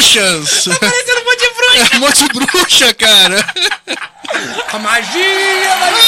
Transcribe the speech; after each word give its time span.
As 0.00 0.12
bruxas. 0.14 0.64
Parecendo 0.80 1.20
um 1.20 1.24
monte 1.24 1.40
de 1.40 1.50
bruxa. 1.54 1.76
É 1.76 1.96
um 1.96 2.00
monte 2.00 2.24
de 2.24 2.28
bruxa, 2.32 2.94
cara. 2.94 3.44
A 4.72 4.78
magia, 4.78 5.72
a 5.72 5.76
magia. 5.76 6.00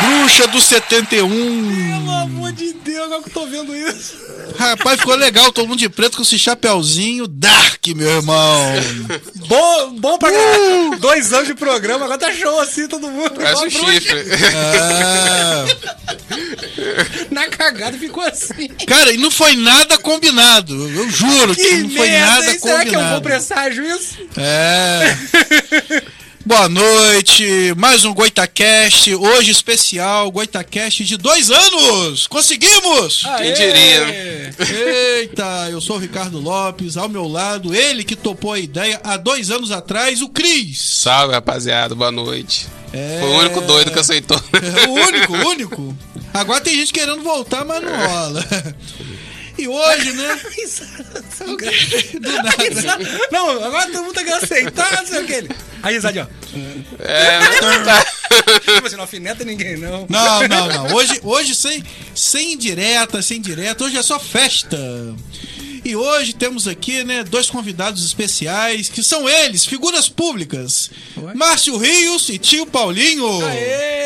Bruxa 0.00 0.46
do 0.46 0.60
71. 0.60 1.28
Pelo 1.28 2.12
amor 2.12 2.52
agora 3.08 3.22
que 3.22 3.28
eu 3.30 3.32
tô 3.34 3.46
vendo 3.46 3.74
isso. 3.74 4.14
Rapaz, 4.58 5.00
ficou 5.00 5.14
legal. 5.16 5.50
Todo 5.52 5.66
mundo 5.68 5.78
de 5.78 5.88
preto 5.88 6.16
com 6.16 6.22
esse 6.22 6.38
chapeuzinho 6.38 7.26
dark, 7.26 7.86
meu 7.88 8.08
irmão. 8.08 8.62
Bom, 9.48 9.94
bom 9.98 10.18
pra 10.18 10.30
Dois 11.00 11.32
anos 11.32 11.48
de 11.48 11.54
programa, 11.54 12.04
agora 12.04 12.18
tá 12.18 12.32
show 12.32 12.60
assim, 12.60 12.86
todo 12.88 13.08
mundo. 13.10 13.32
Parece 13.34 13.64
um 13.66 13.70
chifre. 13.70 14.24
Ah, 14.54 15.64
Na 17.30 17.48
cagada 17.48 17.96
ficou 17.98 18.22
assim. 18.24 18.68
cara, 18.86 19.12
e 19.12 19.16
não 19.16 19.30
foi 19.30 19.56
nada 19.56 19.98
combinado. 19.98 20.74
Eu 20.90 21.08
juro 21.10 21.54
que, 21.54 21.62
Que 21.62 21.76
não 21.78 21.90
foi 21.90 22.08
merda, 22.08 22.26
nada 22.34 22.50
hein? 22.52 22.58
Será 22.58 22.84
que 22.84 22.94
é 22.94 22.98
um 22.98 23.02
bom 23.02 23.14
combinado. 23.14 23.22
presságio 23.22 23.84
isso? 23.86 24.16
É. 24.36 25.16
Boa 26.46 26.68
noite, 26.68 27.74
mais 27.76 28.04
um 28.04 28.14
Goitacast, 28.14 29.14
hoje 29.14 29.50
especial, 29.50 30.30
Goitacast 30.30 31.04
de 31.04 31.16
dois 31.16 31.50
anos! 31.50 32.26
Conseguimos! 32.26 33.22
Quem 33.38 33.52
diria? 33.52 34.54
Eita, 35.20 35.68
eu 35.70 35.80
sou 35.80 35.96
o 35.96 35.98
Ricardo 35.98 36.38
Lopes, 36.40 36.96
ao 36.96 37.08
meu 37.08 37.28
lado, 37.28 37.74
ele 37.74 38.02
que 38.02 38.16
topou 38.16 38.52
a 38.52 38.58
ideia 38.58 38.98
há 39.04 39.16
dois 39.18 39.50
anos 39.50 39.70
atrás, 39.70 40.22
o 40.22 40.28
Cris. 40.28 40.80
Salve, 40.80 41.34
rapaziada. 41.34 41.94
Boa 41.94 42.12
noite. 42.12 42.66
É... 42.92 43.18
Foi 43.20 43.28
o 43.28 43.38
único 43.40 43.60
doido 43.60 43.90
que 43.90 43.98
aceitou. 43.98 44.40
É 44.52 44.88
o 44.88 44.92
único, 44.92 45.32
o 45.34 45.48
único. 45.48 45.96
Agora 46.32 46.60
tem 46.60 46.74
gente 46.76 46.92
querendo 46.92 47.22
voltar, 47.22 47.64
mas 47.64 47.82
não 47.82 47.90
rola. 47.90 48.46
E 49.58 49.66
hoje, 49.66 50.12
né? 50.12 50.40
Do 52.20 52.32
nada. 52.32 52.98
Não, 53.32 53.64
agora 53.64 53.90
todo 53.90 54.04
mundo 54.04 54.14
tá 54.14 54.22
querendo 54.22 54.44
aceitar, 54.44 54.98
não 54.98 55.06
sei 55.06 55.22
o 55.22 55.26
que. 55.26 55.32
ele. 55.32 55.50
Aí, 55.82 55.94
risadinha, 55.94 56.28
ó. 56.30 57.02
É, 57.02 57.40
tá. 57.84 58.06
Tipo 58.60 58.86
assim, 58.86 58.96
não 58.96 59.02
alfineta 59.02 59.44
ninguém, 59.44 59.76
não. 59.76 60.06
Não, 60.08 60.48
não, 60.48 60.68
não. 60.68 60.94
Hoje, 60.94 61.20
hoje 61.22 61.54
sem, 61.54 61.82
sem 62.14 62.56
direta, 62.56 63.20
sem 63.20 63.40
direta. 63.40 63.84
Hoje 63.84 63.96
é 63.96 64.02
só 64.02 64.18
festa. 64.20 64.78
E 65.84 65.96
hoje 65.96 66.34
temos 66.34 66.68
aqui, 66.68 67.02
né, 67.04 67.24
dois 67.24 67.48
convidados 67.48 68.04
especiais, 68.04 68.88
que 68.88 69.02
são 69.02 69.28
eles, 69.28 69.64
figuras 69.64 70.08
públicas. 70.08 70.90
Ué? 71.16 71.34
Márcio 71.34 71.76
Rios 71.76 72.28
e 72.28 72.38
tio 72.38 72.66
Paulinho. 72.66 73.44
Aê! 73.46 73.97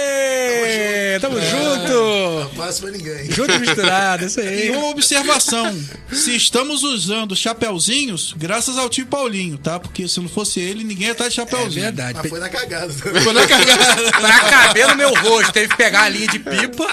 Tamo 1.20 1.36
junto! 1.40 2.50
Fácil 2.56 2.82
pra 2.82 2.90
ninguém. 2.92 3.30
Junto 3.30 3.52
e 3.52 3.58
misturado, 3.58 4.24
isso 4.26 4.40
E 4.40 4.46
aí. 4.48 4.70
uma 4.70 4.88
observação: 4.88 5.78
se 6.12 6.34
estamos 6.36 6.82
usando 6.82 7.34
chapeuzinhos, 7.36 8.34
graças 8.36 8.76
ao 8.78 8.88
tio 8.88 9.06
Paulinho, 9.06 9.58
tá? 9.58 9.78
Porque 9.80 10.06
se 10.08 10.20
não 10.20 10.28
fosse 10.28 10.60
ele, 10.60 10.84
ninguém 10.84 11.06
ia 11.06 11.12
estar 11.12 11.24
de 11.28 11.32
É 11.32 11.36
chapeuzinho. 11.36 11.82
verdade. 11.82 12.18
Mas 12.20 12.28
foi 12.30 12.40
na 12.40 12.48
cagada. 12.48 12.92
Foi 12.92 13.32
na 13.32 13.46
cagada. 13.46 14.12
Pra 14.12 14.40
caber 14.50 14.88
no 14.88 14.96
meu 14.96 15.14
rosto, 15.14 15.52
teve 15.52 15.68
que 15.68 15.76
pegar 15.76 16.02
a 16.02 16.08
linha 16.08 16.26
de 16.28 16.38
pipa 16.38 16.86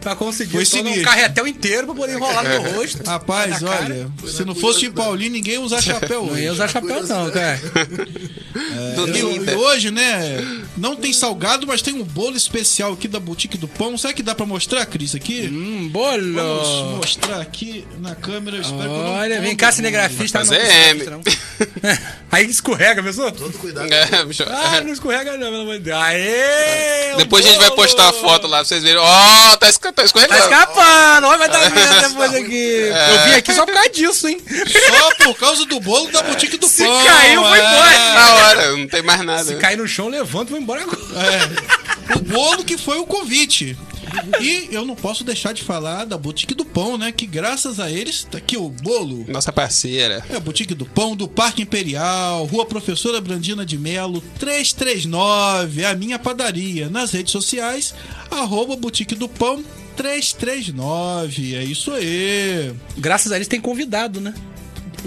pra 0.00 0.14
conseguir 0.16 0.52
Foi 0.52 0.66
todo 0.66 0.88
um 0.88 1.02
carretel 1.02 1.46
inteiro 1.46 1.86
pra 1.86 1.94
poder 1.94 2.14
enrolar 2.14 2.42
no 2.44 2.50
meu 2.50 2.72
rosto. 2.74 3.02
Rapaz, 3.06 3.58
cara. 3.58 3.84
olha, 3.84 4.08
se 4.30 4.44
não 4.44 4.54
fosse 4.54 4.78
o 4.78 4.80
tio 4.82 4.92
Paulinho, 4.92 5.32
ninguém 5.32 5.54
ia 5.54 5.60
usar 5.60 5.80
chapéu 5.82 6.24
Não 6.26 6.32
hoje. 6.32 6.42
ia 6.42 6.52
usar 6.52 6.68
chapéu, 6.68 7.06
não, 7.06 7.30
cara. 7.30 7.60
Do 8.96 9.08
E, 9.08 9.18
e 9.20 9.22
Ninda. 9.22 9.56
hoje, 9.58 9.90
né, 9.90 10.36
não 10.76 10.96
tem 10.96 11.12
salgado, 11.12 11.66
mas 11.66 11.80
tem 11.82 11.94
um 11.94 12.02
bolo 12.04 12.36
especial 12.36 12.92
aqui 12.92 13.06
da 13.06 13.20
Boutique 13.20 13.47
do 13.56 13.68
Pão. 13.68 13.96
Será 13.96 14.12
que 14.12 14.22
dá 14.22 14.34
pra 14.34 14.44
mostrar, 14.44 14.84
Cris, 14.86 15.14
aqui? 15.14 15.48
Hum, 15.50 15.88
Vamos 15.92 16.26
bolo. 16.34 16.96
mostrar 16.96 17.40
aqui 17.40 17.86
na 17.98 18.14
câmera. 18.14 18.56
eu 18.56 18.60
espero 18.62 18.78
que 18.80 18.84
eu 18.86 18.90
não 19.04 19.14
Olha, 19.18 19.40
vem 19.40 19.56
cá, 19.56 19.72
cinegrafista. 19.72 20.40
Fazer 20.40 20.58
não, 20.58 21.20
M. 21.22 21.22
Aí 22.30 22.44
escorrega, 22.50 23.02
pessoal. 23.02 23.32
Todo 23.32 23.56
cuidado. 23.58 23.90
É, 23.92 24.24
bicho. 24.24 24.44
Ah, 24.46 24.80
não 24.82 24.92
escorrega 24.92 25.32
não, 25.38 25.50
pelo 25.50 25.62
amor 25.62 25.74
de 25.78 25.84
Deus. 25.84 25.96
Aê! 25.96 27.14
Depois 27.16 27.44
o 27.44 27.48
a 27.48 27.50
gente 27.52 27.60
vai 27.60 27.70
postar 27.70 28.08
a 28.10 28.12
foto 28.12 28.46
lá 28.46 28.58
pra 28.58 28.64
vocês 28.66 28.82
verem. 28.82 28.98
Ó, 29.00 29.56
tá, 29.56 29.68
esca- 29.68 29.92
tá 29.92 30.02
Tá 30.02 30.04
escorregando. 30.04 30.42
escapando, 30.42 31.26
olha, 31.26 31.38
vai 31.38 31.48
dar 31.48 31.70
merda 31.74 32.08
depois 32.08 32.34
aqui. 32.34 32.52
Eu 32.90 33.24
vim 33.24 33.32
aqui 33.36 33.54
só 33.54 33.64
por 33.64 33.74
causa 33.74 33.88
disso, 33.90 34.28
hein? 34.28 34.40
Só 34.98 35.24
por 35.24 35.34
causa 35.38 35.64
do 35.66 35.80
bolo 35.80 36.10
da 36.12 36.22
Boutique 36.22 36.56
do 36.58 36.66
Se 36.68 36.84
Pão. 36.84 37.04
caiu, 37.06 37.42
foi 37.42 37.58
é. 37.58 37.62
embora. 37.64 37.98
Na 38.14 38.34
hora, 38.34 38.76
não 38.76 38.86
tem 38.88 39.02
mais 39.02 39.20
nada. 39.24 39.44
Se 39.44 39.54
cair 39.56 39.76
no 39.78 39.88
chão, 39.88 40.08
levanta 40.08 40.50
e 40.50 40.52
vou 40.52 40.60
embora 40.60 40.82
agora. 40.82 40.98
É. 41.16 42.14
O 42.14 42.20
bolo 42.20 42.64
que 42.64 42.76
foi 42.78 42.98
o 42.98 43.06
convite. 43.06 43.37
E 44.40 44.68
eu 44.72 44.84
não 44.84 44.94
posso 44.94 45.22
deixar 45.22 45.52
de 45.52 45.62
falar 45.62 46.04
da 46.04 46.16
Boutique 46.16 46.54
do 46.54 46.64
Pão, 46.64 46.96
né? 46.96 47.12
Que 47.12 47.26
graças 47.26 47.78
a 47.78 47.90
eles, 47.90 48.24
tá 48.30 48.38
aqui 48.38 48.56
o 48.56 48.68
bolo. 48.68 49.24
Nossa 49.28 49.52
parceira. 49.52 50.24
É 50.30 50.36
a 50.36 50.40
Boutique 50.40 50.74
do 50.74 50.86
Pão, 50.86 51.14
do 51.14 51.28
Parque 51.28 51.62
Imperial, 51.62 52.44
Rua 52.46 52.64
Professora 52.66 53.20
Brandina 53.20 53.64
de 53.66 53.76
Melo, 53.76 54.20
339, 54.38 55.82
é 55.82 55.86
a 55.86 55.94
minha 55.94 56.18
padaria. 56.18 56.88
Nas 56.88 57.10
redes 57.12 57.32
sociais, 57.32 57.94
arroba 58.30 58.76
Boutique 58.76 59.14
do 59.14 59.28
Pão 59.28 59.62
339. 59.96 61.54
É 61.56 61.64
isso 61.64 61.92
aí. 61.92 62.72
Graças 62.96 63.32
a 63.32 63.36
eles 63.36 63.48
tem 63.48 63.60
convidado, 63.60 64.20
né? 64.20 64.32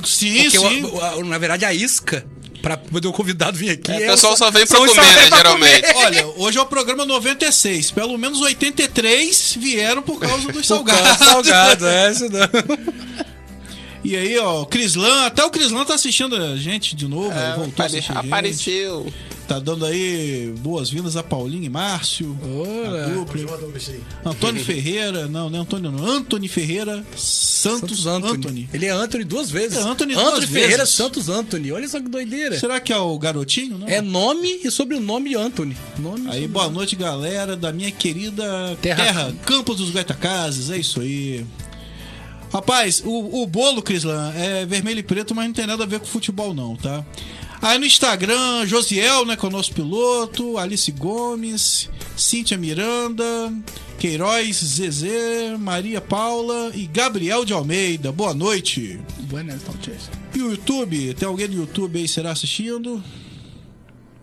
Sim, 0.06 0.44
Porque, 0.44 0.58
sim. 0.60 0.84
o- 0.84 1.20
o- 1.20 1.26
na 1.26 1.38
verdade, 1.38 1.66
a 1.66 1.74
isca, 1.74 2.26
pra 2.62 2.78
poder 2.78 3.08
o 3.08 3.12
convidado 3.14 3.58
vir 3.58 3.72
aqui... 3.72 3.92
É, 3.92 3.96
o 3.98 4.04
é 4.04 4.08
pessoal 4.12 4.38
só 4.38 4.52
vem 4.52 4.66
pra 4.68 4.78
comer, 4.78 4.94
só 4.96 5.02
né, 5.02 5.28
pra 5.28 5.38
geralmente. 5.38 5.94
comer. 5.94 6.06
Olha, 6.06 6.28
hoje 6.38 6.58
é 6.58 6.62
o 6.62 6.66
programa 6.66 7.06
96. 7.06 7.92
Pelo 7.92 8.18
menos 8.18 8.40
83 8.42 9.58
vieram 9.60 10.02
por 10.02 10.20
causa 10.20 10.52
dos 10.52 10.66
Por 10.68 10.84
causa 10.86 11.04
salgados. 11.16 11.18
do 11.18 11.26
salgado, 11.26 11.88
é, 11.88 12.12
isso 12.12 12.30
não. 12.30 12.92
E 14.04 14.16
aí, 14.16 14.36
ó, 14.40 14.62
o 14.62 14.66
Crislan, 14.66 15.28
até 15.28 15.46
o 15.46 15.52
Crislan 15.52 15.86
tá 15.86 15.94
assistindo 15.94 16.36
a 16.36 16.56
gente 16.58 16.96
de 16.96 17.08
novo. 17.08 17.32
É, 17.32 17.54
voltou 17.56 17.64
a 17.84 17.86
apare- 17.86 17.86
assistir 18.00 18.12
a 18.18 18.22
gente. 18.24 19.14
Tá 19.52 19.60
dando 19.60 19.86
aí 19.86 20.54
boas-vindas 20.60 21.18
a 21.18 21.24
Paulinho 21.24 21.66
e 21.66 21.70
Márcio. 21.70 22.38
Olá. 22.42 23.04
a 23.06 23.08
dupla. 23.10 23.38
Junto, 23.38 23.68
bichinho. 23.68 24.00
Antônio 24.24 24.64
Ferreira, 24.64 25.28
não, 25.28 25.50
não 25.50 25.60
é 25.60 25.62
Antônio, 25.62 25.92
não. 25.92 26.06
Anthony 26.06 26.48
Ferreira 26.48 27.04
Santos, 27.18 28.02
Santos 28.02 28.08
Anthony. 28.08 28.38
Anthony. 28.38 28.70
Ele 28.74 28.86
é 28.86 28.90
Anthony 28.92 29.24
duas 29.26 29.52
vezes. 29.52 29.78
É 29.78 29.82
Anthony 29.82 30.14
duas 30.14 30.46
Ferreira 30.46 30.78
vezes. 30.78 30.94
Santos 30.94 31.28
Anthony. 31.28 31.72
Olha 31.72 31.88
só 31.90 32.00
que 32.00 32.08
doideira. 32.08 32.58
Será 32.58 32.80
que 32.80 32.94
é 32.94 32.98
o 32.98 33.20
garotinho? 33.20 33.78
Não. 33.78 33.88
É 33.90 34.00
nome 34.02 34.62
e 34.64 34.72
sobrenome 34.72 35.36
Anthony. 35.36 35.76
Nome 36.00 36.20
e 36.20 36.22
Aí, 36.22 36.24
sobrenome. 36.26 36.48
boa 36.48 36.70
noite, 36.70 36.96
galera 36.96 37.58
da 37.58 37.74
minha 37.74 37.92
querida 37.92 38.78
Terra- 38.82 39.04
terra, 39.04 39.34
Campos 39.46 39.78
dos 39.78 39.90
Goitacazes, 39.90 40.70
é 40.70 40.78
isso 40.78 41.02
aí. 41.02 41.46
Rapaz, 42.54 43.02
o, 43.06 43.42
o 43.44 43.48
bolo, 43.48 43.82
Crislan, 43.82 44.34
é 44.36 44.66
vermelho 44.66 45.00
e 45.00 45.04
preto, 45.04 45.34
mas 45.34 45.46
não 45.48 45.54
tem 45.54 45.66
nada 45.66 45.84
a 45.84 45.88
ver 45.88 46.00
com 46.02 46.06
futebol, 46.06 46.54
não, 46.54 46.76
tá? 46.76 47.06
Aí 47.62 47.78
no 47.78 47.86
Instagram, 47.86 48.66
Josiel, 48.66 49.24
né, 49.24 49.36
que 49.36 49.46
é 49.46 49.48
o 49.48 49.52
nosso 49.52 49.72
piloto, 49.72 50.58
Alice 50.58 50.92
Gomes, 50.92 51.90
Cíntia 52.18 52.58
Miranda, 52.58 53.54
Queiroz, 54.00 54.58
Zezé, 54.58 55.56
Maria 55.60 56.02
Paula 56.02 56.72
e 56.74 56.88
Gabriel 56.88 57.46
de 57.46 57.54
Almeida. 57.54 58.12
Boa 58.12 58.34
noite. 58.34 59.00
Buenas 59.30 59.64
noches. 59.64 60.10
E 60.34 60.42
o 60.42 60.50
YouTube? 60.50 61.14
Tem 61.14 61.28
alguém 61.28 61.48
no 61.50 61.54
YouTube 61.54 62.00
aí 62.00 62.08
será 62.08 62.32
assistindo? 62.32 63.04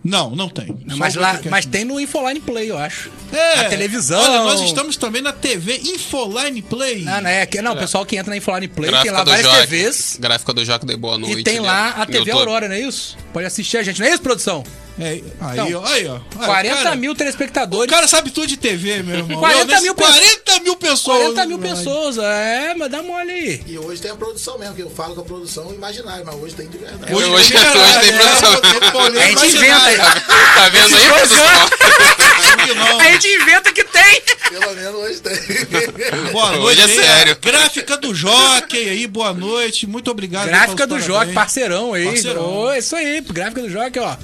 Não, 0.03 0.33
não 0.33 0.47
tem. 0.47 0.67
Não, 0.85 0.97
mas, 0.97 1.15
lá, 1.15 1.27
podcast 1.29 1.49
mas 1.49 1.65
tem 1.65 1.83
no 1.83 1.99
Infoline 1.99 2.39
Play, 2.39 2.71
eu 2.71 2.77
acho. 2.77 3.11
é, 3.33 3.57
Na 3.57 3.63
televisão. 3.65 4.21
Olha, 4.21 4.43
nós 4.43 4.61
estamos 4.61 4.95
também 4.95 5.21
na 5.21 5.33
TV 5.33 5.77
Infoline 5.77 6.61
Play. 6.61 7.03
Não, 7.03 7.21
não, 7.21 7.29
é, 7.29 7.45
que- 7.45 7.61
não, 7.61 7.73
o 7.73 7.77
pessoal 7.77 8.05
que 8.05 8.15
entra 8.15 8.29
na 8.29 8.37
Infoline 8.37 8.67
Play 8.67 8.89
tem 8.89 8.91
Gráfica 8.91 9.11
lá 9.13 9.23
do 9.23 9.29
várias 9.31 9.45
Joque. 9.45 9.61
TVs. 9.67 10.17
Gráfica 10.19 10.53
do 10.53 10.63
Joque 10.65 10.85
de 10.85 10.95
Boa 10.95 11.17
Noite. 11.17 11.39
E 11.39 11.43
tem 11.43 11.55
né, 11.59 11.67
lá 11.67 11.89
a 11.89 12.05
TV 12.05 12.19
YouTube. 12.19 12.31
Aurora, 12.39 12.67
não 12.69 12.75
é 12.75 12.79
isso? 12.79 13.17
Pode 13.33 13.45
assistir 13.45 13.77
a 13.77 13.83
gente, 13.83 13.99
não 13.99 14.07
é 14.07 14.11
isso, 14.11 14.21
produção? 14.21 14.63
É, 14.99 15.07
aí, 15.11 15.23
Então, 15.53 15.81
ó, 15.81 15.85
aí, 15.87 16.07
ó. 16.07 16.15
Aí, 16.39 16.45
40 16.45 16.75
cara, 16.83 16.95
mil 16.95 17.11
O 17.11 17.15
telespectadores. 17.15 17.89
cara 17.89 18.07
sabe 18.07 18.31
tudo 18.31 18.47
de 18.47 18.57
TV, 18.57 19.01
meu 19.01 19.17
irmão. 19.19 19.39
40 19.39 19.57
Meu, 19.57 19.67
nesse- 19.67 19.83
mil 19.83 19.95
pessoas. 19.95 20.17
40 20.19 20.59
mil 20.59 20.75
pessoas. 20.75 21.17
40 21.17 21.45
mil 21.45 21.59
pessoas, 21.59 22.17
é, 22.17 22.73
mas 22.77 22.91
dá 22.91 23.01
mole 23.01 23.31
aí. 23.31 23.61
E 23.65 23.77
hoje 23.79 24.01
tem 24.01 24.11
a 24.11 24.15
produção 24.15 24.57
mesmo, 24.59 24.75
que 24.75 24.81
eu 24.81 24.89
falo 24.89 25.15
com 25.15 25.21
a 25.21 25.23
produção 25.23 25.73
imaginária, 25.73 26.23
mas 26.25 26.35
hoje 26.35 26.53
tem 26.55 26.67
de 26.67 26.77
verdade. 26.77 27.13
Hoje, 27.13 27.25
Hoje, 27.29 27.53
hoje, 27.53 27.57
hoje 27.57 27.99
tem 28.01 28.13
produção. 28.17 29.21
A 29.21 29.25
gente 29.27 29.55
inventa. 29.55 30.21
Tá 30.55 30.69
vendo 30.69 30.95
aí, 30.95 31.05
produção? 31.07 32.99
A 32.99 33.11
gente 33.11 33.27
inventa 33.27 33.71
que 33.73 33.83
tem. 33.83 34.21
Pelo 34.49 34.75
menos 34.75 34.95
hoje 34.95 35.19
tem. 35.21 36.31
Boa 36.31 36.49
Hoje 36.51 36.59
noite. 36.59 36.81
é 36.81 36.83
aí, 36.85 36.95
sério. 36.95 37.37
Gráfica 37.41 37.97
do 37.97 38.13
Jockey 38.13 38.89
aí, 38.89 39.07
boa 39.07 39.33
noite. 39.33 39.87
Muito 39.87 40.09
obrigado. 40.11 40.47
Gráfica 40.47 40.85
do. 40.87 40.99
Joque, 40.99 41.33
parceirão 41.33 41.93
aí. 41.93 42.05
Parceirão. 42.05 42.43
Ô, 42.65 42.73
isso 42.73 42.95
aí, 42.95 43.21
gráfica 43.21 43.61
do 43.61 43.69
Joque, 43.69 43.99
ó. 43.99 44.15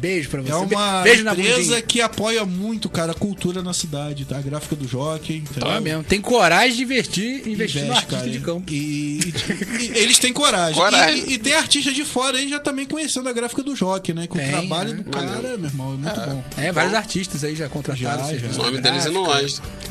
Beijo 0.00 0.28
pra 0.30 0.40
você. 0.42 0.50
É 0.52 0.56
uma 0.56 1.02
Beijo 1.02 1.24
na 1.24 1.32
empresa 1.32 1.58
bundinha. 1.58 1.82
que 1.82 2.00
apoia 2.00 2.44
muito, 2.44 2.88
cara, 2.88 3.12
a 3.12 3.14
cultura 3.14 3.62
na 3.62 3.72
cidade, 3.74 4.24
tá? 4.24 4.38
A 4.38 4.40
gráfica 4.42 4.74
do 4.74 4.88
Jockey. 4.88 5.36
entendeu? 5.36 5.68
Tá 5.68 5.80
mesmo. 5.80 6.02
Tem 6.04 6.20
coragem 6.20 6.76
de 6.76 6.82
investir, 6.82 7.46
investir 7.48 7.82
no 7.82 7.88
Investe, 7.88 7.90
artista 7.92 8.16
cara. 8.16 8.30
de 8.30 8.40
campo. 8.40 8.72
E, 8.72 9.20
e- 9.20 9.84
e 9.84 9.98
eles 9.98 10.18
têm 10.18 10.32
coragem. 10.32 10.74
Coragem. 10.74 11.24
E, 11.28 11.34
e 11.34 11.38
tem 11.38 11.54
artista 11.54 11.92
de 11.92 12.04
fora 12.04 12.38
aí 12.38 12.48
já 12.48 12.58
também 12.58 12.86
conhecendo 12.86 13.28
a 13.28 13.32
gráfica 13.32 13.62
do 13.62 13.76
Jockey, 13.76 14.14
né? 14.14 14.26
Com 14.26 14.38
Tem, 14.38 14.48
o 14.48 14.50
trabalho 14.52 14.94
né? 14.94 15.02
do 15.02 15.10
cara, 15.10 15.56
meu 15.58 15.64
irmão, 15.68 15.94
é 15.94 15.96
muito 15.96 16.20
bom. 16.30 16.44
É, 16.56 16.72
vários 16.72 16.94
artistas 16.94 17.44
aí 17.44 17.54
já 17.54 17.68
contrataram. 17.68 18.24
Já, 18.30 18.36
já. 18.36 18.48
O 18.48 18.64
nome 18.64 18.76
de 18.78 18.82
deles 18.82 19.06
é 19.06 19.10
no 19.10 19.24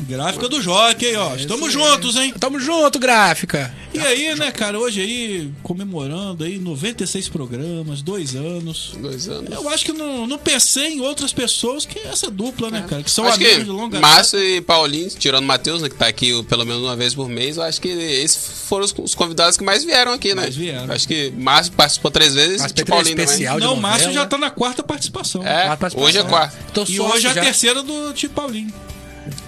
gráfica. 0.08 0.48
do 0.48 0.60
Jockey, 0.62 1.14
ó. 1.16 1.36
Estamos 1.36 1.72
juntos, 1.72 2.16
hein? 2.16 2.34
Tamo 2.38 2.58
junto, 2.58 2.98
gráfica. 2.98 3.72
E 3.92 3.98
aí, 3.98 4.34
né, 4.36 4.52
cara, 4.52 4.78
hoje 4.78 5.00
aí, 5.00 5.50
comemorando 5.62 6.44
aí 6.44 6.58
96 6.58 7.28
programas, 7.28 8.02
dois 8.02 8.36
anos. 8.36 8.92
Dois 9.00 9.28
anos. 9.28 9.50
Eu 9.52 9.68
acho 9.68 9.84
que 9.84 9.92
não, 9.92 10.26
não 10.26 10.38
pensei 10.38 10.94
em 10.94 11.00
outras 11.00 11.32
pessoas 11.32 11.84
que 11.84 11.98
essa 11.98 12.30
dupla, 12.30 12.70
né, 12.70 12.84
cara? 12.88 13.02
Que 13.02 13.10
são 13.10 13.24
acho 13.26 13.36
amigos 13.36 13.56
que 13.56 13.64
de 13.64 13.70
longa 13.70 14.00
Márcio 14.00 14.38
e 14.42 14.60
Paulinho, 14.60 15.08
tirando 15.10 15.42
o 15.42 15.46
Matheus, 15.46 15.82
né, 15.82 15.88
que 15.88 15.96
tá 15.96 16.06
aqui 16.06 16.40
pelo 16.44 16.64
menos 16.64 16.82
uma 16.82 16.94
vez 16.94 17.14
por 17.14 17.28
mês, 17.28 17.56
eu 17.56 17.62
acho 17.64 17.80
que 17.80 17.88
esses 17.88 18.36
foram 18.68 18.84
os, 18.84 18.94
os 18.96 19.14
convidados 19.14 19.56
que 19.56 19.64
mais 19.64 19.82
vieram 19.84 20.12
aqui, 20.12 20.34
né? 20.34 20.42
Mais 20.42 20.54
vieram. 20.56 20.92
Acho 20.94 21.08
que 21.08 21.32
Márcio 21.36 21.72
participou 21.72 22.10
três 22.12 22.34
vezes 22.34 22.62
e 22.62 22.80
é 22.80 22.84
Paulinho 22.84 23.20
especial. 23.20 23.54
também. 23.54 23.68
de 23.68 23.74
Não, 23.74 23.74
o 23.78 23.82
Márcio 23.82 24.12
já 24.12 24.24
tá 24.24 24.38
na 24.38 24.50
quarta 24.50 24.82
participação. 24.84 25.42
É, 25.44 25.64
Quarta 25.64 25.76
participação. 25.78 26.08
hoje 26.08 26.18
é 26.18 26.22
quarto. 26.22 26.72
Tô 26.72 26.84
E 26.88 27.00
hoje 27.00 27.26
é 27.26 27.30
a 27.30 27.34
já. 27.34 27.40
terceira 27.42 27.82
do 27.82 28.12
Tio 28.12 28.30
Paulinho. 28.30 28.72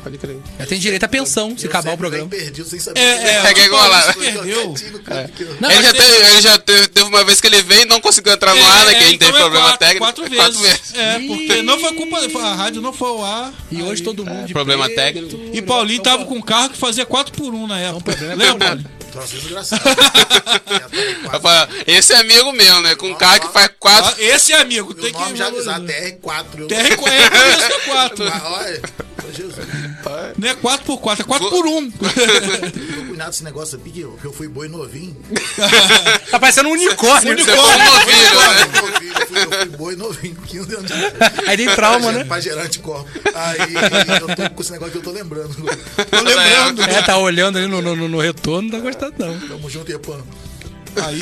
Pode 0.03 0.19
crer. 0.19 0.37
Já 0.59 0.67
tem 0.67 0.79
direito 0.81 1.05
à 1.05 1.09
pensão 1.09 1.57
se 1.57 1.65
Eu 1.67 1.71
acabar 1.71 1.95
o 1.95 1.99
programa. 1.99 2.27
venho 2.29 2.43
perdido 2.43 2.69
sem 2.69 2.79
saber. 2.81 2.99
É, 3.01 3.05
é, 3.05 3.47
É 3.47 3.53
é 3.61 3.65
igual 3.67 3.89
lá. 3.89 4.03
se 4.13 4.19
perdeu. 4.19 4.75
Não, 5.61 5.71
ele, 5.71 5.83
já 5.83 5.93
tem- 5.93 6.01
teve, 6.03 6.27
ele 6.27 6.41
já 6.41 6.59
teve, 6.59 6.89
teve 6.89 7.07
uma 7.07 7.25
vez 7.25 7.41
que 7.41 7.47
ele 7.47 7.63
veio 7.63 7.83
e 7.83 7.85
não 7.85 8.01
conseguiu 8.01 8.33
entrar 8.33 8.55
no 8.55 8.65
ar, 8.65 8.87
né? 8.87 8.93
Que 8.95 8.97
a 8.97 9.03
gente 9.03 9.15
então 9.15 9.29
teve 9.29 9.39
é 9.39 9.41
problema 9.41 9.65
quatro, 9.67 9.79
técnico. 9.79 10.05
Quatro 10.05 10.25
É 10.25 10.29
vezes. 10.29 10.95
É, 10.95 11.19
porque 11.21 11.63
não 11.63 11.79
foi 11.79 11.93
culpa. 11.95 12.19
A 12.43 12.55
rádio 12.55 12.83
não 12.83 12.93
foi 12.93 13.09
ao 13.09 13.25
ar. 13.25 13.53
E 13.71 13.83
hoje 13.83 14.03
todo 14.03 14.25
mundo 14.25 14.47
de 14.47 14.53
problema 14.53 14.85
preto. 14.87 14.97
técnico. 14.97 15.41
E 15.53 15.63
Paulinho 15.63 16.03
tava 16.03 16.25
com 16.25 16.35
um 16.35 16.43
carro 16.43 16.71
que 16.71 16.77
fazia 16.79 17.07
4 17.07 17.33
por 17.33 17.55
1 17.55 17.67
na 17.69 17.79
época. 17.79 18.13
problema 18.17 18.33
é 18.33 18.47
Lembra, 18.47 18.67
Paulinho. 18.69 18.91
Troço 19.13 19.37
desgraçado. 19.37 19.83
Quatro. 21.41 21.77
Esse 21.87 22.13
é 22.15 22.17
amigo 22.17 22.51
meu, 22.53 22.81
né? 22.81 22.95
Com 22.95 23.09
um 23.09 23.15
carro 23.15 23.41
que 23.41 23.53
faz 23.53 23.67
Ah, 23.67 23.75
quatro. 23.79 24.23
Esse 24.23 24.53
é 24.53 24.61
amigo. 24.61 24.95
Tem 24.95 25.13
que 25.13 25.37
já 25.37 25.47
avisar, 25.49 25.81
TR4. 25.81 26.45
Eu... 26.59 26.67
TR 26.69 26.75
é 26.75 26.97
por 26.97 27.09
isso 27.09 27.67
que 27.67 27.73
é 27.73 27.79
4. 27.93 28.25
Mas, 28.25 28.43
olha, 28.45 28.83
ô, 29.23 29.33
Jesus, 30.03 30.33
Não 30.39 30.49
é 30.49 30.55
4 30.55 30.87
por 30.87 30.99
4, 30.99 31.23
é 31.25 31.27
4 31.27 31.51
por 31.51 31.67
1. 31.67 31.91
tô 31.91 31.99
cuidado 33.07 33.31
desse 33.31 33.45
negócio 33.45 33.79
aqui, 33.79 33.91
que 33.91 34.01
eu, 34.01 34.33
fui 34.33 34.49
boi 34.49 34.69
novinho. 34.69 35.17
Tá 36.31 36.41
parecendo 36.41 36.71
um 36.71 36.73
unicórnio. 36.73 37.37
Você 37.37 37.45
foi 37.45 37.59
um 37.59 37.85
novilho, 37.85 38.41
né? 38.41 38.81
Novinho, 38.81 39.13
eu, 39.13 39.27
fui, 39.27 39.43
eu 39.43 39.51
fui 39.51 39.77
boi 39.77 39.97
novinho, 39.97 40.35
15 40.47 40.75
anos 40.77 40.91
de 40.91 40.99
idade. 40.99 41.35
Aí 41.47 41.57
tem 41.57 41.69
trauma, 41.75 42.01
Pra 42.07 42.13
né? 42.13 42.25
Pra 42.25 42.41
gerar 42.41 42.63
anticorpo. 42.63 43.09
Aí 43.35 43.75
eu 44.21 44.37
tô 44.37 44.51
com 44.55 44.63
esse 44.63 44.73
negócio 44.73 44.93
que 44.93 44.99
eu 44.99 45.03
tô 45.03 45.11
lembrando. 45.11 45.55
Tô 45.55 46.21
lembrando. 46.23 46.83
É, 46.85 47.03
tá 47.03 47.19
olhando 47.19 47.59
ali 47.59 47.67
no, 47.67 47.83
no, 47.83 48.09
no 48.09 48.19
retorno, 48.21 48.71
não 48.71 48.79
tá 48.79 48.79
gostando 48.81 49.15
não. 49.19 49.39
Tamo 49.49 49.69
junto, 49.69 49.93
Epan. 49.93 50.23
Aí 50.97 51.21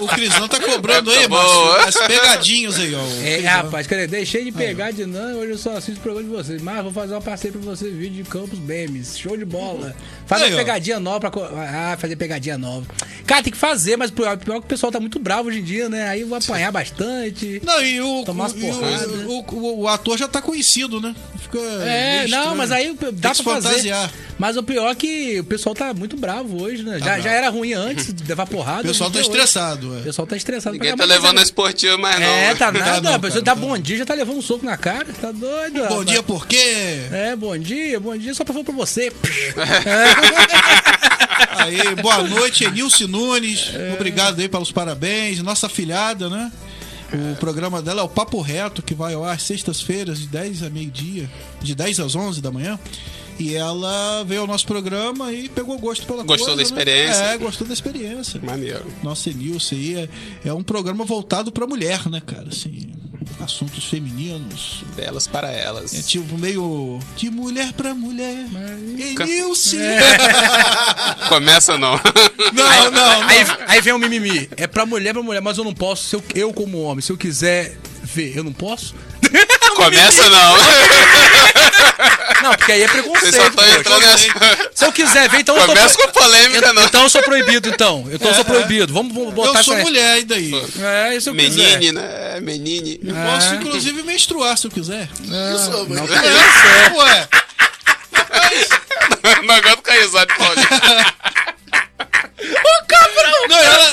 o, 0.00 0.04
o 0.04 0.08
Crisão 0.08 0.46
tá 0.48 0.60
cobrando 0.60 1.10
aí, 1.10 1.22
Tá 1.22 1.28
Márcio. 1.28 1.54
boa. 1.54 1.84
As 1.84 1.96
pegadinhas 1.96 2.78
aí, 2.78 2.94
ó. 2.94 3.00
É, 3.22 3.34
Crisão. 3.36 3.50
rapaz, 3.52 3.86
cadê? 3.86 4.06
Deixei 4.06 4.44
de 4.44 4.52
pegar 4.52 4.90
de 4.90 5.06
não, 5.06 5.38
hoje 5.38 5.52
eu 5.52 5.58
só 5.58 5.76
assisto 5.76 5.98
o 6.00 6.02
programa 6.02 6.28
de 6.28 6.34
vocês. 6.36 6.62
Mas 6.62 6.82
vou 6.82 6.92
fazer 6.92 7.14
uma 7.14 7.20
parceria 7.20 7.58
pra 7.58 7.70
você, 7.70 7.90
vídeo 7.90 8.22
de 8.22 8.28
Campos 8.30 8.58
Memes. 8.58 9.18
Show 9.18 9.36
de 9.36 9.44
bola. 9.44 9.94
Faz 10.26 10.42
Aí, 10.42 10.50
uma 10.50 10.54
ó. 10.56 10.58
pegadinha 10.58 11.00
nova 11.00 11.30
pra. 11.30 11.30
Ah, 11.92 11.96
fazer 11.98 12.16
pegadinha 12.16 12.56
nova. 12.58 12.86
Cara, 13.26 13.42
tem 13.42 13.52
que 13.52 13.58
fazer, 13.58 13.96
mas 13.96 14.10
pior, 14.10 14.36
pior 14.36 14.54
que 14.60 14.66
o 14.66 14.68
pessoal 14.68 14.92
tá 14.92 15.00
muito 15.00 15.18
bravo 15.18 15.48
hoje 15.48 15.60
em 15.60 15.64
dia, 15.64 15.88
né? 15.88 16.08
Aí 16.08 16.20
eu 16.22 16.28
vou 16.28 16.36
apanhar 16.38 16.70
bastante. 16.70 17.60
Não, 17.64 17.80
e 17.82 18.00
o, 18.00 18.22
Tomar 18.24 18.44
umas 18.44 18.52
e 18.52 18.56
o- 18.64 18.74
porradas. 18.74 19.10
o, 19.26 19.44
o- 19.54 19.80
o 19.82 19.88
ator 19.88 20.18
já 20.18 20.28
tá 20.28 20.42
conhecido, 20.42 21.00
né? 21.00 21.14
Fica 21.40 21.58
É, 21.58 22.26
não, 22.28 22.54
mas 22.54 22.70
aí 22.70 22.94
dá 23.12 23.30
pra 23.30 23.34
se 23.34 23.42
fazer. 23.42 23.68
fantasiar. 23.68 24.10
Mas 24.38 24.56
o 24.56 24.62
pior 24.62 24.90
é 24.90 24.94
que 24.94 25.38
o 25.40 25.44
pessoal 25.44 25.74
tá 25.74 25.94
muito 25.94 26.16
bravo 26.16 26.60
hoje, 26.62 26.82
né? 26.82 26.98
já, 26.98 27.04
bravo. 27.04 27.22
já 27.22 27.30
era 27.30 27.48
ruim 27.50 27.72
antes 27.72 28.12
de 28.12 28.22
levar 28.44 28.46
porrada. 28.46 28.80
O 28.82 28.86
pessoal 28.92 29.10
tá 29.10 29.20
estressado, 29.20 29.90
O 29.90 29.98
é. 29.98 30.02
pessoal 30.02 30.26
tá 30.26 30.36
estressado. 30.36 30.74
Ninguém 30.76 30.96
tá 30.96 31.04
levando 31.04 31.30
a 31.30 31.34
mas- 31.34 31.44
esportiva 31.44 31.98
mais 31.98 32.20
não. 32.20 32.26
É, 32.26 32.54
tá 32.54 32.70
nada. 32.72 33.00
não, 33.00 33.14
a 33.14 33.18
pessoa 33.18 33.42
dá 33.42 33.54
bom 33.54 33.76
dia, 33.78 33.98
já 33.98 34.04
tá 34.06 34.14
levando 34.14 34.38
um 34.38 34.42
soco 34.42 34.64
na 34.64 34.76
cara. 34.76 35.06
Tá 35.20 35.30
doido. 35.32 35.74
Bom 35.80 35.82
rapaz. 35.88 36.06
dia, 36.06 36.22
por 36.22 36.46
quê? 36.46 37.06
É, 37.12 37.34
bom 37.36 37.56
dia, 37.58 37.98
bom 38.00 38.16
dia, 38.16 38.34
só 38.34 38.44
pra 38.44 38.52
falar 38.52 38.64
pra 38.64 38.74
você. 38.74 39.12
Aí, 41.58 41.94
boa 42.00 42.22
noite, 42.22 42.64
Enilce 42.64 43.06
Nunes. 43.06 43.70
É. 43.74 43.92
Obrigado 43.94 44.40
aí 44.40 44.48
pelos 44.48 44.70
parabéns. 44.70 45.40
Nossa 45.42 45.66
afilhada, 45.66 46.28
né? 46.28 46.52
O 47.12 47.36
programa 47.36 47.80
dela 47.80 48.00
é 48.00 48.04
o 48.04 48.08
Papo 48.08 48.40
Reto, 48.40 48.82
que 48.82 48.94
vai 48.94 49.14
ao 49.14 49.24
ar 49.24 49.38
sextas-feiras, 49.38 50.18
de 50.20 50.26
10 50.26 50.62
a 50.64 50.70
meio-dia, 50.70 51.30
de 51.62 51.74
10 51.74 52.00
às 52.00 52.14
11 52.16 52.40
da 52.40 52.50
manhã. 52.50 52.78
E 53.38 53.54
ela 53.54 54.24
veio 54.24 54.42
ao 54.42 54.46
nosso 54.46 54.66
programa 54.66 55.32
e 55.32 55.48
pegou 55.48 55.78
gosto 55.78 56.06
pela 56.06 56.22
Gostou 56.22 56.54
coisa, 56.54 56.56
da 56.56 56.62
experiência? 56.62 57.20
Né? 57.20 57.34
É, 57.34 57.38
gostou 57.38 57.66
da 57.66 57.74
experiência. 57.74 58.40
Maneiro. 58.42 58.84
Nossa, 59.02 59.30
Enilce 59.30 59.74
aí 59.74 59.94
é, 59.96 60.08
é 60.48 60.52
um 60.52 60.62
programa 60.62 61.04
voltado 61.04 61.50
pra 61.50 61.66
mulher, 61.66 62.08
né, 62.08 62.22
cara? 62.24 62.48
Assim, 62.48 62.92
assuntos 63.40 63.84
femininos. 63.84 64.84
Delas 64.94 65.26
para 65.26 65.50
elas. 65.50 65.94
É 65.94 66.02
tipo 66.02 66.38
meio 66.38 67.00
de 67.16 67.30
mulher 67.30 67.72
pra 67.72 67.94
mulher. 67.94 68.46
Enilce! 68.96 69.78
Começa 71.28 71.76
não. 71.76 72.00
Não, 72.52 72.84
não, 72.90 72.90
não. 72.90 73.22
Aí, 73.28 73.46
aí 73.66 73.80
vem 73.80 73.92
o 73.92 73.98
mimimi. 73.98 74.48
É 74.56 74.66
pra 74.66 74.86
mulher, 74.86 75.12
pra 75.12 75.22
mulher, 75.22 75.40
mas 75.40 75.58
eu 75.58 75.64
não 75.64 75.74
posso. 75.74 76.04
Se 76.04 76.16
eu, 76.16 76.24
eu 76.34 76.52
como 76.52 76.82
homem, 76.82 77.02
se 77.02 77.10
eu 77.10 77.16
quiser 77.16 77.76
ver, 78.02 78.36
eu 78.36 78.44
não 78.44 78.52
posso? 78.52 78.94
Começa 79.74 80.30
não. 80.30 80.54
Não, 82.44 82.54
porque 82.54 82.72
aí 82.72 82.82
é 82.82 82.88
preconceito. 82.88 83.36
só 83.36 83.46
estão 83.46 83.64
poxa. 83.64 83.78
entrando 83.78 84.00
nessa. 84.00 84.70
Se 84.74 84.84
eu 84.84 84.92
quiser 84.92 85.28
ver, 85.30 85.40
então 85.40 85.56
eu 85.56 85.62
tô. 85.62 85.68
Começa 85.68 85.96
com 85.96 86.08
polêmica, 86.12 86.72
não. 86.74 86.84
Então 86.84 87.02
eu 87.04 87.08
sou 87.08 87.22
proibido, 87.22 87.68
então. 87.70 88.06
Então 88.12 88.28
eu 88.28 88.34
sou 88.34 88.44
proibido. 88.44 88.92
Vamos, 88.92 89.14
vamos 89.14 89.32
botar 89.32 89.60
Eu 89.60 89.64
sou 89.64 89.74
essa- 89.74 89.82
mulher, 89.82 90.18
e 90.18 90.24
daí? 90.24 90.52
É, 90.82 91.16
isso 91.16 91.30
eu 91.30 91.34
quiser. 91.34 91.78
Menine, 91.78 91.92
né? 91.92 92.40
Menine. 92.42 93.00
Eu 93.02 93.14
posso, 93.14 93.54
inclusive, 93.54 94.02
menstruar 94.02 94.58
se 94.58 94.66
eu 94.66 94.70
quiser. 94.70 95.08
Isso, 95.54 95.70
mano. 95.88 96.06
É, 96.12 96.92
ué. 96.98 97.28
Não 99.44 99.54
aguento 99.54 99.82
com 99.82 99.90
a 99.90 99.94
risada 99.94 100.34
de 102.44 103.14
Paulinho. 103.14 103.48
Não, 103.48 103.58
ela, 103.58 103.90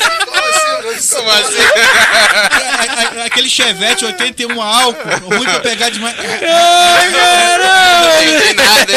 assim? 1.39 1.58
aquele 3.25 3.50
chevette 3.50 4.05
81 4.05 4.62
álcool, 4.62 5.29
ruim 5.29 5.43
pra 5.43 5.60
pegar 5.60 5.89
demais. 5.89 6.15
Não 6.15 6.24
tem 8.39 8.53
nada. 8.53 8.93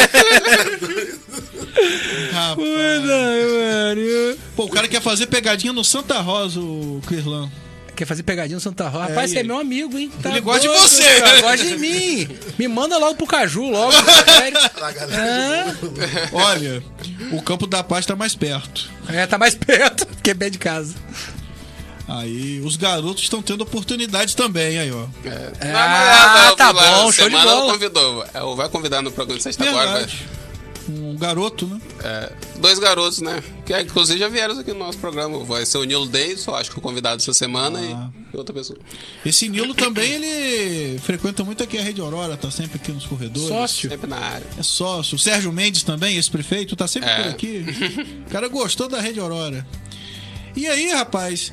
Rapaz. 2.33 2.65
Pô, 4.55 4.63
o 4.65 4.69
cara 4.69 4.87
quer 4.87 5.01
fazer 5.01 5.27
pegadinha 5.27 5.73
no 5.73 5.83
Santa 5.83 6.19
Rosa, 6.21 6.59
o 6.59 7.01
Crislan. 7.05 7.49
Quer 7.95 8.05
fazer 8.05 8.23
pegadinha 8.23 8.55
no 8.55 8.61
Santa 8.61 8.87
Rosa? 8.89 9.05
Rapaz, 9.05 9.31
e 9.31 9.33
você 9.35 9.39
é 9.39 9.43
meu 9.43 9.57
amigo, 9.57 9.97
hein? 9.97 10.11
Tá 10.21 10.29
Ele 10.29 10.41
gosta 10.41 10.61
de 10.61 10.67
você. 10.67 11.21
cara, 11.21 11.41
Gosta 11.41 11.65
de 11.65 11.77
mim. 11.77 12.27
Me 12.59 12.67
manda 12.67 12.97
logo 12.97 13.15
pro 13.15 13.25
Caju, 13.25 13.69
logo. 13.69 13.91
sério. 13.93 14.59
A 14.81 14.91
galera 14.91 15.73
de 15.73 15.81
novo. 15.85 15.99
Olha, 16.33 16.83
o 17.31 17.41
Campo 17.41 17.65
da 17.67 17.83
Paz 17.83 18.05
tá 18.05 18.15
mais 18.15 18.35
perto. 18.35 18.89
É, 19.07 19.25
tá 19.25 19.37
mais 19.37 19.55
perto, 19.55 20.05
porque 20.07 20.31
é 20.31 20.33
bem 20.33 20.51
de 20.51 20.57
casa. 20.57 20.93
Aí, 22.07 22.61
os 22.63 22.75
garotos 22.75 23.23
estão 23.23 23.41
tendo 23.41 23.61
oportunidade 23.61 24.35
também, 24.35 24.77
aí, 24.77 24.91
ó. 24.91 25.05
Ah, 25.73 26.53
tá 26.55 26.71
bom, 26.71 27.11
show 27.11 27.27
de 27.29 27.35
bola. 27.35 27.71
convidou. 27.73 28.25
Ela 28.33 28.55
vai 28.55 28.69
convidar 28.69 29.01
no 29.01 29.11
programa 29.11 29.37
de 29.37 29.43
sexta 29.43 29.63
agora. 29.63 29.85
vai. 29.85 29.93
Verdade. 30.01 30.27
Um 30.87 31.15
garoto, 31.17 31.65
né? 31.65 31.81
É, 32.03 32.31
dois 32.59 32.77
garotos, 32.77 33.19
né? 33.19 33.43
Que 33.65 33.73
é, 33.73 33.81
inclusive 33.81 34.19
já 34.19 34.27
vieram 34.27 34.59
aqui 34.59 34.71
no 34.71 34.79
nosso 34.79 34.97
programa. 34.99 35.43
Vai 35.43 35.65
ser 35.65 35.79
o 35.79 35.83
Nilo 35.83 36.05
Davis, 36.05 36.45
eu 36.45 36.55
acho 36.55 36.69
que 36.71 36.77
o 36.77 36.81
convidado 36.81 37.21
essa 37.21 37.33
semana, 37.33 37.79
Ah. 37.79 38.09
e 38.33 38.37
outra 38.37 38.53
pessoa. 38.53 38.77
Esse 39.25 39.49
Nilo 39.49 39.73
também, 39.73 40.11
ele 40.11 40.99
frequenta 40.99 41.43
muito 41.43 41.63
aqui 41.63 41.77
a 41.77 41.81
Rede 41.81 42.01
Aurora, 42.01 42.37
tá 42.37 42.51
sempre 42.51 42.77
aqui 42.77 42.91
nos 42.91 43.05
corredores. 43.05 43.47
Sócio. 43.49 43.89
Sempre 43.89 44.07
na 44.07 44.17
área. 44.17 44.45
É 44.57 44.61
sócio. 44.63 45.15
O 45.15 45.19
Sérgio 45.19 45.51
Mendes 45.51 45.81
também, 45.83 46.17
esse 46.17 46.29
prefeito, 46.29 46.75
tá 46.75 46.87
sempre 46.87 47.09
É. 47.09 47.23
por 47.23 47.31
aqui. 47.31 47.65
O 48.27 48.29
cara 48.29 48.47
gostou 48.47 48.87
da 48.87 49.01
Rede 49.01 49.19
Aurora. 49.19 49.65
E 50.55 50.67
aí, 50.67 50.89
rapaz, 50.93 51.51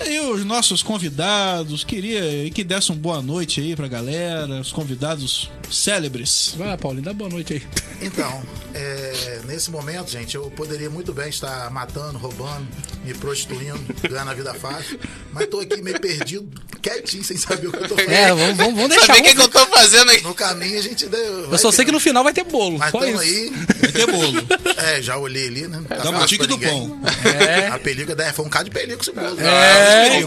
aí 0.00 0.20
os 0.20 0.44
nossos 0.44 0.82
convidados, 0.82 1.84
queria 1.84 2.50
que 2.50 2.64
desse 2.64 2.90
uma 2.90 2.98
boa 2.98 3.22
noite 3.22 3.60
aí 3.60 3.76
pra 3.76 3.88
galera, 3.88 4.60
os 4.60 4.72
convidados 4.72 5.50
célebres. 5.70 6.54
Vai 6.56 6.68
lá, 6.68 6.78
Paulinho, 6.78 7.04
dá 7.04 7.12
boa 7.12 7.30
noite 7.30 7.54
aí. 7.54 7.62
Então, 8.00 8.42
é, 8.74 9.40
nesse 9.46 9.70
momento, 9.70 10.10
gente, 10.10 10.34
eu 10.34 10.50
poderia 10.50 10.90
muito 10.90 11.12
bem 11.12 11.28
estar 11.28 11.70
matando, 11.70 12.18
roubando, 12.18 12.66
me 13.04 13.14
prostituindo, 13.14 13.80
ganhando 14.08 14.30
a 14.30 14.34
vida 14.34 14.52
fácil, 14.54 14.98
mas 15.32 15.46
tô 15.46 15.60
aqui 15.60 15.80
meio 15.80 15.98
perdido, 16.00 16.48
quietinho, 16.82 17.24
sem 17.24 17.36
saber 17.36 17.68
o 17.68 17.72
que 17.72 17.78
eu 17.78 17.88
tô 17.88 17.94
fazendo. 17.96 18.12
É, 18.12 18.28
vamos, 18.28 18.56
vamos, 18.56 18.74
vamos 18.74 18.88
deixar. 18.90 19.06
Sabe 19.06 19.20
o 19.20 19.22
que, 19.24 19.34
que 19.34 19.40
eu 19.40 19.48
tô 19.48 19.66
fazendo 19.66 20.10
aqui? 20.10 20.22
No 20.22 20.34
caminho 20.34 20.78
a 20.78 20.82
gente 20.82 21.06
deu. 21.06 21.50
Eu 21.50 21.58
só 21.58 21.72
sei 21.72 21.84
que 21.84 21.92
no 21.92 22.00
final 22.00 22.22
vai 22.22 22.32
ter 22.32 22.44
bolo. 22.44 22.78
Mas 22.78 22.90
só 22.90 23.04
isso. 23.04 23.20
aí. 23.20 23.52
Vai 23.80 23.92
ter 23.92 24.06
bolo. 24.06 24.46
É, 24.76 25.00
já 25.00 25.16
olhei 25.16 25.46
ali, 25.46 25.66
né? 25.66 25.82
Tá 25.88 25.96
fácil 25.96 26.12
boutique 26.12 26.46
pra 26.46 26.56
do 26.56 26.58
pão. 26.58 27.00
É. 27.24 27.68
A 27.68 27.78
película, 27.78 28.16
né, 28.16 28.32
foi 28.32 28.44
um 28.44 28.48
cara 28.48 28.64
de 28.64 28.70
película 28.70 29.00
esse 29.00 29.12
bolo. 29.12 29.40
É, 29.40 29.83
É, 29.84 30.18
de 30.20 30.26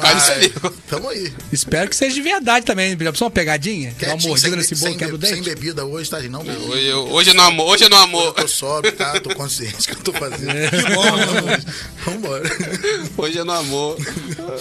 perigo. 0.50 0.74
Tamo 0.90 1.10
aí. 1.10 1.34
Espero 1.52 1.90
que 1.90 1.96
seja 1.96 2.14
de 2.16 2.22
verdade 2.22 2.66
também. 2.66 2.92
Já 3.00 3.12
pensou 3.12 3.26
uma 3.28 3.32
pegadinha? 3.32 3.90
Dá 4.00 4.08
uma 4.08 4.14
Quietinho, 4.14 4.30
mordida 4.30 4.50
sem, 4.50 4.58
nesse 4.58 4.76
bolo, 4.76 4.90
sem, 4.92 4.98
quebra 4.98 5.16
o 5.16 5.20
sem 5.22 5.36
dente? 5.36 5.50
bebida 5.50 5.86
hoje, 5.86 6.10
tá? 6.10 6.20
Não, 6.22 6.44
bebi. 6.44 6.58
Hoje, 6.72 6.86
eu- 6.88 7.12
hoje 7.12 7.34
não 7.34 7.44
amor, 7.46 7.68
hoje 7.70 7.90
não 7.90 7.98
amor. 7.98 8.34
Eu 8.38 8.48
sóbrio, 8.48 8.92
tá? 8.94 9.20
Tô 9.20 9.34
consciente 9.36 9.88
que 9.88 9.92
eu 9.94 10.00
tô 10.04 10.14
fazendo. 10.14 10.52
É. 10.52 10.70
Que 10.70 10.84
bom, 10.94 11.16
né? 11.16 11.60
Vambora. 12.06 12.50
Hoje 13.18 13.40
é 13.40 13.44
no 13.44 13.52
amor. 13.52 13.98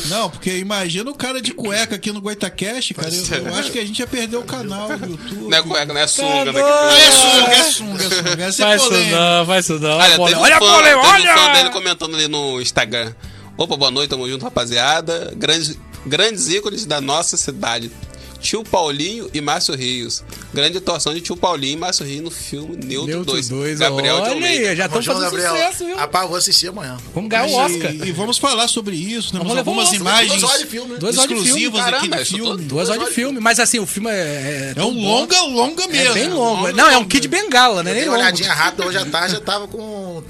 Não, 0.07 0.31
porque 0.31 0.57
imagina 0.59 1.11
o 1.11 1.15
cara 1.15 1.41
de 1.41 1.53
cueca 1.53 1.95
aqui 1.97 2.11
no 2.13 2.21
Goitacast, 2.21 2.95
cara. 2.95 3.09
Eu, 3.15 3.47
eu 3.47 3.55
acho 3.55 3.71
que 3.71 3.79
a 3.79 3.85
gente 3.85 3.99
ia 3.99 4.07
perder 4.07 4.37
o 4.37 4.43
canal 4.43 4.89
do 4.97 5.11
YouTube. 5.11 5.49
Não 5.51 5.57
é 5.59 5.63
cueca, 5.63 5.93
não 5.93 6.01
é 6.01 6.07
sunga. 6.07 6.53
né? 6.53 6.61
Ah, 6.63 6.95
é 6.99 7.11
sunga, 7.11 7.53
é 7.55 7.63
sunga, 7.63 8.05
é 8.05 8.09
sunga. 8.11 8.45
Essa 8.45 8.63
é 8.63 8.67
Faz 8.67 8.81
isso 8.83 8.91
polêmica. 8.91 9.17
não, 9.17 9.47
faz 9.47 9.65
isso 9.65 9.79
não. 9.79 9.91
Olha, 9.97 10.21
Olha, 10.21 10.37
um 10.39 10.41
olha 10.41 10.57
a 10.57 10.59
fã, 10.59 10.67
polêmica, 10.67 10.85
teve 10.87 10.99
um 10.99 11.35
fã 11.35 11.41
olha! 11.45 11.53
dele 11.55 11.71
comentando 11.71 12.15
ali 12.17 12.29
no 12.29 12.61
Instagram. 12.61 13.13
Opa, 13.57 13.77
boa 13.77 13.91
noite, 13.91 14.11
tamo 14.11 14.29
junto, 14.29 14.43
rapaziada. 14.45 15.33
Grandes, 15.37 15.79
grandes 16.05 16.49
ícones 16.49 16.85
da 16.85 17.01
nossa 17.01 17.37
cidade. 17.37 17.91
Tio 18.39 18.63
Paulinho 18.63 19.31
e 19.33 19.41
Márcio 19.41 19.75
Rios. 19.75 20.23
Grande 20.53 20.77
atuação 20.77 21.15
de 21.15 21.23
Tio 21.23 21.37
Paulinho 21.37 21.73
e 21.73 21.77
Márcio 21.77 22.05
Rios 22.05 22.23
no 22.23 22.31
filme 22.31 22.77
Neutro, 22.77 23.07
Neutro 23.09 23.33
2. 23.33 23.49
2, 23.49 23.79
Gabriel 23.79 24.17
de 24.17 24.23
olha 24.23 24.33
Almeida. 24.35 24.69
aí, 24.71 24.77
já 24.77 24.85
estamos 24.85 25.05
João 25.07 25.17
fazendo 25.21 25.31
Gabriel. 25.41 25.53
sucesso, 25.57 25.87
viu? 25.87 25.97
Rapaz, 25.97 26.29
vou 26.29 26.37
assistir 26.37 26.69
amanhã. 26.69 26.99
Vamos 27.15 27.31
ganhar 27.31 27.47
o 27.47 27.55
Oscar. 27.55 27.95
E, 27.95 28.09
e 28.09 28.13
vamos 28.13 28.37
falar 28.37 28.69
sobre 28.69 28.95
isso. 28.95 29.33
Temos 29.33 29.49
Vamos 29.49 29.55
levar 29.57 29.71
algumas 29.71 29.85
Oscar. 29.87 30.01
imagens 30.01 30.41
Duas 30.41 30.45
horas 30.45 30.61
de 30.61 30.67
filme, 30.67 30.93
né? 30.93 30.99
Duas 30.99 31.17
horas 31.17 31.29
de 31.29 31.35
filme, 31.35 31.49
exclusivas 31.49 31.81
aqui 31.81 31.91
caramba, 31.93 32.17
do 32.17 32.23
isso 32.23 32.35
filme. 32.37 32.65
Duas 32.65 32.89
horas 32.91 33.05
de 33.07 33.11
filme, 33.15 33.41
mas 33.41 33.59
assim, 33.59 33.79
o 33.79 33.87
filme 33.87 34.11
é... 34.11 34.75
É 34.77 34.83
um 34.85 34.91
longa, 35.03 35.41
longa 35.41 35.87
mesmo. 35.89 36.11
É 36.11 36.15
bem 36.15 36.29
longo. 36.29 36.61
longa, 36.67 36.73
Não, 36.75 36.91
é 36.91 36.99
um. 36.99 37.05
Kid 37.09 37.27
Bengala, 37.27 37.83
né? 37.83 37.91
Eu 37.91 37.95
Nem 37.95 38.03
dei 38.03 38.09
uma 38.11 38.17
longo. 38.19 38.23
olhadinha 38.29 38.53
rápida 38.53 38.87
hoje 38.87 38.99
à 38.99 39.07
tarde, 39.07 39.33
já 39.33 39.41
tava 39.41 39.67
com 39.67 40.23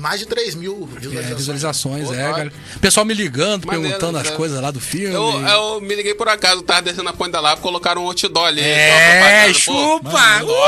mais 0.00 0.18
de 0.20 0.26
3 0.26 0.54
mil 0.54 0.88
É, 0.96 0.98
visualizações. 1.00 1.36
visualizações, 1.38 2.08
Pô, 2.08 2.14
é, 2.14 2.16
cara. 2.32 2.52
Pessoal 2.80 3.04
me 3.06 3.14
ligando, 3.14 3.66
Maneiro, 3.66 3.88
perguntando 3.88 4.18
as 4.18 4.30
né? 4.30 4.36
coisas 4.36 4.60
lá 4.60 4.70
do 4.70 4.80
filme. 4.80 5.14
Eu, 5.14 5.40
eu 5.46 5.80
me 5.80 5.94
liguei 5.94 6.14
por 6.14 6.28
acaso, 6.28 6.62
tava 6.62 6.82
descendo 6.82 7.08
a 7.08 7.12
ponte 7.12 7.30
da 7.32 7.40
Lapa, 7.40 7.60
colocaram 7.62 8.02
um 8.02 8.06
outdoor 8.06 8.46
ali. 8.46 8.60
É, 8.62 9.52
propaganda, 9.52 9.52
pô. 9.54 9.60
chupa! 9.60 10.44
Uh! 10.44 10.60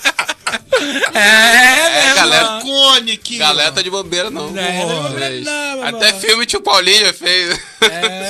É, 1.14 1.18
É, 1.18 1.79
Cone 2.94 3.12
aqui. 3.12 3.38
Galera 3.38 3.72
tá 3.72 3.82
de 3.82 3.90
bobeira, 3.90 4.30
não. 4.30 4.48
É, 4.48 4.50
não 4.50 4.62
é 4.62 5.02
bobeira 5.02 5.30
mas 5.36 5.44
não, 5.44 5.76
meu 5.76 5.86
Até 5.86 6.12
filme 6.14 6.46
tio 6.46 6.60
Paulinho 6.60 7.06
já 7.06 7.12
fez. 7.12 7.58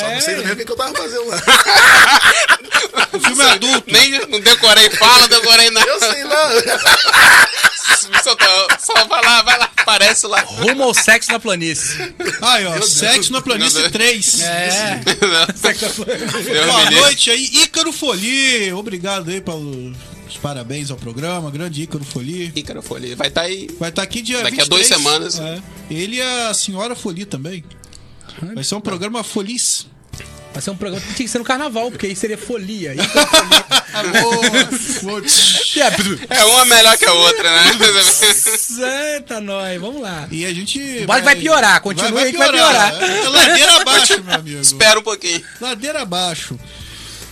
Só 0.00 0.10
não 0.10 0.20
sei 0.20 0.34
também 0.36 0.52
o 0.52 0.56
que, 0.56 0.70
eu 0.70 0.76
tava 0.76 0.94
fazendo 0.94 1.26
lá. 1.28 1.42
Filme 3.20 3.42
adulto. 3.42 3.92
Nem 3.92 4.26
não 4.28 4.40
decorei 4.40 4.88
fala, 4.90 5.26
decorei 5.28 5.70
nada. 5.70 5.86
Eu 5.88 5.98
sei 5.98 6.24
lá. 6.24 6.50
Só, 8.24 8.34
tá- 8.34 8.78
só 8.78 9.04
vai 9.06 9.22
lá, 9.24 9.42
vai 9.42 9.58
lá, 9.58 9.64
aparece 9.76 10.26
lá. 10.26 10.40
Rumo 10.40 10.84
ao 10.84 10.94
sexo 10.94 11.32
na 11.32 11.38
planície. 11.40 12.14
Aí, 12.42 12.66
ó. 12.66 12.80
Sexo 12.80 13.30
na 13.32 13.38
Meu 13.38 13.42
planície 13.42 13.78
Deus. 13.78 13.90
3. 13.92 14.40
É. 14.40 15.00
Deus 15.04 16.66
Boa 16.66 16.78
me 16.78 16.84
livre. 16.90 17.00
noite 17.00 17.30
aí, 17.30 17.44
Ícaro 17.62 17.92
Folie. 17.92 18.72
Obrigado 18.72 19.30
aí 19.30 19.40
pelos 20.30 20.36
parabéns 20.36 20.90
ao 20.90 20.96
programa. 20.96 21.50
Grande 21.50 21.82
Ícaro 21.82 22.04
Folie. 22.04 22.52
Ícaro 22.54 22.82
Folha, 22.82 23.14
vai 23.16 23.28
estar 23.28 23.42
aí. 23.42 23.68
Vai 23.78 23.90
estar 23.90 24.02
aqui 24.02 24.22
dia 24.22 24.42
Daqui 24.42 24.60
a 24.60 24.64
duas 24.64 24.88
23. 24.88 24.88
semanas. 24.88 25.38
É. 25.38 25.60
Ele 25.90 26.16
e 26.16 26.22
a 26.22 26.54
senhora 26.54 26.94
Folie 26.94 27.24
também. 27.24 27.64
Vai 28.54 28.64
ser 28.64 28.76
um 28.76 28.80
programa 28.80 29.22
feliz. 29.24 29.86
Vai 30.52 30.62
ser 30.62 30.70
um 30.70 30.76
programa 30.76 31.04
que 31.06 31.14
tinha 31.14 31.26
que 31.26 31.32
ser 31.32 31.38
no 31.38 31.44
carnaval, 31.44 31.90
porque 31.90 32.06
aí 32.06 32.16
seria 32.16 32.38
folia. 32.38 32.94
É 36.28 36.44
uma 36.44 36.64
melhor 36.64 36.96
que 36.96 37.04
a 37.04 37.12
outra, 37.12 37.42
né? 37.42 37.72
Eita, 39.14 39.40
nós, 39.40 39.80
vamos 39.80 40.00
lá. 40.00 40.28
E 40.30 40.44
a 40.44 40.54
gente. 40.54 41.04
Vai- 41.06 41.22
vai 41.22 41.36
piorar, 41.36 41.80
continua 41.80 42.22
aí 42.22 42.32
que 42.32 42.38
vai 42.38 42.50
piorar. 42.50 43.02
É 43.02 43.28
ladeira 43.28 43.80
abaixo, 43.80 44.22
meu 44.22 44.34
amigo. 44.34 44.58
Espera 44.60 44.98
um 44.98 45.02
pouquinho. 45.02 45.42
Ladeira 45.60 46.02
abaixo. 46.02 46.58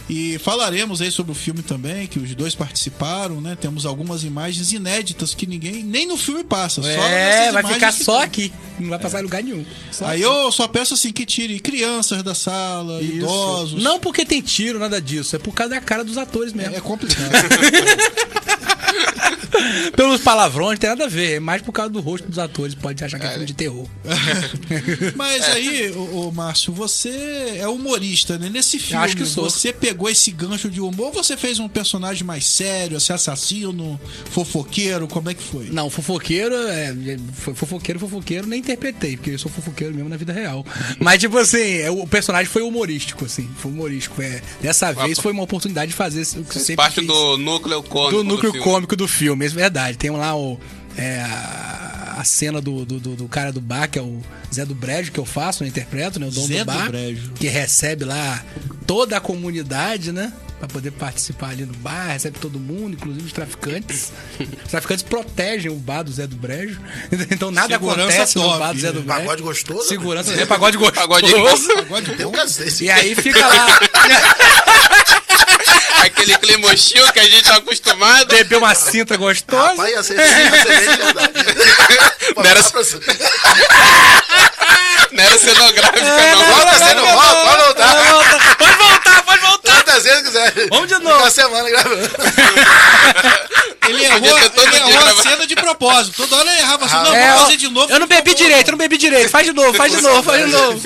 E 0.08 0.38
falaremos 0.38 1.02
aí 1.02 1.10
sobre 1.10 1.32
o 1.32 1.34
filme 1.34 1.62
também, 1.62 2.06
que 2.06 2.18
os 2.18 2.34
dois 2.34 2.54
participaram, 2.54 3.40
né? 3.40 3.56
Temos 3.60 3.84
algumas 3.84 4.24
imagens 4.24 4.72
inéditas 4.72 5.34
que 5.34 5.46
ninguém. 5.46 5.82
Nem 5.82 6.06
no 6.06 6.16
filme 6.16 6.42
passa. 6.42 6.80
É, 6.80 7.52
vai 7.52 7.62
ficar 7.74 7.92
só 7.92 8.22
aqui. 8.22 8.50
Não 8.80 8.88
vai 8.88 8.98
passar 8.98 9.20
em 9.20 9.24
lugar 9.24 9.42
nenhum. 9.42 9.66
Só 9.92 10.06
Aí 10.06 10.24
aqui. 10.24 10.34
eu 10.34 10.50
só 10.50 10.66
peço 10.66 10.94
assim 10.94 11.12
que 11.12 11.26
tire 11.26 11.60
crianças 11.60 12.22
da 12.22 12.34
sala, 12.34 13.02
Isso. 13.02 13.16
idosos. 13.16 13.82
Não 13.82 14.00
porque 14.00 14.24
tem 14.24 14.40
tiro, 14.40 14.78
nada 14.78 15.00
disso. 15.00 15.36
É 15.36 15.38
por 15.38 15.52
causa 15.52 15.74
da 15.74 15.80
cara 15.80 16.02
dos 16.02 16.16
atores 16.16 16.52
mesmo. 16.54 16.74
É 16.74 16.80
complicado. 16.80 17.30
Pelos 19.96 20.20
palavrões, 20.20 20.72
não 20.72 20.76
tem 20.78 20.90
nada 20.90 21.04
a 21.04 21.08
ver. 21.08 21.36
É 21.36 21.40
mais 21.40 21.62
por 21.62 21.72
causa 21.72 21.90
do 21.90 22.00
rosto 22.00 22.28
dos 22.28 22.38
atores. 22.38 22.74
Pode 22.74 23.02
achar 23.02 23.18
que 23.18 23.26
é, 23.26 23.30
filme 23.30 23.46
de 23.46 23.54
terror. 23.54 23.86
Mas 25.16 25.42
aí, 25.44 25.90
ô, 25.92 26.28
ô, 26.28 26.32
Márcio, 26.32 26.72
você 26.72 27.56
é 27.58 27.66
humorista, 27.68 28.38
né? 28.38 28.48
Nesse 28.48 28.78
filme, 28.78 29.04
Acho 29.04 29.16
que 29.16 29.26
sou. 29.26 29.48
você 29.48 29.72
pegou 29.72 30.08
esse 30.08 30.30
gancho 30.30 30.70
de 30.70 30.80
humor 30.80 31.06
ou 31.08 31.12
você 31.12 31.36
fez 31.36 31.58
um 31.58 31.68
personagem 31.68 32.24
mais 32.24 32.46
sério, 32.46 32.96
assim, 32.96 33.12
assassino, 33.12 33.98
fofoqueiro? 34.30 35.08
Como 35.08 35.30
é 35.30 35.34
que 35.34 35.42
foi? 35.42 35.68
Não, 35.70 35.90
fofoqueiro, 35.90 36.54
é, 36.54 36.94
foi 37.32 37.54
fofoqueiro, 37.54 37.98
fofoqueiro, 38.00 38.46
nem 38.46 38.60
interpretei, 38.60 39.16
porque 39.16 39.30
eu 39.30 39.38
sou 39.38 39.50
fofoqueiro 39.50 39.94
mesmo 39.94 40.08
na 40.08 40.16
vida 40.16 40.32
real. 40.32 40.64
Mas, 41.00 41.20
tipo 41.20 41.36
assim, 41.38 41.78
é, 41.78 41.90
o 41.90 42.06
personagem 42.06 42.46
foi 42.46 42.62
humorístico, 42.62 43.24
assim, 43.24 43.48
foi 43.58 43.70
humorístico. 43.70 44.20
É, 44.22 44.40
dessa 44.60 44.92
vez 44.92 45.18
foi 45.18 45.32
uma 45.32 45.42
oportunidade 45.42 45.90
de 45.90 45.96
fazer 45.96 46.22
o 46.38 46.44
que 46.44 46.56
eu 46.56 46.60
sempre 46.60 46.76
Parte 46.76 47.00
fiz. 47.00 47.06
do 47.06 47.36
núcleo 47.38 47.82
cômico. 47.82 48.16
do 48.16 48.24
núcleo 48.24 48.52
filme. 48.52 48.64
cômico 48.64 48.77
do 48.86 49.08
filme, 49.08 49.46
é 49.46 49.48
verdade. 49.48 49.96
Tem 49.98 50.10
lá 50.10 50.36
o, 50.36 50.58
é, 50.96 51.20
a, 51.22 52.22
cena 52.24 52.60
do, 52.60 52.84
do, 52.84 52.98
do- 53.00 53.16
do 53.16 53.28
cara 53.28 53.52
do 53.52 53.60
bar, 53.60 53.88
que 53.88 53.98
é 53.98 54.02
o 54.02 54.20
Zé 54.52 54.64
do 54.64 54.74
Brejo, 54.74 55.12
que 55.12 55.20
eu 55.20 55.24
faço, 55.26 55.62
né, 55.62 55.68
interpreto, 55.68 56.18
né? 56.20 56.26
O 56.26 56.30
dono 56.30 56.46
Zé 56.46 56.58
do 56.58 56.60
do 56.60 56.66
bar. 56.66 56.88
Brejo. 56.88 57.30
Que 57.34 57.48
recebe 57.48 58.04
lá 58.04 58.42
toda 58.86 59.16
a 59.16 59.20
comunidade, 59.20 60.12
né? 60.12 60.32
Pra 60.58 60.66
poder 60.66 60.90
participar 60.90 61.50
ali 61.50 61.64
no 61.64 61.72
bar, 61.74 62.08
recebe 62.08 62.36
todo 62.40 62.58
mundo, 62.58 62.94
inclusive 62.94 63.24
os 63.26 63.32
traficantes. 63.32 64.10
Os 64.64 64.70
traficantes 64.72 65.04
protegem 65.04 65.70
o 65.70 65.76
bar 65.76 66.02
do 66.02 66.10
Zé 66.10 66.26
do 66.26 66.34
Brejo. 66.34 66.80
Então 67.30 67.52
nada 67.52 67.74
Segurança 67.74 68.02
acontece 68.08 68.36
no 68.38 68.42
top, 68.42 68.58
bar 68.58 68.72
do 68.74 68.80
Zé 68.80 68.88
do 68.92 68.98
né? 68.98 69.04
Brejo. 69.04 69.20
Pagode 69.20 69.42
gostoso? 69.42 69.88
Segurança, 69.88 70.32
é 70.34 70.44
pagode 70.46 70.76
gostoso. 70.76 71.00
Pagode 71.00 71.32
Pagode 71.32 72.16
Tem 72.16 72.26
um 72.26 72.32
bom? 72.32 72.38
E 72.80 72.90
aí 72.90 73.14
fica 73.14 73.46
lá, 73.46 73.78
Aquele 76.08 76.38
clima 76.38 76.68
hostil 76.72 77.12
que 77.12 77.20
a 77.20 77.24
gente 77.24 77.42
tá 77.44 77.56
acostumado. 77.56 78.26
beber 78.28 78.56
uma 78.56 78.74
cinta 78.74 79.16
gostosa. 79.16 79.68
Rapaz, 79.70 79.90
ia 79.90 80.02
ser 80.02 80.16
ia 80.18 80.62
ser 80.62 80.68
bem 80.68 80.80
de 80.80 80.96
verdade. 80.96 81.32
Não 82.36 82.44
era- 82.44 82.62
Não 85.10 85.24
era 85.24 85.38
cenográfica, 85.38 86.00
É, 86.04 86.34
não. 86.34 86.44
Volta, 86.44 86.72
você 86.78 86.94
não 86.94 87.06
volta, 87.06 87.34
pode 87.34 87.62
voltar. 87.62 88.56
Pode 88.58 88.76
voltar, 88.76 89.22
pode 89.22 89.40
voltar. 89.40 89.72
Quantas 89.74 90.04
vezes 90.04 90.22
quiser. 90.22 90.52
Vamos 90.68 90.88
de 90.88 90.98
novo. 90.98 91.18
uma 91.18 91.30
semana 91.30 91.68
gravando. 91.70 92.10
Ele 93.88 94.04
errou, 94.04 94.18
ele 94.18 94.76
errou 94.76 95.06
a 95.08 95.22
cena 95.22 95.46
de 95.46 95.54
propósito. 95.56 96.14
Toda 96.18 96.36
hora 96.36 96.50
ele 96.50 96.60
errava 96.60 96.84
assim, 96.84 96.94
não, 96.96 97.14
É, 97.14 97.30
vou 97.32 97.40
fazer 97.44 97.56
de 97.56 97.68
novo. 97.70 97.90
Eu 97.92 97.98
não 98.00 98.06
bebi 98.06 98.34
direito, 98.34 98.68
eu 98.68 98.72
não 98.72 98.78
bebi 98.78 98.98
direito. 98.98 99.30
Faz 99.30 99.46
de 99.46 99.52
novo, 99.54 99.72
faz 99.74 99.90
de 99.92 100.00
novo, 100.02 100.22
faz 100.22 100.44
de 100.44 100.50
novo. 100.52 100.78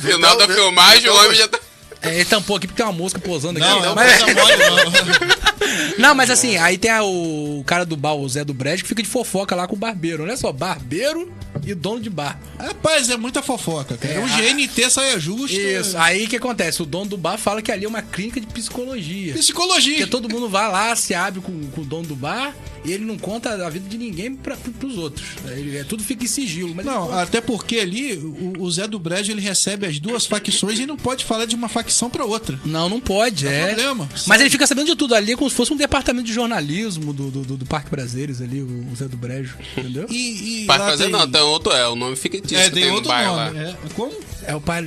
Final 0.00 0.36
da 0.36 0.46
filmagem, 0.48 1.10
o 1.10 1.16
homem 1.16 1.34
já 1.34 1.48
tá. 1.48 1.58
É, 2.02 2.14
ele 2.14 2.24
tampou 2.24 2.56
aqui 2.56 2.66
porque 2.66 2.82
tem 2.82 2.90
uma 2.90 2.96
mosca 2.96 3.18
posando 3.18 3.58
aqui. 3.58 3.68
Não, 3.68 3.80
não, 3.80 3.94
mas, 3.94 4.22
coisa 4.22 4.34
mole, 4.34 4.56
não. 4.56 5.49
não, 5.98 6.14
mas 6.14 6.30
assim, 6.30 6.56
aí 6.56 6.78
tem 6.78 6.90
a- 6.90 7.02
o 7.04 7.62
cara 7.66 7.84
do 7.84 7.96
bar, 7.96 8.14
o 8.14 8.28
Zé 8.28 8.44
do 8.44 8.54
Brejo, 8.54 8.82
que 8.82 8.88
fica 8.88 9.02
de 9.02 9.08
fofoca 9.08 9.54
lá 9.54 9.66
com 9.66 9.74
o 9.74 9.78
barbeiro. 9.78 10.22
Olha 10.22 10.36
só, 10.36 10.52
barbeiro 10.52 11.32
e 11.66 11.74
dono 11.74 12.00
de 12.00 12.10
bar. 12.10 12.40
Rapaz, 12.58 13.08
é 13.10 13.16
muita 13.16 13.42
fofoca, 13.42 13.96
cara. 13.96 14.14
É, 14.14 14.18
o 14.20 14.26
GNT 14.26 14.90
saia 14.90 15.18
justa. 15.18 15.56
Isso. 15.56 15.96
Aí 15.98 16.24
o 16.24 16.28
que 16.28 16.36
acontece? 16.36 16.82
O 16.82 16.86
dono 16.86 17.06
do 17.10 17.16
bar 17.16 17.36
fala 17.38 17.60
que 17.60 17.70
ali 17.70 17.84
é 17.84 17.88
uma 17.88 18.02
clínica 18.02 18.40
de 18.40 18.46
psicologia. 18.46 19.34
Psicologia. 19.34 19.96
Porque 19.98 20.10
todo 20.10 20.28
mundo 20.28 20.48
vai 20.48 20.70
lá, 20.70 20.94
se 20.96 21.14
abre 21.14 21.40
com, 21.40 21.66
com 21.70 21.80
o 21.80 21.84
dono 21.84 22.06
do 22.06 22.16
bar 22.16 22.54
e 22.84 22.92
ele 22.92 23.04
não 23.04 23.18
conta 23.18 23.50
a 23.66 23.68
vida 23.68 23.86
de 23.88 23.98
ninguém 23.98 24.34
pra, 24.34 24.56
pros 24.56 24.96
outros. 24.96 25.26
Ele, 25.50 25.76
é, 25.76 25.84
tudo 25.84 26.02
fica 26.02 26.24
em 26.24 26.26
sigilo. 26.26 26.74
Não, 26.82 27.12
até 27.18 27.40
porque 27.40 27.78
ali 27.78 28.14
o, 28.14 28.54
o 28.62 28.70
Zé 28.70 28.86
do 28.86 28.98
Brejo 28.98 29.32
ele 29.32 29.40
recebe 29.40 29.86
as 29.86 29.98
duas 29.98 30.24
facções 30.24 30.78
e 30.78 30.86
não 30.86 30.96
pode 30.96 31.24
falar 31.24 31.44
de 31.44 31.54
uma 31.54 31.68
facção 31.68 32.08
pra 32.08 32.24
outra. 32.24 32.58
Não, 32.64 32.88
não 32.88 33.00
pode, 33.00 33.46
é. 33.46 33.66
problema. 33.66 34.08
Mas 34.26 34.40
ele 34.40 34.50
fica 34.50 34.66
sabendo 34.66 34.86
de 34.86 34.96
tudo 34.96 35.14
ali, 35.14 35.32
é 35.32 35.36
como 35.36 35.49
se 35.50 35.56
fosse 35.56 35.72
um 35.72 35.76
departamento 35.76 36.26
de 36.26 36.32
jornalismo 36.32 37.12
do, 37.12 37.30
do, 37.30 37.42
do- 37.42 37.56
do 37.56 37.66
Parque 37.66 37.90
Prazeres 37.90 38.40
ali, 38.40 38.62
o, 38.62 38.66
o 38.92 38.96
Zé 38.96 39.06
do 39.08 39.16
Brejo, 39.16 39.56
entendeu? 39.76 40.06
E, 40.10 40.62
e 40.62 40.66
Para 40.66 40.84
lá 40.84 40.90
fazer 40.90 41.04
tem- 41.04 41.12
não, 41.12 41.30
tem 41.30 41.40
outro, 41.42 41.72
é 41.72 41.86
o 41.88 41.94
nome 41.96 42.16
fictício 42.16 42.56
É, 42.58 42.64
que 42.64 42.70
tem 42.70 42.82
tem 42.82 42.88
no 42.90 42.96
outro 42.96 43.08
bairro 43.10 43.36
nome. 43.36 43.60
lá. 43.62 43.68
É, 43.70 43.74
como? 43.94 44.12
É 44.46 44.54
o 44.56 44.60
pai 44.60 44.82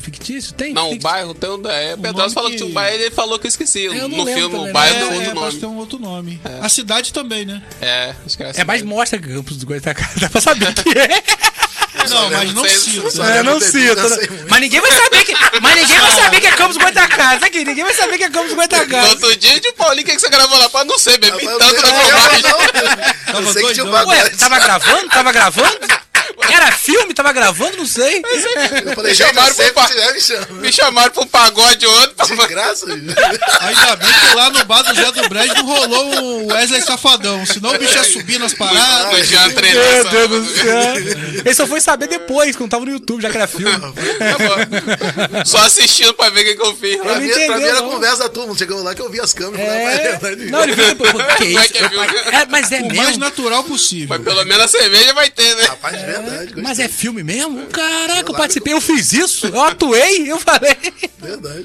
fictício? 0.00 0.54
Tem? 0.54 0.72
Não, 0.72 0.86
o 0.88 0.92
Fictício. 0.92 1.02
bairro 1.10 1.34
tem 1.34 1.50
um. 1.50 1.66
É, 1.68 1.94
o 1.94 1.98
Pedrosa 1.98 2.34
falou 2.34 2.48
que 2.50 2.56
que- 2.56 2.62
tinha 2.62 2.70
um 2.70 2.74
bairro 2.74 2.96
ele 3.02 3.10
falou 3.10 3.38
que 3.38 3.46
eu 3.46 3.48
esqueci. 3.50 3.80
Eu 3.84 4.08
não 4.08 4.18
no 4.18 4.26
filme, 4.26 4.54
também, 4.56 4.70
o 4.70 4.72
bairro 4.72 4.94
é, 4.96 4.98
tem 4.98 5.08
é, 5.08 5.12
outro 5.14 5.28
que 5.28 5.34
nome. 5.40 5.58
tem 5.60 5.68
um 5.68 5.76
outro 5.76 5.98
nome. 5.98 6.40
A 6.62 6.68
cidade 6.70 7.12
também, 7.12 7.44
né? 7.44 7.62
É, 7.82 8.14
acho 8.24 8.36
que 8.36 8.42
era 8.42 8.52
É, 8.58 8.64
mas 8.64 8.80
assim. 8.80 8.88
mostra 8.88 9.18
que 9.18 9.28
Campos 9.28 9.56
dos 9.56 9.64
Goitacazes, 9.64 10.16
dá 10.20 10.28
pra 10.30 10.40
saber 10.40 10.72
que 10.74 10.88
é. 10.98 11.22
Não, 12.10 12.30
mas 12.30 12.52
não 12.52 12.68
cita. 12.68 13.10
só- 13.10 13.24
É, 13.24 13.42
não 13.42 13.60
cita. 13.60 14.08
né? 14.08 14.16
Mas 14.48 14.60
ninguém 14.60 14.80
vai 14.80 14.92
saber 14.92 15.24
que, 15.24 15.34
mas 15.60 15.74
ninguém 15.76 15.98
vai 16.00 16.10
saber 16.12 16.40
que 16.40 16.46
é 16.46 16.52
Campos 16.52 16.74
dos 16.76 16.82
Goitacazes. 16.84 17.42
Aqui, 17.42 17.64
ninguém 17.64 17.84
vai 17.84 17.94
saber 17.94 18.18
que 18.18 18.24
é 18.24 18.30
Campos 18.30 18.52
Goitacazes. 18.52 19.10
outro 19.10 19.36
dia 19.36 19.60
de 19.60 19.72
Paulinho, 19.72 20.02
o 20.06 20.10
que, 20.10 20.18
você 20.18 20.28
gravou 20.28 20.58
lá? 20.58 20.68
Pá, 20.68 20.84
não 20.84 20.98
sei, 20.98 21.16
bebi 21.18 21.46
tanto 21.46 21.58
na 21.58 21.66
doidão. 22.28 22.58
Ué, 24.06 24.16
pagode. 24.16 24.36
tava 24.36 24.58
gravando? 24.58 25.08
Tava 25.08 25.32
gravando? 25.32 26.03
Era 26.52 26.72
filme? 26.72 27.14
Tava 27.14 27.32
gravando? 27.32 27.76
Não 27.76 27.86
sei. 27.86 28.22
Eu 28.84 28.94
falei, 28.94 29.10
Me 29.12 29.16
chamaram 29.16 29.48
eu 29.48 29.54
sempre 29.54 29.72
pro 29.72 29.82
pa- 29.82 30.12
me 30.12 30.20
chama. 30.20 30.46
Me 30.60 30.72
chamaram 30.72 31.10
pra 31.12 31.22
um 31.22 31.26
pagode 31.26 31.86
ontem. 31.86 32.14
De 32.36 32.46
graça. 32.48 32.86
Ainda 32.86 33.96
bem 33.96 34.08
que 34.12 34.34
lá 34.36 34.50
no 34.50 34.64
bar 34.64 34.82
do 34.82 34.94
Zé 34.94 35.12
do 35.12 35.28
Brejo 35.28 35.54
não 35.54 35.66
rolou 35.66 36.22
o 36.44 36.46
Wesley 36.52 36.82
Safadão. 36.82 37.44
Senão 37.46 37.74
o 37.74 37.78
bicho 37.78 37.94
ia 37.96 38.04
subir 38.04 38.38
nas 38.38 38.52
paradas. 38.54 39.26
Jean 39.26 39.46
Meu 39.46 39.54
Treinação. 39.54 40.10
Deus 40.10 40.28
do 40.30 40.54
céu. 40.54 40.94
Ele 41.44 41.54
só 41.54 41.66
foi 41.66 41.80
saber 41.80 42.06
depois, 42.08 42.56
quando 42.56 42.70
tava 42.70 42.84
no 42.84 42.92
YouTube, 42.92 43.22
já 43.22 43.30
que 43.30 43.36
era 43.36 43.46
filme. 43.46 43.64
Tá. 43.80 45.44
Só 45.44 45.58
assistindo 45.58 46.14
pra 46.14 46.30
ver 46.30 46.40
o 46.42 46.44
que, 46.44 46.54
que 46.56 46.62
eu 46.62 46.76
fiz 46.76 46.96
Pra 46.96 47.14
não 47.14 47.20
mim, 47.20 47.28
pra 47.30 47.60
era 47.60 47.80
não. 47.80 47.90
conversa 47.90 48.24
da 48.24 48.28
turma. 48.28 48.56
Chegou 48.56 48.82
lá 48.82 48.94
que 48.94 49.00
eu 49.02 49.10
vi 49.10 49.20
as 49.20 49.32
câmeras. 49.32 49.66
É. 49.66 50.18
falei, 50.18 50.36
"Ah, 50.48 50.50
Não, 50.50 50.62
ele 50.62 50.74
viu 50.74 50.86
depois. 50.86 51.12
Pô, 51.12 51.18
Que 51.36 51.44
é 51.44 51.46
isso? 51.46 51.74
é? 51.76 52.42
É, 52.42 52.46
mas 52.48 52.72
é 52.72 52.80
O 52.80 52.86
mais 52.88 53.00
mesmo? 53.08 53.18
natural 53.24 53.64
possível. 53.64 54.08
Mas 54.10 54.22
pelo 54.22 54.44
menos 54.44 54.64
a 54.64 54.68
cerveja 54.68 55.12
vai 55.14 55.30
ter, 55.30 55.54
né? 55.56 55.64
Rapaz, 55.64 55.98
de 55.98 56.04
verdade. 56.06 56.33
Gostei. 56.42 56.62
Mas 56.62 56.78
é 56.78 56.88
filme 56.88 57.22
mesmo? 57.22 57.66
Caraca, 57.66 58.28
eu 58.28 58.32
lá, 58.32 58.38
participei, 58.38 58.72
eu 58.72 58.80
fiz 58.80 59.12
isso, 59.12 59.46
eu 59.46 59.62
atuei, 59.62 60.30
eu 60.30 60.38
falei. 60.40 60.76
Verdade. 61.20 61.64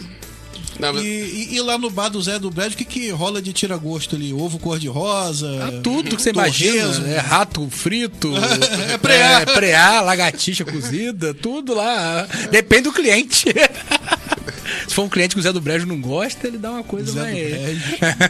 Não, 0.80 0.94
mas- 0.94 1.04
E, 1.04 1.08
e- 1.08 1.56
e 1.56 1.62
lá 1.62 1.78
no 1.78 1.90
bar 1.90 2.08
do 2.08 2.22
Zé 2.22 2.40
do 2.40 2.50
Brejo, 2.50 2.74
o 2.74 2.78
que, 2.78 2.86
que 2.86 3.10
rola 3.10 3.42
de 3.42 3.52
tira-gosto 3.52 4.16
ali? 4.16 4.32
Ovo 4.34 4.58
cor-de-rosa? 4.60 5.48
Ah, 5.62 5.82
Tudo 5.84 6.16
que 6.16 6.22
você 6.22 6.30
imagina. 6.30 7.06
É 7.10 7.18
rato 7.20 7.68
frito, 7.70 8.32
É 8.90 8.98
preá. 8.98 9.42
é 9.42 9.46
preá, 9.46 10.00
lagartixa 10.00 10.64
cozida, 10.64 11.34
tudo 11.34 11.74
lá. 11.74 12.26
Depende 12.50 12.84
do 12.84 12.94
cliente. 12.94 13.46
Se 14.88 14.96
for 14.96 15.04
um 15.04 15.10
cliente 15.10 15.36
que 15.36 15.40
o 15.40 15.44
Zé 15.44 15.52
do 15.52 15.60
Brejo 15.60 15.86
não 15.86 16.00
gosta, 16.00 16.48
ele 16.48 16.58
dá 16.58 16.72
uma 16.72 16.84
coisa 16.84 17.12
Zé 17.12 17.20
mais. 17.22 17.78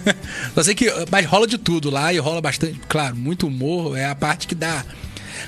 Só 0.55 0.63
sei 0.63 0.73
que. 0.73 0.91
Mas 1.11 1.25
rola 1.27 1.45
de 1.45 1.57
tudo 1.57 1.89
lá 1.91 2.11
e 2.13 2.17
rola 2.17 2.41
bastante. 2.41 2.79
Claro, 2.89 3.15
muito 3.15 3.45
humor. 3.47 3.95
É 3.97 4.05
a 4.07 4.15
parte 4.15 4.47
que 4.47 4.55
dá. 4.55 4.83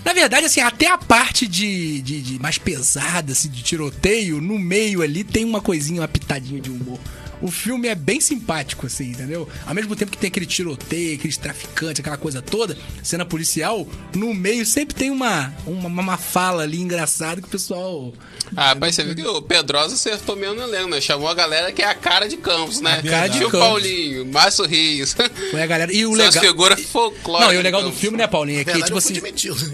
Na 0.03 0.13
verdade, 0.13 0.45
assim, 0.45 0.61
até 0.61 0.87
a 0.87 0.97
parte 0.97 1.47
de, 1.47 2.01
de, 2.01 2.21
de 2.21 2.39
mais 2.39 2.57
pesada, 2.57 3.31
assim, 3.31 3.49
de 3.49 3.61
tiroteio, 3.61 4.41
no 4.41 4.57
meio 4.57 5.01
ali 5.01 5.23
tem 5.23 5.45
uma 5.45 5.61
coisinha, 5.61 6.01
uma 6.01 6.07
pitadinha 6.07 6.61
de 6.61 6.69
humor. 6.69 6.99
O 7.41 7.49
filme 7.49 7.87
é 7.87 7.95
bem 7.95 8.21
simpático, 8.21 8.85
assim, 8.85 9.11
entendeu? 9.11 9.47
Ao 9.65 9.73
mesmo 9.73 9.95
tempo 9.95 10.11
que 10.11 10.17
tem 10.17 10.27
aquele 10.27 10.45
tiroteio, 10.45 11.15
aqueles 11.15 11.37
traficantes, 11.37 11.99
aquela 11.99 12.17
coisa 12.17 12.41
toda, 12.41 12.77
cena 13.01 13.25
policial, 13.25 13.87
no 14.15 14.33
meio 14.33 14.65
sempre 14.65 14.95
tem 14.95 15.09
uma, 15.09 15.53
uma, 15.65 15.89
uma 15.89 16.17
fala 16.17 16.63
ali 16.63 16.79
engraçada 16.79 17.41
que 17.41 17.47
o 17.47 17.51
pessoal. 17.51 18.13
Ah, 18.55 18.75
mas 18.75 18.95
você 18.95 19.03
viu 19.03 19.15
que 19.15 19.25
o 19.25 19.41
Pedrosa 19.41 19.95
acertou 19.95 20.35
mesmo 20.35 20.55
no 20.55 20.63
elenco, 20.63 20.89
né? 20.89 21.01
Chamou 21.01 21.27
a 21.27 21.33
galera 21.33 21.71
que 21.71 21.81
é 21.81 21.85
a 21.85 21.95
cara 21.95 22.27
de 22.27 22.37
Campos, 22.37 22.81
né? 22.81 22.99
A 22.99 23.09
cara 23.09 23.27
de 23.27 23.37
Tio 23.39 23.49
Campos. 23.49 23.67
Paulinho, 23.67 24.25
Márcio 24.25 24.65
Rios. 24.65 25.15
Foi 25.51 25.61
a 25.61 25.67
galera. 25.67 25.93
E 25.93 26.05
o 26.05 26.15
São 26.15 26.25
as 26.27 26.35
legal. 26.35 26.49
figuras 26.51 26.81
folclóricas. 26.81 27.47
Não, 27.47 27.53
e 27.55 27.57
o 27.57 27.61
legal 27.61 27.81
do 27.81 27.91
filme, 27.91 28.17
né, 28.17 28.27
Paulinho? 28.27 28.59
É 28.59 28.63
que, 28.63 28.71
verdade, 28.71 28.85
tipo 28.85 28.95
eu 28.95 28.99
assim. 28.99 29.13
demitido. 29.13 29.55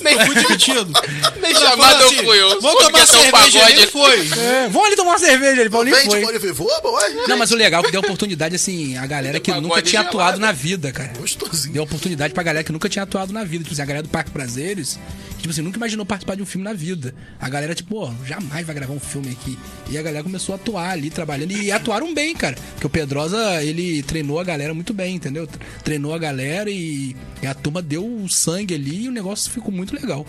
Nem 0.00 0.18
Fui 0.26 0.34
demitido. 0.34 0.92
Nem 1.40 1.54
chamado 1.54 2.00
eu 2.00 2.06
assim, 2.06 2.24
fui. 2.24 2.40
Eu 2.40 2.60
Vamos 2.60 2.84
tomar 2.84 3.06
cerveja 3.06 3.64
ali, 3.64 3.86
foi. 3.86 4.28
É, 4.38 4.68
vamos 4.68 4.86
ali 4.86 4.96
tomar 4.96 5.10
uma 5.12 5.18
cerveja, 5.18 5.60
ele 5.60 5.70
Paulinho 5.70 5.96
Vem, 5.96 6.04
foi. 6.06 6.20
Voa, 6.62 6.80
boy. 6.80 7.26
Não, 7.28 7.36
mas 7.36 7.50
o 7.50 7.56
legal 7.56 7.82
é 7.82 7.86
que 7.86 7.92
deu 7.92 8.00
oportunidade, 8.00 8.54
assim, 8.54 8.96
a 8.96 9.06
galera 9.06 9.40
que 9.40 9.52
nunca 9.60 9.82
tinha 9.82 10.02
atuado 10.02 10.38
na 10.38 10.52
vida, 10.52 10.92
cara. 10.92 11.12
Gostosinho. 11.18 11.74
Deu 11.74 11.82
oportunidade 11.82 12.32
pra 12.34 12.42
galera 12.42 12.64
que 12.64 12.72
nunca 12.72 12.88
tinha 12.88 13.02
atuado 13.02 13.32
na 13.32 13.44
vida. 13.44 13.64
Tipo 13.64 13.74
assim, 13.74 13.82
a 13.82 13.86
galera 13.86 14.02
do 14.02 14.08
Parque 14.08 14.30
Prazeres, 14.30 14.98
tipo 15.38 15.50
assim, 15.50 15.62
nunca 15.62 15.76
imaginou 15.76 16.06
participar 16.06 16.36
de 16.36 16.42
um 16.42 16.46
filme 16.46 16.64
na 16.64 16.72
vida. 16.72 17.14
A 17.40 17.48
galera, 17.48 17.74
tipo, 17.74 17.90
pô, 17.90 18.12
jamais 18.26 18.64
vai 18.64 18.74
gravar 18.74 18.94
um 18.94 19.00
filme 19.00 19.30
aqui. 19.30 19.58
E 19.90 19.98
a 19.98 20.02
galera 20.02 20.22
começou 20.22 20.54
a 20.54 20.56
atuar 20.56 20.90
ali, 20.90 21.10
trabalhando. 21.10 21.52
E 21.52 21.70
atuaram 21.70 22.14
bem, 22.14 22.34
cara. 22.34 22.56
Porque 22.74 22.86
o 22.86 22.90
Pedrosa, 22.90 23.62
ele 23.62 24.02
treinou 24.02 24.38
a 24.38 24.44
galera 24.44 24.72
muito 24.72 24.94
bem, 24.94 25.16
entendeu? 25.16 25.48
Treinou 25.84 26.14
a 26.14 26.18
galera 26.18 26.70
e, 26.70 27.16
e 27.42 27.46
a 27.46 27.54
turma 27.54 27.82
deu 27.82 28.06
o 28.06 28.28
sangue 28.28 28.74
ali 28.74 29.04
e 29.04 29.08
o 29.08 29.12
negócio 29.12 29.50
ficou 29.50 29.72
muito 29.72 29.94
legal. 29.94 30.24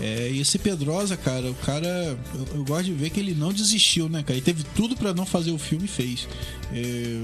É, 0.00 0.28
e 0.30 0.40
esse 0.40 0.58
Pedrosa, 0.58 1.16
cara, 1.16 1.50
o 1.50 1.54
cara. 1.54 1.88
Eu, 2.34 2.46
eu 2.56 2.64
gosto 2.64 2.84
de 2.84 2.92
ver 2.92 3.08
que 3.08 3.18
ele 3.18 3.34
não 3.34 3.50
desistiu, 3.52 4.06
né, 4.06 4.20
cara? 4.22 4.34
Ele 4.34 4.42
teve 4.42 4.62
tudo 4.74 4.94
pra 4.94 5.14
não 5.14 5.24
fazer 5.24 5.50
o 5.50 5.56
filme 5.58 5.86
e 5.86 5.88
fez. 5.88 6.28
É, 6.70 7.22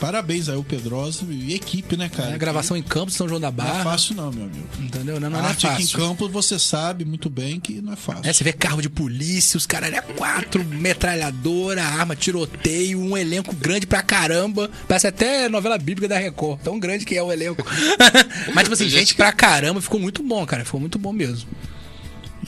parabéns 0.00 0.48
aí 0.48 0.56
o 0.56 0.64
Pedrosa 0.64 1.26
e 1.28 1.52
equipe, 1.52 1.94
né, 1.98 2.08
cara? 2.08 2.34
a 2.34 2.38
gravação 2.38 2.74
em 2.74 2.82
Campos, 2.82 3.14
São 3.14 3.28
João 3.28 3.38
da 3.38 3.52
Que 3.52 3.58
Não 3.58 3.64
é 3.66 3.68
Barra. 3.68 3.84
fácil, 3.84 4.14
não, 4.14 4.32
meu 4.32 4.44
amigo. 4.44 4.66
Entendeu? 4.80 5.20
Não, 5.20 5.28
não, 5.28 5.38
não 5.38 5.46
é 5.46 5.50
arte 5.50 5.66
aqui 5.66 5.82
em 5.82 5.86
fácil. 5.86 5.98
campo 5.98 6.28
você 6.30 6.58
sabe 6.58 7.04
muito 7.04 7.28
bem 7.28 7.60
que 7.60 7.82
não 7.82 7.92
é 7.92 7.96
fácil. 7.96 8.22
É, 8.26 8.32
você 8.32 8.42
vê 8.42 8.54
carro 8.54 8.80
de 8.80 8.88
polícia, 8.88 9.58
os 9.58 9.66
caras 9.66 9.92
é 9.92 10.00
quatro, 10.00 10.64
metralhadora, 10.64 11.84
arma, 11.84 12.16
tiroteio, 12.16 12.98
um 12.98 13.14
elenco 13.14 13.54
grande 13.54 13.86
pra 13.86 14.02
caramba. 14.02 14.70
Parece 14.88 15.06
até 15.06 15.50
novela 15.50 15.76
bíblica 15.76 16.08
da 16.08 16.18
Record, 16.18 16.60
tão 16.62 16.78
grande 16.78 17.04
que 17.04 17.14
é 17.14 17.22
o 17.22 17.30
elenco. 17.30 17.62
Mas, 18.54 18.64
tipo 18.64 18.72
assim, 18.72 18.85
gente 18.88 19.14
pra 19.14 19.32
caramba, 19.32 19.80
ficou 19.80 19.98
muito 20.00 20.22
bom, 20.22 20.44
cara. 20.46 20.64
Ficou 20.64 20.80
muito 20.80 20.98
bom 20.98 21.12
mesmo. 21.12 21.48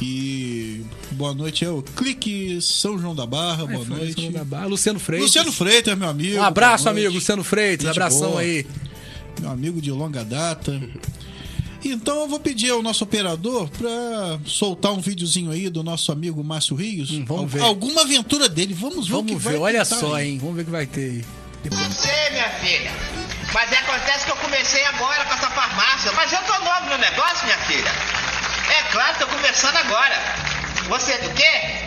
E 0.01 0.83
boa 1.13 1.35
noite, 1.35 1.65
é 1.65 1.71
o 1.71 1.83
Clique 1.83 2.59
São 2.63 2.97
João 2.99 3.15
da 3.17 3.27
Barra, 3.27 3.67
boa 3.67 3.85
noite. 3.85 4.21
São 4.23 4.31
da 4.33 4.45
Barra. 4.45 4.67
Luciano 4.67 5.01
Freitas. 5.01 5.27
Luciano 5.27 5.53
Freitas, 5.53 5.99
meu 5.99 6.09
amigo. 6.09 6.37
Um 6.39 6.43
abraço, 6.43 6.89
amigo. 6.89 7.13
Luciano 7.13 7.43
Freitas, 7.43 7.87
Gente 7.87 7.97
abração 7.97 8.31
boa. 8.31 8.41
aí. 8.41 8.65
Meu 9.41 9.51
amigo 9.51 9.81
de 9.81 9.91
longa 9.91 10.25
data. 10.25 10.81
Então 11.85 12.23
eu 12.23 12.29
vou 12.29 12.39
pedir 12.41 12.71
ao 12.71 12.83
nosso 12.83 13.05
operador 13.05 13.69
pra 13.71 14.39
soltar 14.45 14.93
um 14.93 15.01
videozinho 15.01 15.51
aí 15.51 15.69
do 15.71 15.83
nosso 15.83 16.11
amigo 16.13 16.43
Márcio 16.45 16.77
Rios. 16.77 17.11
Hum, 17.13 17.25
vamos 17.25 17.43
Al- 17.43 17.49
ver. 17.49 17.63
Alguma 17.63 18.03
aventura 18.03 18.49
dele. 18.49 18.75
Vamos 18.75 19.09
ver 19.09 19.15
o 19.15 19.23
que 19.23 19.29
Vamos 19.31 19.43
vai 19.45 19.53
ver, 19.55 19.59
olha 19.61 19.85
só, 19.85 20.15
aí. 20.15 20.31
hein. 20.31 20.39
Vamos 20.39 20.57
ver 20.57 20.63
o 20.63 20.65
que 20.65 20.71
vai 20.71 20.87
ter 20.87 21.01
aí. 21.01 21.25
sei, 21.93 22.31
minha 22.33 22.51
filha. 22.51 22.91
Mas 23.53 23.73
é, 23.73 23.79
acontece 23.79 24.25
que 24.25 24.31
eu 24.31 24.37
comecei 24.37 24.85
agora 24.87 25.25
com 25.25 25.35
essa 25.35 25.51
farmácia. 25.51 26.13
Mas 26.13 26.33
eu 26.33 26.43
tô 26.43 26.59
novo 26.59 26.87
no 26.91 26.99
negócio, 26.99 27.45
minha 27.45 27.59
filha. 27.59 27.91
É 28.69 28.83
claro, 28.91 29.17
tô 29.19 29.27
começando 29.27 29.77
agora. 29.77 30.15
Você, 30.89 31.15
o 31.15 31.35
quê? 31.35 31.85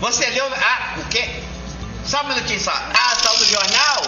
Você 0.00 0.26
leu. 0.30 0.50
Ah, 0.54 0.94
o 0.98 1.04
quê? 1.06 1.42
Só 2.04 2.20
um 2.22 2.28
minutinho 2.28 2.60
só. 2.60 2.72
Ah, 2.72 3.16
saiu 3.22 3.38
no 3.38 3.44
jornal? 3.46 4.02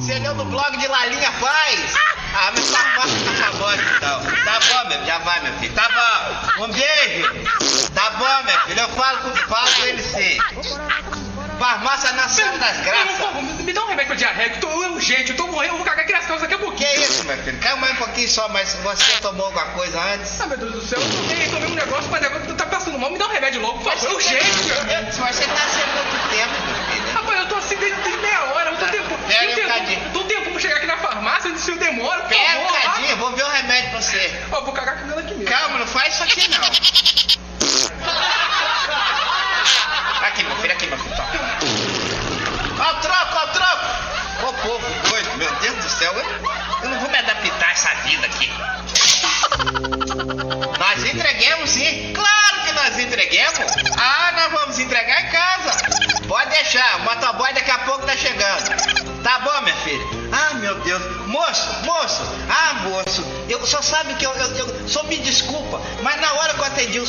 Você 0.00 0.18
leu 0.18 0.34
no 0.34 0.44
blog 0.44 0.76
de 0.76 0.86
Lalinha 0.86 1.32
Paz? 1.32 1.94
Ah, 2.34 2.52
mas 2.54 2.70
tá 2.70 2.84
bom, 2.96 3.02
tá 3.40 3.52
bom 3.52 3.72
então. 3.72 4.44
Tá 4.44 4.60
bom, 4.60 4.88
meu, 4.88 5.06
já 5.06 5.18
vai, 5.18 5.40
meu 5.40 5.52
filho. 5.54 5.74
Tá 5.74 5.88
bom. 5.88 6.64
Um 6.64 6.72
beijo. 6.72 7.90
Tá 7.94 8.10
bom, 8.10 8.42
meu 8.44 8.60
filho. 8.60 8.80
Eu 8.80 8.88
falo 8.90 9.18
com, 9.18 9.36
falo 9.48 9.74
com 9.74 9.84
ele 9.84 10.02
sim. 10.02 11.27
Farmácia 11.58 12.12
Nação 12.12 12.58
das 12.58 12.76
Graças. 12.78 13.42
Me 13.64 13.72
dá 13.72 13.82
um 13.84 13.88
remédio 13.88 14.06
pra 14.08 14.16
diarreia, 14.16 14.50
que 14.50 14.56
eu 14.56 14.60
tô 14.60 14.68
urgente, 14.94 15.30
eu 15.30 15.36
tô 15.36 15.46
morrendo, 15.48 15.72
eu 15.74 15.76
vou 15.78 15.84
cagar 15.86 16.04
aqui 16.04 16.12
nas 16.12 16.24
calças 16.26 16.42
daqui 16.48 16.54
a 16.54 16.58
Que 16.58 16.64
pouquinho. 16.64 17.02
isso, 17.02 17.24
meu 17.24 17.36
filho? 17.38 17.58
Calma 17.60 17.86
aí 17.86 17.92
um 17.92 17.96
pouquinho 17.96 18.28
só, 18.28 18.48
mas 18.48 18.72
você 18.82 19.12
tomou 19.20 19.46
alguma 19.46 19.64
coisa 19.66 20.00
antes? 20.00 20.40
Ah, 20.40 20.46
meu 20.46 20.56
Deus 20.58 20.72
do 20.72 20.80
céu, 20.86 21.00
eu 21.00 21.10
tomei, 21.10 21.48
tomei 21.48 21.68
um 21.70 21.74
negócio, 21.74 22.10
mas 22.10 22.20
negócio 22.22 22.54
tá 22.54 22.66
passando 22.66 22.98
mal, 22.98 23.10
me 23.10 23.18
dá 23.18 23.26
um 23.26 23.30
remédio 23.32 23.60
logo, 23.60 23.78
por 23.80 23.92
favor, 23.92 24.14
urgente. 24.16 24.44
Eu- 24.44 24.78
Mas 25.20 25.36
você 25.36 25.44
tá 25.46 25.56
sem 25.68 25.86
muito 25.86 26.30
tempo, 26.30 26.52
meu 26.66 26.84
filho. 26.94 27.12
Rapaz, 27.12 27.38
eu 27.40 27.48
tô 27.48 27.54
assim 27.56 27.76
desde, 27.76 28.00
desde 28.02 28.20
meia 28.22 28.44
hora, 28.54 28.70
eu 28.70 28.76
tô 28.76 28.86
tempo. 28.86 29.18
Pera 29.26 29.40
aí 29.40 29.64
um 29.64 29.68
cadinho. 29.68 30.10
tô 30.12 30.24
tempo 30.24 30.50
pra 30.50 30.60
chegar 30.60 30.76
aqui 30.76 30.86
na 30.86 30.96
farmácia, 30.96 31.56
se 31.56 31.70
eu 31.70 31.76
demoro, 31.76 32.20
por 32.22 32.28
Pera 32.28 32.60
um 32.60 32.66
cadinho, 32.66 33.10
eu 33.10 33.16
vou 33.16 33.32
ver 33.32 33.42
o 33.44 33.48
remédio 33.50 33.90
pra 33.90 34.00
você. 34.00 34.42
Ó, 34.52 34.60
vou 34.62 34.72
cagar 34.72 34.98
comendo 35.00 35.20
aqui 35.20 35.34
mesmo. 35.34 35.44
Calma, 35.50 35.78
não 35.78 35.86
faz 35.86 36.14
isso 36.14 36.22
aqui 36.22 36.48
não. 36.50 37.47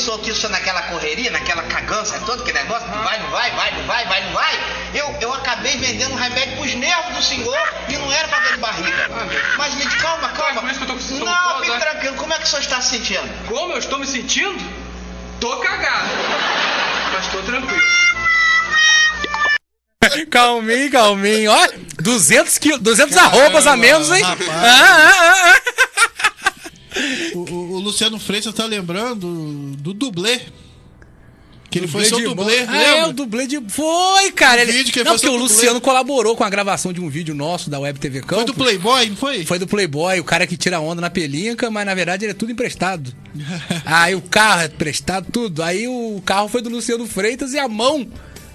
Senhor, 0.09 0.19
que 0.19 0.31
o 0.31 0.35
senhor 0.35 0.51
naquela 0.51 0.81
correria, 0.83 1.29
naquela 1.29 1.61
cagança 1.63 2.19
toda, 2.25 2.43
que 2.43 2.51
negócio, 2.51 2.87
não 2.87 3.03
vai, 3.03 3.19
não 3.19 3.29
vai, 3.29 3.51
vai, 3.51 3.71
não 3.71 3.83
vai, 3.85 4.05
vai, 4.05 4.23
não 4.23 4.31
vai. 4.33 4.59
Eu, 4.93 5.15
eu 5.21 5.33
acabei 5.33 5.77
vendendo 5.77 6.13
um 6.13 6.15
remédio 6.15 6.57
pros 6.57 6.73
nervos 6.75 7.15
do 7.15 7.21
senhor 7.21 7.73
e 7.87 7.93
não 7.97 8.11
era 8.11 8.27
pra 8.27 8.39
dor 8.39 8.53
de 8.53 8.59
barriga. 8.59 9.09
Mas, 9.57 9.73
gente, 9.75 9.95
calma, 9.97 10.29
calma. 10.29 10.71
eu 10.71 10.87
tô 10.87 10.93
com 10.93 10.93
Não, 10.93 10.99
fique 10.99 11.67
todo, 11.67 11.67
né? 11.67 11.79
tranquilo. 11.79 12.15
Como 12.15 12.33
é 12.33 12.37
que 12.37 12.43
o 12.43 12.47
senhor 12.47 12.61
está 12.61 12.81
se 12.81 12.89
sentindo? 12.89 13.47
Como 13.47 13.73
eu 13.73 13.77
estou 13.77 13.99
me 13.99 14.07
sentindo? 14.07 14.59
Tô 15.39 15.57
cagado. 15.57 16.09
Mas 17.13 17.27
tô 17.27 17.41
tranquilo. 17.43 17.89
Calminho, 20.31 20.91
calminho. 20.91 21.51
Ó, 21.51 21.67
200 22.01 22.57
quilos, 22.57 22.79
200 22.79 23.15
arrobas 23.15 23.67
a 23.67 23.77
menos, 23.77 24.11
hein? 24.11 24.23
rapaz. 24.23 24.49
Ah, 24.49 24.63
ah, 24.63 25.15
ah, 25.21 25.53
ah. 25.55 25.69
O 27.35 27.58
Luciano 27.89 28.19
Freitas 28.19 28.53
tá 28.53 28.65
lembrando 28.65 29.75
do 29.77 29.93
dublê. 29.93 30.41
Que 31.69 31.77
ele 31.77 31.87
foi 31.87 32.01
Dublê 32.03 32.09
seu 32.09 32.17
de 32.17 32.35
dublê. 32.35 32.65
Ah, 32.67 32.81
é, 32.81 33.05
o 33.05 33.13
dublê 33.13 33.45
de. 33.45 33.61
Foi, 33.69 34.31
cara. 34.31 34.63
Ele... 34.63 34.71
vídeo 34.71 34.91
que 34.91 34.99
ele 34.99 35.09
não, 35.09 35.17
foi 35.17 35.19
porque 35.19 35.27
seu 35.27 35.35
o 35.35 35.39
dublê. 35.39 35.53
Luciano 35.53 35.79
colaborou 35.79 36.35
com 36.35 36.43
a 36.43 36.49
gravação 36.49 36.91
de 36.91 36.99
um 36.99 37.09
vídeo 37.09 37.35
nosso 37.35 37.69
da 37.69 37.79
Web 37.79 37.99
TV 37.99 38.21
Campos. 38.21 38.37
Foi 38.37 38.45
do 38.45 38.53
Playboy, 38.55 39.09
não 39.09 39.15
foi? 39.15 39.45
Foi 39.45 39.59
do 39.59 39.67
Playboy, 39.67 40.19
o 40.19 40.23
cara 40.23 40.47
que 40.47 40.57
tira 40.57 40.79
onda 40.79 40.99
na 40.99 41.11
pelinca, 41.11 41.69
mas 41.69 41.85
na 41.85 41.93
verdade 41.93 42.25
ele 42.25 42.31
é 42.31 42.35
tudo 42.35 42.51
emprestado. 42.51 43.13
Aí 43.85 44.15
o 44.15 44.21
carro 44.21 44.61
é 44.61 44.65
emprestado, 44.65 45.27
tudo. 45.31 45.61
Aí 45.61 45.87
o 45.87 46.19
carro 46.25 46.47
foi 46.47 46.61
do 46.61 46.69
Luciano 46.69 47.05
Freitas 47.05 47.53
e 47.53 47.59
a 47.59 47.67
mão 47.67 48.07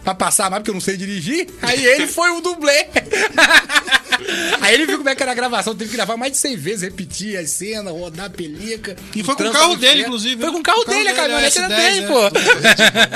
pra 0.05 0.15
passar 0.15 0.51
mais, 0.51 0.61
porque 0.61 0.71
eu 0.71 0.75
não 0.75 0.81
sei 0.81 0.97
dirigir. 0.97 1.49
Aí 1.63 1.85
ele 1.85 2.07
foi 2.07 2.31
o 2.31 2.41
dublê. 2.41 2.87
Aí 4.61 4.75
ele 4.75 4.87
viu 4.87 4.99
como 4.99 5.09
é 5.09 5.15
que 5.15 5.23
era 5.23 5.33
a 5.33 5.35
gravação, 5.35 5.75
teve 5.75 5.91
que 5.91 5.97
gravar 5.97 6.17
mais 6.17 6.33
de 6.33 6.39
100 6.39 6.57
vezes, 6.57 6.83
repetir 6.83 7.37
as 7.37 7.51
cenas, 7.51 7.93
rodar 7.93 8.27
a 8.27 8.31
pelica. 8.31 8.97
E 9.15 9.23
foi 9.25 9.35
com 9.35 9.45
o 9.45 9.53
carro 9.53 9.75
de 9.75 9.81
dele, 9.81 10.03
inclusive, 10.03 10.37
Foi 10.41 10.47
né? 10.47 10.53
com 10.53 10.61
o 10.61 10.63
carro 10.63 10.81
O 10.81 10.85
carro 10.85 10.97
dele, 10.99 11.09
a 11.09 11.13
dele, 11.13 11.23
caminhonete 11.23 11.59
é, 11.59 11.63
era 11.63 11.75
S10, 11.75 11.91
dele, 11.91 12.07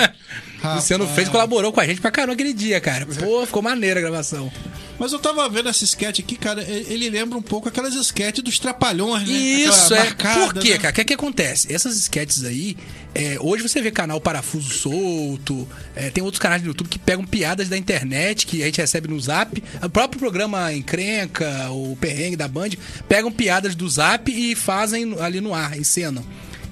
é. 0.05 0.13
pô. 0.61 0.75
Luciano 0.75 1.07
Freitas 1.07 1.33
colaborou 1.33 1.73
com 1.73 1.81
a 1.81 1.87
gente 1.87 2.01
pra 2.01 2.11
caramba 2.11 2.35
aquele 2.35 2.53
dia, 2.53 2.81
cara. 2.81 3.07
Pô, 3.07 3.47
ficou 3.47 3.63
maneira 3.63 4.01
a 4.01 4.03
gravação. 4.03 4.51
Mas 4.99 5.13
eu 5.13 5.19
tava 5.21 5.49
vendo 5.49 5.69
essa 5.69 5.85
sketch 5.85 6.19
aqui, 6.19 6.35
cara, 6.35 6.61
ele 6.63 7.09
lembra 7.09 7.39
um 7.39 7.43
pouco 7.43 7.69
aquelas 7.69 7.95
sketches 7.95 8.43
dos 8.43 8.59
trapalhões, 8.59 9.29
né? 9.29 9.33
Isso, 9.33 9.95
Aquela 9.95 10.01
é. 10.01 10.05
marcada, 10.05 10.41
Por 10.41 10.55
quê, 10.61 10.71
né? 10.73 10.79
cara? 10.79 10.91
O 10.91 10.95
que, 10.95 11.05
que 11.05 11.15
acontece? 11.15 11.73
Essas 11.73 11.97
sketches 11.97 12.45
aí, 12.45 12.77
é, 13.15 13.37
hoje 13.41 13.63
você 13.63 13.81
vê 13.81 13.93
canal 13.93 14.21
Parafuso 14.21 14.75
Solto, 14.75 15.69
é, 15.95 16.11
tem 16.11 16.25
outros 16.25 16.41
canais 16.41 16.63
do 16.63 16.69
YouTube 16.69 16.89
que 16.89 16.99
pegam 16.99 17.25
piadas 17.25 17.69
da 17.69 17.77
internet 17.79 18.45
que 18.45 18.61
a 18.61 18.67
gente 18.67 18.81
recebe 18.81 19.07
no 19.07 19.21
Zap. 19.21 19.63
O 19.81 19.89
próprio 19.89 20.19
programa 20.19 20.73
Encrenca, 20.73 21.71
o 21.71 21.97
Perrengue 22.01 22.37
da 22.37 22.49
Band, 22.49 22.71
pegam 23.09 23.31
piadas 23.31 23.77
do 23.77 23.89
Zap 23.89 24.29
e 24.29 24.57
fazem 24.57 25.15
ali 25.21 25.41
no 25.41 25.55
ar, 25.55 25.79
encenam. 25.79 26.25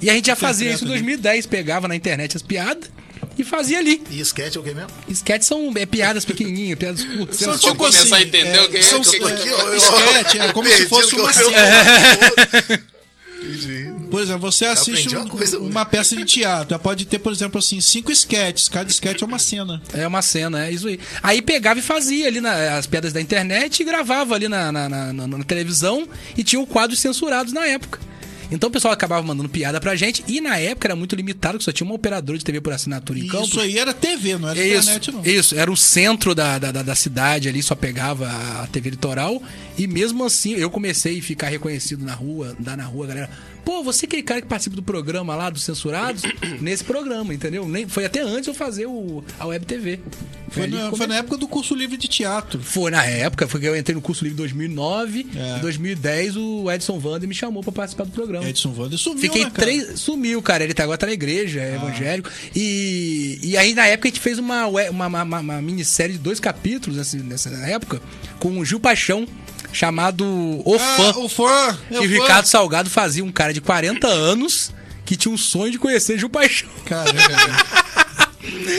E 0.02 0.10
a 0.10 0.14
gente 0.14 0.26
já 0.26 0.36
fazia 0.36 0.72
isso 0.72 0.84
em 0.84 0.88
2010, 0.88 1.46
pegava 1.46 1.86
na 1.86 1.94
internet 1.94 2.36
as 2.36 2.42
piadas 2.42 2.95
e 3.38 3.44
fazia 3.44 3.78
ali. 3.78 4.02
E 4.10 4.20
sketch 4.20 4.56
é 4.56 4.58
o 4.58 4.62
que 4.62 4.72
mesmo? 4.74 4.90
Sketches 5.08 5.46
são 5.46 5.72
é, 5.76 5.84
piadas 5.86 6.24
pequenininhas, 6.24 6.78
piadas 6.78 7.04
curtas. 7.04 7.36
São 7.36 7.56
tipo 7.58 7.74
começar 7.76 8.02
assim, 8.02 8.14
a 8.14 8.22
entender 8.22 8.58
o 8.60 8.68
que 8.70 8.76
é, 8.78 8.82
são, 8.82 9.00
o 9.00 9.02
que- 9.04 9.16
é, 9.16 9.26
Aqui, 9.32 9.50
ó, 9.50 9.62
eu- 9.68 9.76
sketch, 9.76 10.34
é 10.36 10.52
como 10.54 10.68
se 10.68 10.86
fosse 10.86 11.06
o 11.14 11.16
que 11.16 11.22
uma 11.22 11.30
eu- 11.30 11.50
cena. 11.50 12.82
Por 14.10 14.20
exemplo, 14.22 14.50
você 14.50 14.64
assiste 14.66 15.14
um- 15.14 15.20
uma 15.20 15.28
coisa 15.30 15.58
uma 15.58 15.84
peça 15.84 16.16
de 16.16 16.24
teatro, 16.24 16.74
ela 16.74 16.78
pode 16.82 17.04
ter, 17.06 17.18
por 17.18 17.32
exemplo, 17.32 17.58
assim, 17.58 17.80
cinco 17.80 18.10
sketches, 18.10 18.68
cada 18.68 18.88
sketch 18.90 19.22
é 19.22 19.24
uma 19.24 19.38
cena. 19.38 19.82
É 19.92 20.06
uma 20.06 20.22
cena, 20.22 20.66
é 20.66 20.70
isso 20.72 20.88
aí. 20.88 20.98
Aí 21.22 21.42
pegava 21.42 21.78
e 21.78 21.82
fazia 21.82 22.26
ali 22.28 22.40
na- 22.40 22.76
as 22.78 22.86
piadas 22.86 23.12
da 23.12 23.20
internet 23.20 23.80
e 23.80 23.84
gravava 23.84 24.34
ali 24.34 24.48
na, 24.48 24.72
na, 24.72 24.88
na- 24.88 25.12
na- 25.12 25.26
na 25.26 25.44
televisão 25.44 26.08
e 26.36 26.42
tinha 26.42 26.60
o 26.60 26.66
quadros 26.66 26.98
censurados 27.00 27.52
na 27.52 27.66
época. 27.66 27.98
Então 28.50 28.68
o 28.68 28.72
pessoal 28.72 28.94
acabava 28.94 29.22
mandando 29.26 29.48
piada 29.48 29.80
pra 29.80 29.96
gente 29.96 30.22
e 30.28 30.40
na 30.40 30.56
época 30.58 30.86
era 30.88 30.94
muito 30.96 31.16
limitado, 31.16 31.58
que 31.58 31.64
só 31.64 31.72
tinha 31.72 31.84
uma 31.86 31.94
operadora 31.94 32.38
de 32.38 32.44
TV 32.44 32.60
por 32.60 32.72
assinatura 32.72 33.18
em 33.18 33.26
Campos. 33.26 33.48
isso 33.48 33.60
aí 33.60 33.78
era 33.78 33.92
TV, 33.92 34.38
não 34.38 34.48
era 34.48 34.58
Isso, 34.64 34.90
internet, 34.90 35.12
não. 35.12 35.22
isso, 35.24 35.54
era 35.58 35.70
o 35.70 35.76
centro 35.76 36.34
da, 36.34 36.58
da, 36.58 36.70
da- 36.70 36.82
da 36.82 36.94
cidade 36.94 37.48
ali, 37.48 37.62
só 37.62 37.74
pegava 37.74 38.28
a 38.28 38.66
TV 38.68 38.90
litoral. 38.90 39.42
E 39.76 39.86
mesmo 39.86 40.24
assim, 40.24 40.54
eu 40.54 40.70
comecei 40.70 41.18
a 41.18 41.22
ficar 41.22 41.48
reconhecido 41.48 42.04
na 42.04 42.14
rua, 42.14 42.56
andar 42.58 42.76
na 42.76 42.84
rua, 42.84 43.04
a 43.04 43.08
galera. 43.08 43.30
Pô, 43.66 43.82
você 43.82 44.04
é 44.04 44.06
aquele 44.06 44.22
cara 44.22 44.40
que 44.40 44.46
participa 44.46 44.76
do 44.76 44.82
programa 44.82 45.34
lá, 45.34 45.50
dos 45.50 45.64
censurados, 45.64 46.22
nesse 46.62 46.84
programa, 46.84 47.34
entendeu? 47.34 47.68
Nem, 47.68 47.88
foi 47.88 48.04
até 48.04 48.20
antes 48.22 48.46
eu 48.46 48.54
fazer 48.54 48.86
o, 48.86 49.24
a 49.40 49.46
Web 49.46 49.66
TV. 49.66 49.98
Foi, 50.48 50.68
que 50.68 50.74
na, 50.76 50.90
foi 50.92 51.06
na 51.08 51.16
época 51.16 51.36
do 51.36 51.48
curso 51.48 51.74
livre 51.74 51.96
de 51.96 52.06
teatro. 52.06 52.60
foi 52.62 52.92
na 52.92 53.04
época, 53.04 53.48
foi 53.48 53.60
que 53.60 53.66
eu 53.66 53.76
entrei 53.76 53.96
no 53.96 54.00
curso 54.00 54.22
livre 54.22 54.34
em 54.34 54.38
2009. 54.38 55.26
É. 55.34 55.56
Em 55.58 55.60
2010, 55.60 56.36
o 56.36 56.70
Edson 56.70 57.00
Wander 57.02 57.28
me 57.28 57.34
chamou 57.34 57.60
pra 57.64 57.72
participar 57.72 58.04
do 58.04 58.12
programa. 58.12 58.48
Edson 58.48 58.72
Wander 58.72 58.96
sumiu, 58.96 59.20
Fiquei 59.22 59.42
né, 59.44 59.50
cara? 59.50 59.62
três. 59.66 59.98
Sumiu, 59.98 60.40
cara. 60.40 60.62
Ele 60.62 60.72
tá, 60.72 60.84
agora 60.84 60.96
tá 60.96 61.06
na 61.06 61.12
igreja, 61.12 61.60
Ah. 61.60 61.64
é 61.64 61.74
evangélico. 61.74 62.30
E, 62.54 63.40
e 63.42 63.56
aí, 63.56 63.74
na 63.74 63.86
época, 63.88 64.06
a 64.08 64.10
gente 64.10 64.20
fez 64.20 64.38
uma, 64.38 64.66
uma, 64.66 65.06
uma, 65.08 65.22
uma- 65.40 65.60
minissérie 65.60 66.12
de 66.12 66.20
dois 66.20 66.38
capítulos 66.38 66.96
nessa, 66.96 67.16
nessa 67.18 67.50
época, 67.68 68.00
com 68.38 68.56
o 68.58 68.64
Gil 68.64 68.78
Paixão, 68.78 69.26
chamado 69.76 70.24
O 70.64 70.78
Fã. 70.78 71.12
Ah, 71.14 71.18
o 71.18 71.28
fã! 71.28 71.78
é 71.90 71.98
que 71.98 71.98
o 71.98 72.02
fã. 72.02 72.06
Ricardo 72.06 72.46
Salgado 72.46 72.88
fazia 72.88 73.22
um 73.24 73.30
cara 73.30 73.52
de 73.52 73.60
40 73.60 74.06
anos 74.06 74.72
que 75.04 75.16
tinha 75.16 75.32
um 75.32 75.36
sonho 75.36 75.70
de 75.70 75.78
conhecer 75.78 76.18
Gil 76.18 76.30
Paixão. 76.30 76.68
Caramba, 76.84 77.20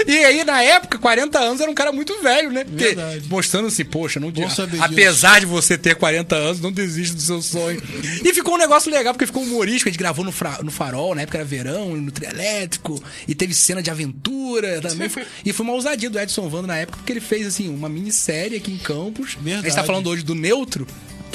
E 0.08 0.12
aí, 0.26 0.44
na 0.44 0.62
época, 0.62 0.98
40 0.98 1.38
anos 1.40 1.62
era 1.62 1.70
um 1.70 1.74
cara 1.74 1.92
muito 1.92 2.22
velho, 2.22 2.52
né? 2.52 2.64
Porque, 2.64 2.86
Verdade. 2.86 3.24
mostrando 3.30 3.68
assim, 3.68 3.86
poxa, 3.86 4.20
não 4.20 4.32
saber 4.50 4.82
apesar 4.82 5.40
de 5.40 5.46
você 5.46 5.78
ter 5.78 5.96
40 5.96 6.36
anos, 6.36 6.62
não 6.62 6.72
desiste 6.72 7.16
do 7.16 7.22
seu 7.22 7.42
sonho. 7.42 7.82
e 8.24 8.34
ficou 8.34 8.56
um 8.56 8.58
negócio 8.58 8.92
legal, 8.92 9.14
porque 9.14 9.26
ficou 9.26 9.44
humorístico. 9.44 9.90
A 9.90 9.92
gente 9.92 10.00
gravou 10.00 10.24
no, 10.26 10.32
fra- 10.32 10.60
no 10.64 10.72
farol, 10.72 11.14
na 11.16 11.22
época 11.22 11.38
era 11.38 11.46
verão, 11.46 11.96
no 11.96 12.12
trio 12.12 12.30
elétrico, 12.30 13.02
e 13.28 13.36
teve 13.36 13.54
cena 13.54 13.82
de 13.82 13.90
aventura 13.90 14.82
também. 14.82 15.10
e 15.46 15.54
foi 15.54 15.64
uma 15.66 15.74
ousadia 15.74 16.10
do 16.10 16.20
Edson 16.20 16.48
Vando 16.50 16.68
na 16.68 16.78
época, 16.78 16.98
porque 16.98 17.12
ele 17.14 17.22
fez 17.22 17.46
assim, 17.48 17.68
uma 17.70 17.90
minissérie 17.90 18.58
aqui 18.58 18.72
em 18.72 18.78
Campos. 18.78 19.38
A 19.38 19.40
gente 19.40 19.56
tá 19.56 19.62
Verdade. 19.62 19.88
falando 19.88 20.08
hoje 20.10 20.24
do 20.24 20.34
Neutro. 20.36 20.88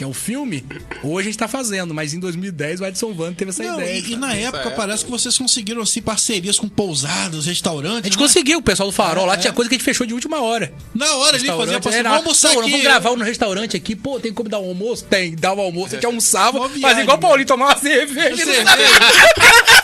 Que 0.03 0.05
é 0.05 0.09
o 0.09 0.13
filme, 0.13 0.65
hoje 1.05 1.29
a 1.29 1.31
gente 1.31 1.39
tá 1.39 1.47
fazendo, 1.47 1.95
mas 1.95 2.13
em 2.13 2.19
2010 2.19 2.81
o 2.81 2.87
Edson 2.87 3.13
Vando 3.15 3.37
teve 3.37 3.51
essa 3.51 3.63
Não, 3.63 3.81
ideia. 3.81 4.01
e, 4.01 4.13
e 4.15 4.17
na 4.17 4.35
época 4.35 4.73
parece 4.73 5.05
que 5.05 5.11
vocês 5.13 5.39
conseguiram 5.39 5.81
assim 5.81 6.03
parcerias 6.03 6.59
com 6.59 6.69
pousadas, 6.69 7.47
restaurantes. 7.47 8.01
A 8.01 8.05
gente 8.09 8.17
né? 8.19 8.23
conseguiu, 8.25 8.59
o 8.59 8.63
pessoal 8.63 8.89
do 8.89 8.93
farol 8.93 9.27
lá 9.27 9.35
É, 9.35 9.37
tinha 9.37 9.53
é. 9.53 9.55
coisa 9.55 9.69
que 9.69 9.77
a 9.77 9.79
gente 9.79 9.85
fechou 9.85 10.05
de 10.05 10.13
última 10.13 10.41
hora. 10.43 10.75
Na 10.93 11.07
hora 11.15 11.37
ali 11.37 11.47
fazia 11.47 11.79
pra 11.81 11.95
era, 11.95 12.09
vamos 12.09 12.25
almoçar 12.25 12.49
aqui. 12.49 12.61
vamos 12.63 12.83
gravar 12.83 13.17
no 13.17 13.23
restaurante 13.23 13.77
aqui, 13.77 13.95
pô, 13.95 14.19
tem 14.19 14.33
como 14.33 14.49
dar 14.49 14.59
um 14.59 14.71
almoço? 14.71 15.05
Tem, 15.05 15.37
dava 15.37 15.61
o 15.61 15.65
almoço, 15.67 15.93
a 15.93 15.95
gente 15.95 16.07
almoçava, 16.07 16.67
viagem, 16.67 17.05
igual 17.05 17.17
o 17.17 17.21
né? 17.21 17.27
Paulinho, 17.29 17.47
tomava 17.47 17.75
uma 17.75 17.79
cerveja. 17.81 18.45
Cerveja. 18.45 18.65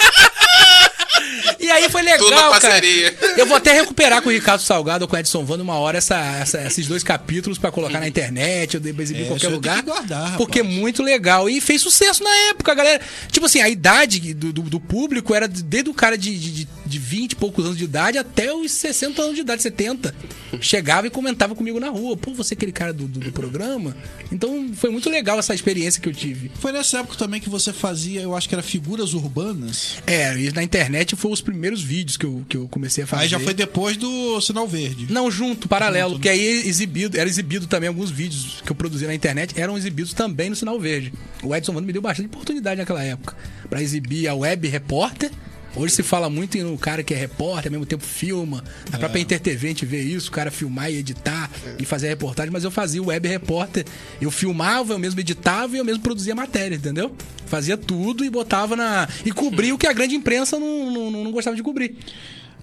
E 1.69 1.71
aí 1.71 1.89
foi 1.91 2.03
legal, 2.03 2.29
cara. 2.31 2.51
parceria. 2.51 3.15
Eu 3.37 3.47
vou 3.47 3.57
até 3.57 3.73
recuperar 3.73 4.23
com 4.23 4.29
o 4.29 4.33
Ricardo 4.33 4.63
Salgado 4.63 5.05
ou 5.05 5.09
com 5.09 5.15
o 5.17 5.19
Edson 5.19 5.45
Vando 5.45 5.63
uma 5.63 5.75
hora 5.75 5.99
essa, 5.99 6.17
essa- 6.41 6.63
esses 6.63 6.87
dois 6.87 7.03
capítulos 7.05 7.59
pra 7.59 7.71
colocar 7.71 8.01
na 8.01 8.09
internet, 8.09 8.77
ou 8.77 8.83
exibir 9.03 9.21
É, 9.21 9.25
em 9.25 9.27
qualquer 9.27 9.37
isso 9.37 9.47
aí 9.49 9.53
lugar. 9.53 9.83
guardar, 9.83 10.37
porque 10.37 10.61
é 10.61 10.63
muito 10.63 11.03
legal. 11.03 11.49
E 11.49 11.61
fez 11.61 11.83
sucesso 11.83 12.23
na 12.25 12.35
época, 12.51 12.75
galera. 12.75 13.01
Tipo 13.31 13.47
assim, 13.47 13.61
a 13.61 13.69
idade 13.69 14.35
do, 14.35 14.53
do, 14.53 14.63
do 14.63 14.81
público 14.81 15.35
era 15.35 15.47
desde 15.47 15.91
o 15.91 15.95
cara 15.95 16.17
de, 16.17 16.37
de, 16.39 16.51
de 16.53 16.69
20 16.97 17.33
e 17.33 17.37
poucos 17.37 17.65
anos 17.65 17.77
de 17.77 17.85
idade 17.85 18.17
até 18.17 18.55
os 18.55 18.71
60 18.71 19.21
anos 19.21 19.35
de 19.35 19.41
idade, 19.41 19.61
70. 19.61 20.15
Chegava 20.61 21.09
e 21.09 21.11
comentava 21.11 21.57
comigo 21.57 21.81
na 21.81 21.91
rua. 21.91 22.17
Pô, 22.17 22.33
você 22.33 22.55
é 22.55 22.57
aquele 22.57 22.71
cara 22.71 22.93
do, 22.93 23.09
do, 23.09 23.19
do 23.19 23.33
programa? 23.33 23.97
Então 24.31 24.71
foi 24.75 24.91
muito 24.91 25.11
legal 25.11 25.41
essa 25.41 25.53
experiência 25.53 26.01
que 26.01 26.09
eu 26.09 26.15
tive. 26.15 26.53
Foi 26.61 26.71
nessa 26.71 27.01
época 27.01 27.17
também 27.17 27.41
que 27.41 27.49
você 27.49 27.73
fazia, 27.73 28.23
eu 28.23 28.37
acho 28.37 28.49
que 28.49 28.55
era 28.55 28.63
figuras 28.63 29.13
urbanas. 29.15 29.97
É, 30.07 30.39
e 30.39 30.53
na 30.53 30.63
internet 30.63 31.17
foram 31.17 31.35
os 31.35 31.41
primeiros 31.41 31.83
vídeos 31.83 32.17
que 32.17 32.25
eu, 32.25 32.47
que 32.49 32.57
eu 32.57 32.69
comecei 32.69 33.03
a 33.03 33.07
fazer. 33.07 33.25
Aí 33.25 33.29
já 33.29 33.41
foi 33.41 33.55
depois 33.55 33.97
do 33.97 34.41
Sinal 34.41 34.69
Verde. 34.69 35.09
Não, 35.11 35.31
junto, 35.31 35.69
paralelo, 35.69 36.13
porque 36.15 36.29
aí 36.29 36.67
exibido, 36.67 37.19
era 37.19 37.29
exibido 37.29 37.67
também 37.67 37.89
alguns 37.89 38.11
vídeos 38.11 38.63
que 38.65 38.71
eu 38.71 38.77
produzia 38.77 39.09
na 39.09 39.15
internet, 39.15 39.59
eram 39.61 39.77
exibidos 39.77 40.13
também 40.13 40.51
no 40.51 40.55
Sinal 40.55 40.79
Verde. 40.79 41.13
O 41.43 41.55
Edson 41.55 41.73
Mano 41.73 41.87
me 41.87 41.93
deu 41.93 42.03
bastante 42.03 42.27
oportunidade 42.27 42.79
naquela 42.79 43.03
época 43.03 43.37
pra 43.69 43.83
exibir 43.83 44.29
a 44.29 44.35
Web 44.35 44.69
Repórter. 44.69 45.31
Hoje 45.79 45.95
se 45.95 46.03
fala 46.03 46.29
muito 46.29 46.59
em 46.59 46.65
um 46.65 46.77
cara 46.77 47.05
que 47.05 47.15
é 47.15 47.17
repórter, 47.17 47.67
ao 47.67 47.71
mesmo 47.71 47.87
tempo 47.87 48.05
filma. 48.05 48.65
Na 48.91 48.99
própria 48.99 49.21
InterTV 49.21 49.67
a 49.67 49.71
gente 49.71 49.87
vê 49.87 50.03
isso, 50.03 50.29
o 50.29 50.33
cara 50.33 50.51
filmar 50.51 50.91
e 50.91 50.97
editar 50.97 51.49
e 51.79 51.85
fazer 51.85 52.09
a 52.09 52.11
reportagem, 52.11 52.51
mas 52.51 52.65
eu 52.65 52.71
fazia 52.71 53.01
o 53.01 53.07
Web 53.07 53.29
Repórter. 53.29 53.87
Eu 54.21 54.31
filmava, 54.33 54.93
eu 54.93 54.99
mesmo 54.99 55.21
editava 55.21 55.77
e 55.77 55.79
eu 55.79 55.85
mesmo 55.85 56.03
produzia 56.03 56.35
matéria, 56.35 56.75
entendeu? 56.75 57.15
Fazia 57.47 57.77
tudo 57.77 58.25
e 58.25 58.31
botava 58.31 58.75
na. 58.75 59.09
e 59.25 59.31
cobria 59.31 59.73
o 59.73 59.79
que 59.79 59.87
a 59.87 59.93
grande 59.93 60.17
imprensa 60.17 60.59
não, 60.59 60.91
não, 60.91 61.11
não 61.25 61.31
gostava 61.31 61.55
de 61.55 61.63
cobrir. 61.63 61.97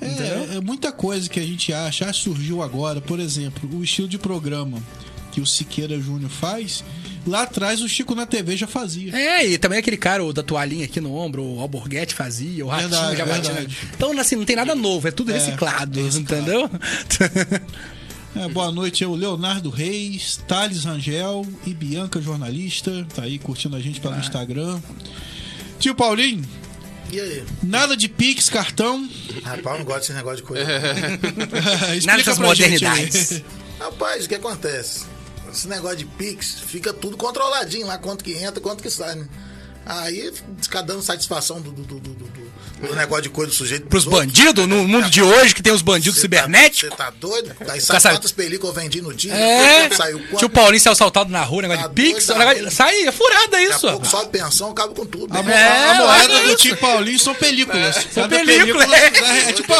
É, 0.01 0.57
é 0.57 0.61
muita 0.61 0.91
coisa 0.91 1.29
que 1.29 1.39
a 1.39 1.43
gente 1.43 1.71
acha, 1.71 2.11
surgiu 2.11 2.61
agora. 2.61 2.99
Por 2.99 3.19
exemplo, 3.21 3.69
o 3.77 3.81
estilo 3.81 4.09
de 4.09 4.17
programa 4.17 4.83
que 5.31 5.39
o 5.39 5.45
Siqueira 5.45 5.99
Júnior 5.99 6.29
faz, 6.29 6.83
lá 7.25 7.43
atrás 7.43 7.81
o 7.81 7.87
Chico 7.89 8.13
na 8.15 8.25
TV 8.25 8.55
já 8.57 8.67
fazia. 8.67 9.15
É, 9.15 9.45
e 9.47 9.57
também 9.57 9.79
aquele 9.79 9.97
cara 9.97 10.23
o 10.23 10.31
da 10.33 10.43
toalhinha 10.43 10.85
aqui 10.85 10.99
no 11.01 11.13
ombro, 11.15 11.43
o 11.43 11.59
Alborguete 11.59 12.13
fazia, 12.13 12.65
o 12.65 12.69
Ratinho 12.69 12.89
Verdade, 12.89 13.17
já 13.17 13.25
batia. 13.25 13.53
verdade. 13.53 13.77
Então, 13.95 14.19
assim, 14.19 14.35
não 14.35 14.45
tem 14.45 14.55
nada 14.55 14.75
novo, 14.75 15.07
é 15.07 15.11
tudo 15.11 15.31
reciclado, 15.31 15.99
entendeu? 15.99 16.69
É, 18.37 18.49
boa 18.49 18.69
noite, 18.69 19.01
eu, 19.01 19.15
Leonardo 19.15 19.69
Reis, 19.69 20.37
Thales 20.45 20.83
Rangel 20.83 21.45
e 21.65 21.73
Bianca 21.73 22.19
Jornalista. 22.21 23.07
Tá 23.15 23.23
aí 23.23 23.39
curtindo 23.39 23.77
a 23.77 23.79
gente 23.79 24.01
pelo 24.01 24.17
Instagram. 24.17 24.77
Tio 25.79 25.95
Paulinho, 25.95 26.43
E 27.13 27.17
aí? 27.17 27.43
nada 27.63 27.95
de 27.95 28.09
Pix, 28.09 28.49
cartão. 28.49 29.09
Rapaz, 29.41 29.65
eu 29.65 29.77
não 29.77 29.85
gosto 29.85 29.99
desse 30.01 30.13
negócio 30.13 30.37
de 30.37 30.43
coisa. 30.43 30.63
Explica 31.95 32.05
Nada 32.07 32.17
dessas 32.17 32.37
pra 32.37 32.53
gente 32.53 32.83
modernidades. 32.83 33.41
Rapaz, 33.79 34.25
o 34.25 34.27
que 34.27 34.35
acontece? 34.35 35.05
Esse 35.55 35.69
negócio 35.69 35.95
de 35.95 36.05
Pix 36.05 36.59
fica 36.59 36.91
tudo 36.91 37.15
controladinho 37.15 37.87
lá, 37.87 37.97
quanto 37.97 38.25
que 38.25 38.33
entra, 38.33 38.59
quanto 38.59 38.83
que 38.83 38.89
sai, 38.89 39.15
né? 39.15 39.25
Aí 39.85 40.31
fica 40.61 40.81
dando 40.81 41.01
satisfação 41.01 41.61
do, 41.61 41.71
do, 41.71 41.83
do, 41.83 41.99
do, 41.99 42.09
do- 42.13 42.45
o 42.91 42.93
negócio 42.95 43.23
de 43.23 43.29
coisa 43.29 43.51
do 43.51 43.55
sujeito. 43.55 43.87
Pros 43.87 44.03
bandidos, 44.03 44.67
no 44.67 44.85
mundo 44.85 45.09
de 45.09 45.21
hoje, 45.21 45.55
que 45.55 45.61
tem 45.63 45.71
os 45.71 45.81
bandidos 45.81 46.15
Você 46.15 46.21
cibernéticos. 46.21 46.89
Tá, 46.89 47.05
você 47.05 47.11
tá 47.11 47.13
doido? 47.19 47.51
Aí 47.61 47.65
Cara, 47.67 47.79
sabe 47.81 48.01
sabe- 48.01 48.15
quantas 48.17 48.31
películas 48.33 48.75
eu 48.75 48.81
vendi 48.81 49.01
no 49.01 49.13
dia? 49.13 49.33
É. 49.33 49.89
Saiu 49.95 50.19
quanto? 50.19 50.37
Tio 50.39 50.49
Paulinho 50.49 50.81
ser 50.81 50.89
assaltado 50.89 51.31
na 51.31 51.41
rua, 51.41 51.61
negócio 51.61 51.83
Tá 51.83 51.87
de 51.87 51.93
Pix. 51.95 52.25
Sai, 52.71 53.03
é 53.07 53.11
furada 53.13 53.61
isso. 53.61 53.79
pouco 53.87 54.05
só 54.05 54.23
de 54.23 54.29
pensão, 54.29 54.71
acaba 54.71 54.93
com 54.93 55.05
tudo. 55.05 55.31
A, 55.33 55.41
né? 55.41 55.43
mo- 55.43 55.49
É, 55.51 55.89
a 55.89 55.93
moeda 55.95 56.47
do 56.47 56.55
tio 56.57 56.75
Paulinho 56.77 57.17
são 57.19 57.33
películas. 57.33 57.95
Cada 58.13 58.27
película, 58.39 58.85
película 58.85 58.97
é, 58.97 59.49
é 59.49 59.53
tipo 59.53 59.73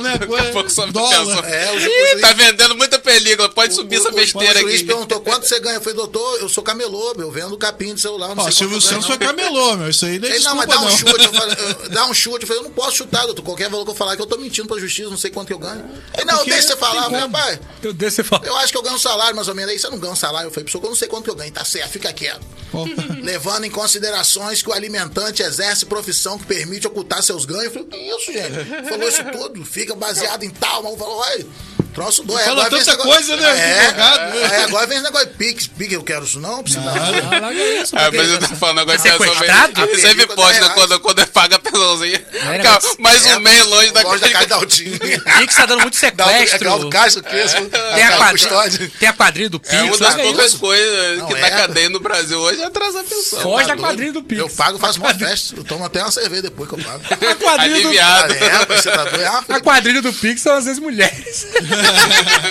né? 0.00 0.14
A 0.14 0.52
pouco 0.52 0.70
só 0.70 0.86
Dólar. 0.86 1.24
pensão. 1.24 1.44
É, 1.44 1.70
o, 1.72 2.16
o 2.16 2.20
tá 2.20 2.32
vendendo 2.34 2.76
muita 2.76 2.98
película, 2.98 3.48
pode 3.48 3.74
subir 3.74 3.96
o- 3.96 4.00
essa 4.00 4.10
o- 4.10 4.14
besteira 4.14 4.58
O 4.58 4.62
juiz 4.62 4.74
aqui. 4.76 4.84
perguntou 4.84 5.20
quanto 5.20 5.46
você 5.48 5.58
ganha. 5.58 5.76
Eu 5.76 5.80
falei, 5.80 5.96
doutor, 5.96 6.38
eu 6.40 6.48
sou 6.50 6.62
camelô, 6.62 7.14
eu 7.18 7.30
vendo 7.30 7.56
capim 7.56 7.94
de 7.94 8.00
celular. 8.00 8.34
Não 8.34 8.44
sei 8.44 8.52
Silvio 8.52 8.80
Santos 8.80 9.06
foi 9.06 9.16
não. 9.16 9.26
Camelô, 9.52 9.76
meu. 9.76 9.88
Isso 9.90 10.04
aí 10.06 10.18
não 10.18 10.28
é 10.28 10.34
Ele, 10.34 10.44
não, 10.44 10.54
mas 10.56 10.68
dá 10.68 10.80
um 10.80 10.84
não. 10.84 10.90
chute. 10.90 11.24
Eu 11.24 11.32
falei, 11.32 11.56
eu- 11.82 11.88
dá 11.90 12.06
um 12.06 12.14
chute. 12.14 12.42
Eu 12.42 12.46
falei, 12.46 12.60
eu 12.60 12.64
não 12.64 12.70
posso 12.72 12.96
chutar, 12.96 13.24
doutor. 13.26 13.42
Qualquer 13.42 13.68
valor 13.70 13.84
que 13.84 13.90
eu 13.90 13.94
falar 13.94 14.16
que 14.16 14.22
eu 14.22 14.26
tô 14.26 14.36
mentindo 14.38 14.66
pra 14.68 14.78
justiça, 14.78 15.08
não 15.10 15.16
sei 15.16 15.30
quanto 15.30 15.48
que 15.48 15.52
eu 15.52 15.58
ganho. 15.58 15.84
Ele, 16.14 16.24
não, 16.24 16.44
deixa 16.44 16.68
você 16.68 16.76
falar. 16.76 17.04
Eu 17.04 17.10
tem 17.10 17.10
falei, 17.10 17.20
como. 17.22 17.36
rapaz, 17.36 17.60
Meu 17.82 17.92
Deus, 17.92 18.14
você 18.14 18.24
fala. 18.24 18.46
eu 18.46 18.56
acho 18.56 18.72
que 18.72 18.78
eu 18.78 18.82
ganho 18.82 18.96
um 18.96 18.98
salário 18.98 19.36
mais 19.36 19.48
ou 19.48 19.54
menos. 19.54 19.70
Aí 19.72 19.78
você 19.78 19.88
não 19.88 19.98
ganha 19.98 20.12
um 20.12 20.16
salário. 20.16 20.46
Eu 20.48 20.50
falei, 20.52 20.64
pessoal, 20.64 20.84
eu 20.84 20.90
não 20.90 20.96
sei 20.96 21.08
quanto 21.08 21.24
que 21.24 21.30
eu 21.30 21.34
ganho. 21.34 21.52
Tá 21.52 21.64
certo, 21.64 21.90
fica 21.90 22.12
quieto. 22.12 22.40
Levando 23.22 23.64
em 23.64 23.70
considerações 23.70 24.62
que 24.62 24.68
o 24.70 24.72
alimentante 24.72 25.42
exerce 25.42 25.84
profissão 25.86 26.38
que 26.38 26.46
permite 26.46 26.86
ocultar 26.86 27.22
seus 27.22 27.44
ganhos. 27.44 27.64
Eu 27.66 27.70
falei, 27.72 27.88
que 27.88 27.96
isso, 27.96 28.32
gente? 28.32 28.88
Falou 28.88 29.08
isso 29.08 29.24
tudo, 29.30 29.64
fica 29.64 29.94
baseado 29.94 30.42
em 30.44 30.50
tal. 30.50 30.82
Maluco 30.82 30.98
falou, 31.02 31.18
olha, 31.18 31.46
troço 31.92 32.22
doido. 32.24 32.38
Aí 32.40 32.44
Fala 32.46 32.64
agora 32.66 32.78
tanta 32.84 32.90
negócio- 32.92 33.12
coisa, 33.12 33.36
né, 33.36 33.58
É, 33.58 33.80
advogado? 33.86 34.32
aí 34.52 34.62
agora 34.64 34.86
vem 34.86 34.96
esse 34.98 35.04
negócio 35.06 35.26
de 35.28 35.34
Pix. 35.34 35.66
Pix, 35.66 35.92
eu 35.92 36.02
quero 36.02 36.24
isso 36.24 36.40
não, 36.40 36.62
precisa 36.62 36.82
dar. 36.84 36.92
Ah, 36.96 37.38
larga 37.40 37.64
isso. 37.82 37.96
Ah, 37.96 38.02
porque- 38.04 38.16
mas 38.18 38.30
eu 38.30 38.38
tô 38.38 38.46
falando 38.56 38.80
agora 38.80 38.96
de 38.98 39.02
Sequestrado? 39.02 39.84
Isso 39.90 40.00
sempre 40.00 40.26
pode, 40.26 40.60
né? 40.60 40.68
Quando, 40.74 41.00
quando 41.00 41.18
é 41.20 41.26
paga. 41.26 41.60
Era, 41.62 42.62
Cara, 42.62 42.80
mas- 42.98 43.22
Mais 43.22 43.36
um 43.36 43.40
mês 43.40 43.66
longe 43.66 43.90
da 43.92 44.02
da 44.02 44.30
casa 44.30 44.46
da 44.46 44.56
Aldinho. 44.56 44.98
Pix 44.98 45.54
tá 45.54 45.66
dando 45.66 45.80
muito 45.82 45.96
É 45.96 45.98
sequestro. 46.00 46.58
Claudio 46.60 46.90
Castro, 46.90 47.22
que 47.22 47.36
esse, 47.36 47.54
Tem 47.60 48.02
a, 48.04 48.16
quadrilha, 48.16 48.90
tem 48.98 49.08
a 49.08 49.12
quadrilha 49.12 49.50
do 49.50 49.60
Pix. 49.60 49.72
É 49.74 49.82
uma 49.82 49.90
das 49.90 50.00
larga 50.00 50.22
poucas 50.22 50.54
coisas 50.54 51.18
Não 51.18 51.26
que 51.26 51.34
é. 51.34 51.40
tá 51.40 51.50
cadeia 51.50 51.88
no 51.90 52.00
Brasil 52.00 52.38
hoje 52.38 52.60
é 52.60 52.64
atrasar 52.64 53.00
a 53.02 53.04
pensão. 53.04 53.40
Foge 53.40 53.62
da 53.66 53.74
doido? 53.74 53.80
quadrilha 53.80 54.12
do 54.12 54.22
Pix. 54.22 54.40
Eu 54.40 54.48
pago, 54.48 54.78
faço 54.78 54.98
uma 54.98 55.14
festa. 55.14 55.54
Eu 55.56 55.64
tomo 55.64 55.84
até 55.84 56.00
uma 56.00 56.10
cerveja 56.10 56.42
depois 56.42 56.68
que 56.68 56.74
eu 56.78 56.84
pago. 56.84 57.02
A 57.10 57.34
quadrilha 57.36 57.82
do. 57.82 57.92
É, 57.92 58.66
você 58.76 58.90
tá? 58.90 59.06
É 59.50 59.54
a 59.56 59.60
quadrilha 59.60 60.02
do 60.02 60.12
Pix 60.12 60.40
são 60.40 60.54
às 60.56 60.64
vezes 60.64 60.78
mulheres. 60.80 61.46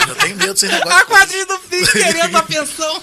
Eu 0.08 0.16
tenho 0.16 0.36
medo 0.38 0.54
desse 0.54 0.66
A 0.68 0.70
negócio. 0.70 1.06
quadrilha 1.08 1.46
do 1.46 1.60
Pix 1.60 1.92
querendo 1.92 2.36
a 2.36 2.44
pensão. 2.44 3.02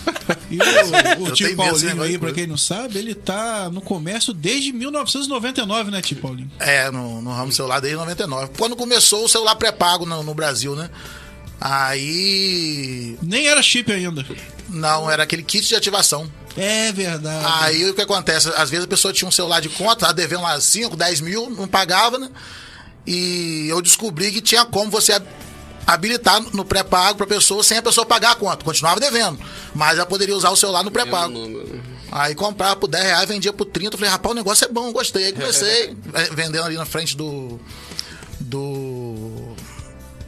E 0.50 0.58
o, 0.58 1.24
o 1.24 1.32
tio 1.32 1.56
Paulinho 1.56 2.02
aí, 2.02 2.18
pra 2.18 2.32
quem 2.32 2.46
não 2.46 2.56
sabe, 2.56 2.98
ele 2.98 3.14
tá 3.14 3.68
no 3.70 3.80
comércio 3.80 4.32
desde 4.32 4.72
1999, 4.72 5.90
né, 5.90 6.00
tio 6.00 6.16
Paulinho? 6.18 6.50
É, 6.58 6.90
no, 6.90 7.20
no 7.20 7.32
ramo 7.32 7.52
celular 7.52 7.80
desde 7.80 7.98
99. 7.98 8.50
Quando 8.56 8.76
começou 8.76 9.24
o 9.24 9.28
celular 9.28 9.56
pré-pago 9.56 10.06
no, 10.06 10.22
no 10.22 10.34
Brasil, 10.34 10.74
né? 10.74 10.90
Aí. 11.60 13.18
Nem 13.22 13.48
era 13.48 13.62
chip 13.62 13.90
ainda. 13.92 14.24
Não, 14.68 15.10
era 15.10 15.22
aquele 15.22 15.42
kit 15.42 15.66
de 15.66 15.74
ativação. 15.74 16.30
É 16.56 16.92
verdade. 16.92 17.46
Aí 17.62 17.88
o 17.88 17.94
que 17.94 18.02
acontece? 18.02 18.48
Às 18.56 18.70
vezes 18.70 18.84
a 18.84 18.88
pessoa 18.88 19.12
tinha 19.12 19.28
um 19.28 19.32
celular 19.32 19.60
de 19.60 19.68
conta, 19.68 19.96
tava 20.00 20.14
devendo 20.14 20.42
lá 20.42 20.60
5, 20.60 20.96
10 20.96 21.20
mil, 21.20 21.50
não 21.50 21.68
pagava, 21.68 22.18
né? 22.18 22.28
E 23.06 23.66
eu 23.68 23.80
descobri 23.80 24.30
que 24.30 24.40
tinha 24.40 24.64
como 24.64 24.90
você 24.90 25.20
habilitar 25.88 26.42
no 26.52 26.64
pré-pago 26.66 27.16
pra 27.16 27.26
pessoa 27.26 27.62
sem 27.64 27.78
a 27.78 27.82
pessoa 27.82 28.04
pagar 28.04 28.32
a 28.32 28.34
conta. 28.34 28.62
Continuava 28.62 29.00
devendo. 29.00 29.38
Mas 29.74 29.96
ela 29.96 30.04
poderia 30.04 30.36
usar 30.36 30.50
o 30.50 30.56
celular 30.56 30.84
no 30.84 30.90
pré-pago. 30.90 31.34
Aí 32.12 32.34
comprava 32.34 32.76
por 32.76 32.88
10 32.88 33.04
reais, 33.04 33.28
vendia 33.28 33.52
por 33.54 33.64
30. 33.64 33.94
Eu 33.94 33.98
falei, 33.98 34.12
rapaz, 34.12 34.32
o 34.32 34.34
negócio 34.34 34.64
é 34.66 34.68
bom, 34.68 34.92
gostei. 34.92 35.26
Aí 35.26 35.32
comecei 35.32 35.96
eh, 36.12 36.28
vendendo 36.32 36.64
ali 36.64 36.76
na 36.76 36.84
frente 36.84 37.16
do. 37.16 37.58
Do. 38.38 39.56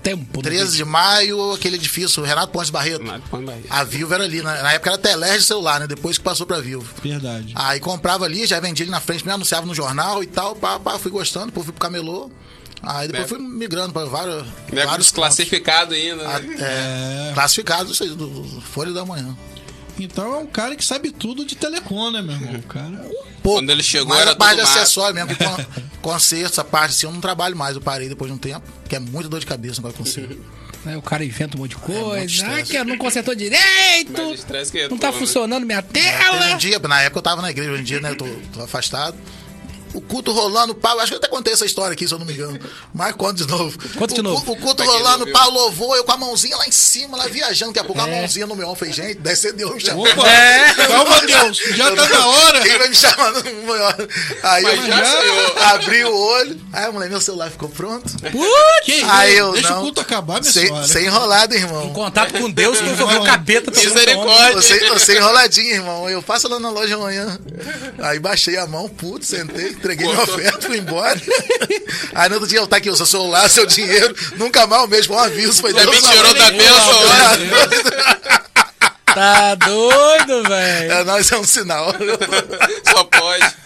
Tempo. 0.02 0.40
13 0.40 0.78
de 0.78 0.84
maio, 0.84 1.52
aquele 1.52 1.76
edifício, 1.76 2.22
Renato 2.22 2.50
Pontes 2.50 2.70
Barreto. 2.70 3.04
Mas 3.04 3.22
põe 3.30 3.44
barriga. 3.44 3.68
A 3.68 3.84
Vivo 3.84 4.14
era 4.14 4.24
ali. 4.24 4.40
Na, 4.40 4.62
na 4.62 4.72
época 4.72 4.90
era 4.90 4.98
Telerge 4.98 5.44
celular, 5.44 5.78
né? 5.78 5.86
Depois 5.86 6.16
que 6.16 6.24
passou 6.24 6.46
pra 6.46 6.58
Vivo. 6.58 6.86
Verdade. 7.02 7.52
Aí 7.54 7.78
comprava 7.80 8.24
ali, 8.24 8.46
já 8.46 8.58
vendia 8.60 8.84
ali 8.84 8.90
na 8.90 9.00
frente, 9.00 9.26
me 9.26 9.30
anunciava 9.30 9.66
no 9.66 9.74
jornal 9.74 10.22
e 10.22 10.26
tal, 10.26 10.56
pá, 10.56 10.78
pá, 10.80 10.98
fui 10.98 11.10
gostando, 11.10 11.46
depois 11.46 11.66
fui 11.66 11.74
pro 11.74 11.82
camelô. 11.82 12.30
Aí 12.82 13.06
depois 13.08 13.24
É. 13.24 13.28
fui 13.28 13.38
migrando 13.38 13.92
para 13.92 14.06
vários, 14.06 14.46
é 14.72 14.86
vários 14.86 15.10
classificado 15.12 15.94
ainda. 15.94 16.16
né? 16.16 16.56
Ah, 16.58 17.30
é, 17.30 17.34
classificados, 17.34 17.92
isso 17.92 18.02
aí, 18.04 18.10
do, 18.10 18.60
Folha 18.62 18.92
da 18.92 19.04
Manhã. 19.04 19.36
Então 19.98 20.32
é 20.34 20.38
um 20.38 20.46
cara 20.46 20.74
que 20.74 20.84
sabe 20.84 21.10
tudo 21.10 21.44
de 21.44 21.54
telecom, 21.54 22.10
né, 22.10 22.22
meu 22.22 22.34
irmão? 22.34 22.54
O 22.54 22.62
cara. 22.62 23.06
Pouco, 23.42 23.58
Quando 23.58 23.70
ele 23.70 23.82
chegou, 23.82 24.08
mas 24.08 24.20
era 24.20 24.30
a 24.32 24.36
parte 24.36 24.56
tudo 24.60 24.72
de 24.72 24.78
acessório 24.78 25.14
mesmo, 25.14 25.34
que 25.36 25.36
con, 25.44 25.56
conserto, 26.00 26.46
essa 26.52 26.64
parte 26.64 26.92
assim, 26.92 27.06
eu 27.06 27.12
não 27.12 27.20
trabalho 27.20 27.54
mais, 27.54 27.74
eu 27.76 27.82
parei 27.82 28.08
depois 28.08 28.30
de 28.30 28.34
um 28.34 28.38
tempo, 28.38 28.62
que 28.88 28.96
é 28.96 28.98
muita 28.98 29.28
dor 29.28 29.40
de 29.40 29.46
cabeça 29.46 29.78
agora 29.80 29.92
conserto. 29.92 30.38
Aí 30.86 30.96
o 30.96 31.02
cara 31.02 31.22
inventa 31.22 31.58
um 31.58 31.60
monte 31.60 31.70
de 31.70 31.76
coisa. 31.76 32.24
estresse. 32.24 32.60
ah, 32.60 32.64
que 32.64 32.84
não 32.84 32.96
consertou 32.96 33.34
direito. 33.34 34.16
É 34.16 34.88
Não 34.88 34.96
tá 34.96 35.12
né? 35.12 35.18
funcionando 35.18 35.66
minha 35.66 35.82
Teve 35.82 36.08
um 36.08 36.18
tela. 36.38 36.54
dia, 36.56 36.78
na 36.78 37.02
época 37.02 37.18
eu 37.18 37.22
tava 37.22 37.42
na 37.42 37.50
igreja, 37.50 37.70
hoje 37.70 37.82
em 37.82 37.84
dia, 37.84 38.00
né, 38.00 38.10
eu 38.12 38.16
tô, 38.16 38.26
tô 38.54 38.62
afastado. 38.62 39.16
O 39.92 40.00
culto 40.00 40.32
rolando, 40.32 40.74
pau, 40.74 40.98
acho 41.00 41.08
que 41.08 41.14
eu 41.14 41.18
até 41.18 41.26
contei 41.28 41.52
essa 41.52 41.64
história 41.66 41.92
aqui, 41.92 42.06
se 42.06 42.14
eu 42.14 42.18
não 42.18 42.26
me 42.26 42.32
engano. 42.32 42.58
Mas 42.94 43.12
conta 43.14 43.44
de 43.44 43.46
novo. 43.46 43.76
Conta 43.98 44.14
de 44.14 44.20
o, 44.20 44.22
novo. 44.22 44.52
O, 44.52 44.56
culto 44.56 44.76
Pra 44.76 44.84
quem 44.86 44.86
não 44.86 44.98
rolando, 45.02 45.32
pau 45.32 45.50
louvou, 45.50 45.96
eu 45.96 46.04
com 46.04 46.12
a 46.12 46.16
mãozinha 46.16 46.56
lá 46.56 46.66
em 46.66 46.70
cima, 46.72 47.16
lá 47.16 47.26
viajando, 47.26 47.72
daqui 47.72 47.80
a 47.80 47.84
pouco 47.84 48.00
a 48.00 48.08
É. 48.08 48.20
mãozinha 48.20 48.46
no 48.46 48.54
meu 48.54 48.66
ombro. 48.68 48.78
Falei, 48.78 48.94
gente, 48.94 49.18
deve 49.18 49.36
ser 49.36 49.52
Deus 49.52 49.72
me 49.74 49.80
chamando. 49.80 50.10
Opa! 50.10 50.22
Calma, 50.86 51.20
Deus! 51.26 51.58
Já 51.74 51.94
tá 51.94 52.08
na 52.08 52.26
hora! 52.26 52.60
Quem 52.60 52.78
vai 52.78 52.88
me 52.88 52.94
chamando 52.94 53.42
no 53.44 53.62
meu 53.62 53.74
Aí 54.42 54.62
Mas 54.62 54.78
eu 54.78 54.86
já 54.86 55.70
abri 55.74 56.04
o 56.04 56.14
olho, 56.16 56.60
aí 56.72 56.84
a 56.84 56.92
mulher, 56.92 57.10
meu 57.10 57.20
celular 57.20 57.50
ficou 57.50 57.68
pronto. 57.68 58.10
Que 58.84 58.92
isso? 58.92 59.06
Aí 59.10 59.36
eu 59.36 59.52
Deixa 59.52 59.70
não. 59.70 59.78
o 59.78 59.82
culto 59.82 60.00
acabar, 60.00 60.40
minha 60.40 60.52
Sem, 60.52 60.66
senhora. 60.66 60.86
sem 60.86 61.06
enrolado, 61.06 61.54
irmão. 61.54 61.92
Contato 61.92 62.32
com 62.34 62.50
Deus, 62.50 62.78
tu 62.78 63.04
o 63.04 63.24
capeta. 63.24 63.70
Misericórdia. 63.70 64.52
Você, 64.54 64.88
você 64.88 65.16
enroladinho, 65.18 65.74
irmão. 65.74 66.08
Eu 66.08 66.22
passo 66.22 66.48
lá 66.48 66.58
na 66.60 66.70
loja 66.70 66.94
amanhã. 66.94 67.38
Aí 67.98 68.18
baixei 68.18 68.56
a 68.56 68.66
mão, 68.66 68.88
puto, 68.88 69.24
sentei, 69.24 69.74
entreguei 69.80 70.06
minha 70.06 70.16
Cortou. 70.16 70.36
oferta, 70.36 70.66
fui 70.66 70.78
embora. 70.78 71.20
Aí 72.14 72.28
no 72.28 72.34
outro 72.36 72.48
dia, 72.48 72.58
eu 72.58 72.66
tá 72.66 72.76
aqui 72.76 72.88
o 72.90 72.96
seu 72.96 73.06
celular, 73.06 73.48
seu 73.48 73.66
dinheiro, 73.66 74.14
nunca 74.36 74.66
mais 74.66 74.84
o 74.84 74.86
mesmo, 74.86 75.14
um 75.14 75.18
aviso, 75.18 75.60
foi 75.60 75.72
Deus 75.72 75.86
me 75.86 76.02
tirou 76.02 76.34
da 76.34 76.50
bênção. 76.50 77.00
Tá 79.06 79.54
doido, 79.56 80.48
velho. 80.48 80.92
É, 80.92 81.04
nós 81.04 81.32
é 81.32 81.36
um 81.36 81.44
sinal. 81.44 81.92
Só 82.88 83.04
pode. 83.04 83.56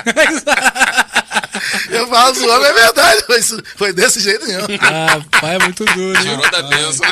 Eu 1.90 2.08
falo 2.08 2.34
zoando, 2.34 2.64
é 2.64 2.72
verdade, 2.72 3.22
foi, 3.26 3.40
foi 3.76 3.92
desse 3.92 4.20
jeito 4.20 4.46
mesmo. 4.46 4.66
Ah, 4.80 5.20
pai, 5.40 5.56
é 5.56 5.58
muito 5.58 5.84
duro, 5.84 6.18
hein? 6.18 6.36
Tirou 6.36 6.50
da 6.50 6.62
bênção. 6.62 7.06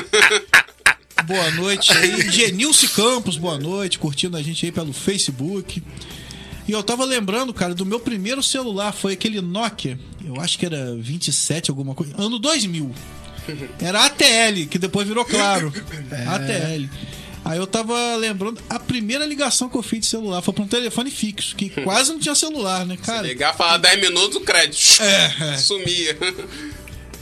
Boa 1.24 1.50
noite 1.52 1.92
aí. 1.92 2.30
Genilce 2.30 2.88
Campos, 2.88 3.36
boa 3.36 3.58
noite. 3.58 3.98
Curtindo 3.98 4.36
a 4.36 4.42
gente 4.42 4.64
aí 4.64 4.72
pelo 4.72 4.92
Facebook. 4.92 5.82
E 6.68 6.72
eu 6.72 6.82
tava 6.82 7.04
lembrando, 7.06 7.54
cara, 7.54 7.74
do 7.74 7.86
meu 7.86 7.98
primeiro 7.98 8.42
celular. 8.42 8.92
Foi 8.92 9.14
aquele 9.14 9.40
Nokia. 9.40 9.98
Eu 10.22 10.38
acho 10.38 10.58
que 10.58 10.66
era 10.66 10.94
27, 10.94 11.70
alguma 11.70 11.94
coisa. 11.94 12.14
Ano 12.18 12.38
2000. 12.38 12.94
Era 13.80 14.04
ATL, 14.04 14.66
que 14.70 14.78
depois 14.78 15.08
virou 15.08 15.24
claro. 15.24 15.72
ATL. 16.28 16.86
Aí 17.42 17.56
eu 17.56 17.66
tava 17.66 18.14
lembrando, 18.16 18.60
a 18.68 18.78
primeira 18.78 19.24
ligação 19.24 19.70
que 19.70 19.76
eu 19.76 19.82
fiz 19.82 20.00
de 20.00 20.06
celular 20.06 20.42
foi 20.42 20.52
pra 20.52 20.64
um 20.64 20.68
telefone 20.68 21.10
fixo, 21.10 21.56
que 21.56 21.70
quase 21.82 22.12
não 22.12 22.18
tinha 22.18 22.34
celular, 22.34 22.84
né, 22.84 22.98
cara? 22.98 23.26
Ligar, 23.26 23.56
falar 23.56 23.78
10 23.78 24.00
minutos, 24.02 24.36
o 24.36 24.40
crédito. 24.42 25.02
É, 25.02 25.54
é. 25.54 25.56
Sumia. 25.56 26.18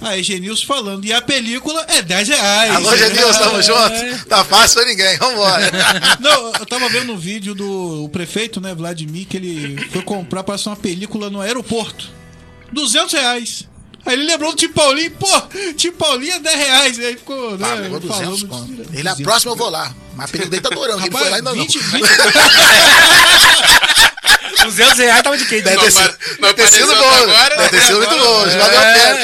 Aí, 0.06 0.22
Genilson 0.22 0.66
falando. 0.66 1.04
E 1.04 1.12
a 1.12 1.20
película 1.20 1.84
é 1.88 2.00
10 2.00 2.28
reais. 2.28 2.74
Alô, 2.76 2.96
Genilson, 2.96 3.38
tamo 3.40 3.62
junto? 3.62 4.24
Tá 4.28 4.44
fácil 4.44 4.80
pra 4.80 4.88
ninguém, 4.88 5.16
vambora. 5.18 5.70
Não, 6.20 6.52
eu 6.52 6.66
tava 6.66 6.88
vendo 6.88 7.12
um 7.12 7.16
vídeo 7.16 7.54
do 7.54 8.08
prefeito, 8.12 8.60
né, 8.60 8.72
Vladimir, 8.74 9.26
que 9.26 9.36
ele 9.36 9.88
foi 9.90 10.02
comprar 10.02 10.44
para 10.44 10.56
uma 10.66 10.76
película 10.76 11.28
no 11.28 11.40
aeroporto. 11.40 12.08
200 12.72 13.12
reais. 13.14 13.68
Aí 14.04 14.12
ele 14.12 14.24
lembrou 14.24 14.52
do 14.52 14.56
Tio 14.56 14.70
Paulinho, 14.70 15.10
pô, 15.12 15.26
Tio 15.76 15.92
Paulinho 15.94 16.34
é 16.34 16.38
10 16.38 16.56
reais. 16.56 16.98
Aí 17.00 17.16
ficou, 17.16 17.58
né, 17.58 17.66
Pagou 17.66 17.98
200 17.98 18.40
falando. 18.42 18.48
conto. 18.48 18.72
Ele, 18.92 19.08
a 19.08 19.12
200. 19.12 19.22
próxima 19.24 19.52
eu 19.52 19.56
vou 19.56 19.68
lá. 19.70 19.92
Mas 20.14 20.26
a 20.26 20.28
perigo 20.28 20.50
dele 20.50 20.62
tá 20.62 20.68
adorando, 20.70 20.98
que 21.02 21.08
ele 21.08 21.16
foi 21.18 21.28
lá 21.30 21.36
ainda 21.36 21.52
20, 21.52 21.76
não. 21.78 21.84
20, 21.90 22.02
200 24.66 24.98
reais 24.98 25.22
tava 25.22 25.36
de 25.38 25.44
quem? 25.46 25.62
Deve 25.62 25.76
Não 25.76 25.82
ter 25.84 25.90
sido, 25.90 26.16
deve 26.40 26.54
ter 26.54 26.68
sido 26.68 26.92
apareceu 26.92 26.96
bom. 26.96 27.22
agora, 27.32 27.56
Deve 27.56 27.68
ter 27.70 27.80
sido 27.82 28.00
né? 28.00 28.06
muito 28.06 28.24
bom. 28.24 28.38
Valeu 28.44 28.78
a 28.78 28.82
pena. 28.82 29.18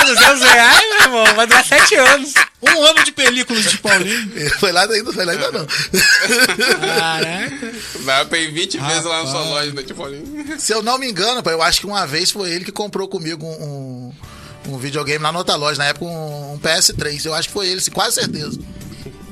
É, 0.00 0.04
200 0.06 0.42
reais, 0.42 0.80
meu 0.88 1.00
irmão. 1.02 1.34
Vai 1.34 1.46
durar 1.46 1.64
7 1.64 1.94
anos. 1.96 2.34
um 2.62 2.84
ano 2.84 3.04
de 3.04 3.12
películas 3.12 3.64
de 3.70 3.78
Paulinho. 3.78 4.50
Foi 4.60 4.72
lá 4.72 4.82
ainda, 4.82 5.12
foi 5.12 5.24
lá 5.24 5.32
ainda 5.32 5.50
não. 5.52 5.66
Caraca. 6.86 7.72
Vai 8.00 8.24
pra 8.26 8.38
ir 8.38 8.50
20 8.52 8.78
vezes 8.78 9.04
lá 9.04 9.22
na 9.24 9.30
sua 9.30 9.40
Rapaz. 9.44 9.48
loja, 9.48 9.72
né, 9.72 9.82
tipo 9.82 10.04
ali. 10.04 10.56
Se 10.58 10.72
eu 10.72 10.82
não 10.82 10.98
me 10.98 11.08
engano, 11.08 11.42
eu 11.44 11.62
acho 11.62 11.80
que 11.80 11.86
uma 11.86 12.06
vez 12.06 12.30
foi 12.30 12.50
ele 12.50 12.64
que 12.64 12.72
comprou 12.72 13.08
comigo 13.08 13.44
um, 13.46 14.12
um, 14.66 14.72
um 14.74 14.78
videogame 14.78 15.22
lá 15.22 15.32
na 15.32 15.38
outra 15.38 15.56
loja, 15.56 15.78
na 15.78 15.86
época 15.86 16.04
um, 16.06 16.54
um 16.54 16.58
PS3. 16.58 17.24
Eu 17.26 17.34
acho 17.34 17.48
que 17.48 17.54
foi 17.54 17.68
ele, 17.68 17.80
sim, 17.80 17.90
quase 17.90 18.14
certeza. 18.16 18.58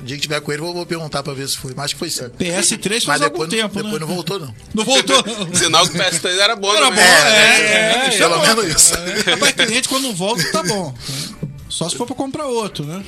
O 0.01 0.05
dia 0.05 0.17
que 0.17 0.23
tiver 0.23 0.41
com 0.41 0.53
ele, 0.53 0.63
eu 0.63 0.73
vou 0.73 0.87
perguntar 0.87 1.23
pra 1.23 1.33
ver 1.35 1.49
se 1.49 1.57
foi. 1.59 1.73
Mas 1.75 1.87
acho 1.87 1.95
que 1.95 1.99
foi 1.99 2.11
sim. 2.11 2.25
PS3 2.39 2.91
Mas 2.91 3.05
faz 3.05 3.23
algum 3.23 3.47
depois, 3.47 3.51
tempo, 3.51 3.75
depois 3.75 3.93
né? 3.95 3.99
não 4.01 4.07
voltou, 4.07 4.39
não. 4.39 4.55
Não 4.75 4.85
voltou? 4.85 5.25
Sinal 5.55 5.89
que 5.89 5.97
o 5.97 6.01
PS3 6.01 6.39
era 6.39 6.57
bom, 6.57 6.75
Era 6.75 6.91
né? 6.91 6.97
bom, 6.97 7.03
é, 7.03 8.07
é, 8.07 8.19
Pelo 8.19 8.35
é, 8.37 8.49
menos 8.55 8.65
isso. 8.75 8.95
Rapaz, 9.29 9.53
cliente 9.53 9.89
quando 9.89 10.05
não 10.05 10.15
volta, 10.15 10.45
tá 10.53 10.63
bom. 10.63 10.95
Só 11.69 11.89
se 11.89 11.97
for 11.97 12.07
pra 12.07 12.15
comprar 12.17 12.47
outro, 12.47 12.85
né? 12.85 13.05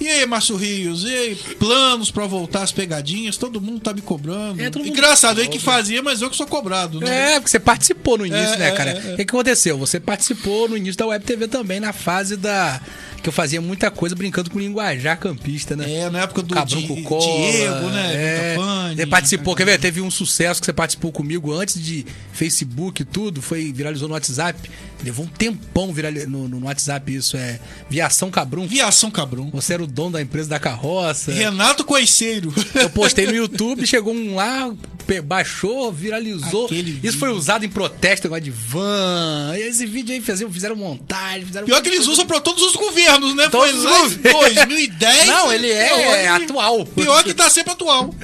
E 0.00 0.08
aí, 0.08 0.26
Márcio 0.26 0.56
Rios, 0.56 1.04
e 1.04 1.14
aí, 1.14 1.36
planos 1.60 2.10
pra 2.10 2.26
voltar 2.26 2.62
às 2.64 2.72
pegadinhas? 2.72 3.36
Todo 3.36 3.60
mundo 3.60 3.78
tá 3.80 3.92
me 3.92 4.00
cobrando. 4.00 4.60
É, 4.60 4.66
Engraçado, 4.84 5.40
aí 5.40 5.46
que 5.46 5.60
fazia, 5.60 6.02
mas 6.02 6.20
eu 6.20 6.28
que 6.28 6.36
sou 6.36 6.46
cobrado, 6.46 6.98
né? 6.98 7.34
É, 7.34 7.40
porque 7.40 7.50
você 7.50 7.60
participou 7.60 8.18
no 8.18 8.26
início, 8.26 8.54
É, 8.54 8.58
né, 8.58 8.68
é, 8.68 8.72
cara? 8.72 8.90
é, 8.90 8.94
é. 8.94 8.98
O 9.12 9.16
que, 9.16 9.24
que 9.24 9.30
aconteceu? 9.34 9.78
Você 9.78 10.00
participou 10.00 10.68
no 10.68 10.76
início 10.76 10.98
da 10.98 11.06
Web 11.06 11.24
TV 11.24 11.46
também, 11.46 11.78
na 11.78 11.92
fase 11.92 12.36
da. 12.36 12.80
Que 13.22 13.28
eu 13.28 13.32
fazia 13.32 13.60
muita 13.60 13.88
coisa 13.90 14.16
brincando 14.16 14.50
com 14.50 14.58
linguajar 14.58 15.16
campista, 15.16 15.76
né? 15.76 15.90
É, 15.92 16.10
na 16.10 16.22
época 16.22 16.42
do 16.42 16.54
Cabrão 16.54 16.80
Di- 16.80 17.02
cola, 17.02 17.52
Diego, 17.52 17.88
né? 17.90 18.12
É, 18.14 18.56
você 18.96 19.06
participou, 19.06 19.54
quer 19.54 19.64
ver? 19.64 19.78
Teve 19.78 20.00
um 20.00 20.10
sucesso 20.10 20.58
que 20.60 20.66
você 20.66 20.72
participou 20.72 21.12
comigo 21.12 21.52
antes 21.52 21.80
de 21.80 22.04
Facebook 22.32 23.02
e 23.02 23.04
tudo, 23.04 23.40
foi, 23.40 23.72
viralizou 23.72 24.08
no 24.08 24.14
WhatsApp. 24.14 24.68
Levou 25.04 25.24
um 25.24 25.28
tempão 25.28 25.92
virali- 25.92 26.26
no, 26.26 26.48
no 26.48 26.64
WhatsApp 26.66 27.14
isso, 27.14 27.36
é 27.36 27.58
Viação 27.88 28.30
Cabrum. 28.30 28.66
Viação 28.66 29.10
Cabrum. 29.10 29.50
Você 29.52 29.74
era 29.74 29.82
o 29.82 29.86
dono 29.86 30.12
da 30.12 30.22
empresa 30.22 30.48
da 30.48 30.58
carroça. 30.58 31.32
Renato 31.32 31.84
Coiceiro. 31.84 32.52
Eu 32.74 32.90
postei 32.90 33.26
no 33.26 33.34
YouTube, 33.36 33.86
chegou 33.86 34.12
um 34.14 34.34
lá, 34.36 34.72
baixou, 35.24 35.92
viralizou. 35.92 36.66
Aquele 36.66 36.90
Isso 36.90 37.00
vídeo. 37.00 37.18
foi 37.18 37.30
usado 37.30 37.64
em 37.64 37.68
protesto, 37.68 38.26
negócio 38.26 38.44
de 38.44 38.50
van. 38.50 39.52
Esse 39.56 39.84
vídeo 39.86 40.14
aí 40.14 40.20
fizeram, 40.20 40.52
fizeram 40.52 40.76
montagem, 40.76 41.44
fizeram. 41.46 41.66
Pior 41.66 41.82
que 41.82 41.88
eles 41.88 42.06
usam 42.06 42.24
pra 42.24 42.40
todos 42.40 42.62
os 42.62 42.76
governos, 42.76 43.11
né? 43.18 43.48
Todos 43.48 43.70
Foi 43.82 43.90
lá 43.90 43.98
em 43.98 44.02
governos. 44.32 44.54
2010. 44.66 45.26
Não, 45.26 45.52
ele 45.52 45.70
é 45.70 45.88
que- 45.88 46.26
atual. 46.44 46.84
Pior 46.86 47.22
que 47.24 47.34
tá 47.34 47.48
sempre 47.50 47.72
atual. 47.72 48.14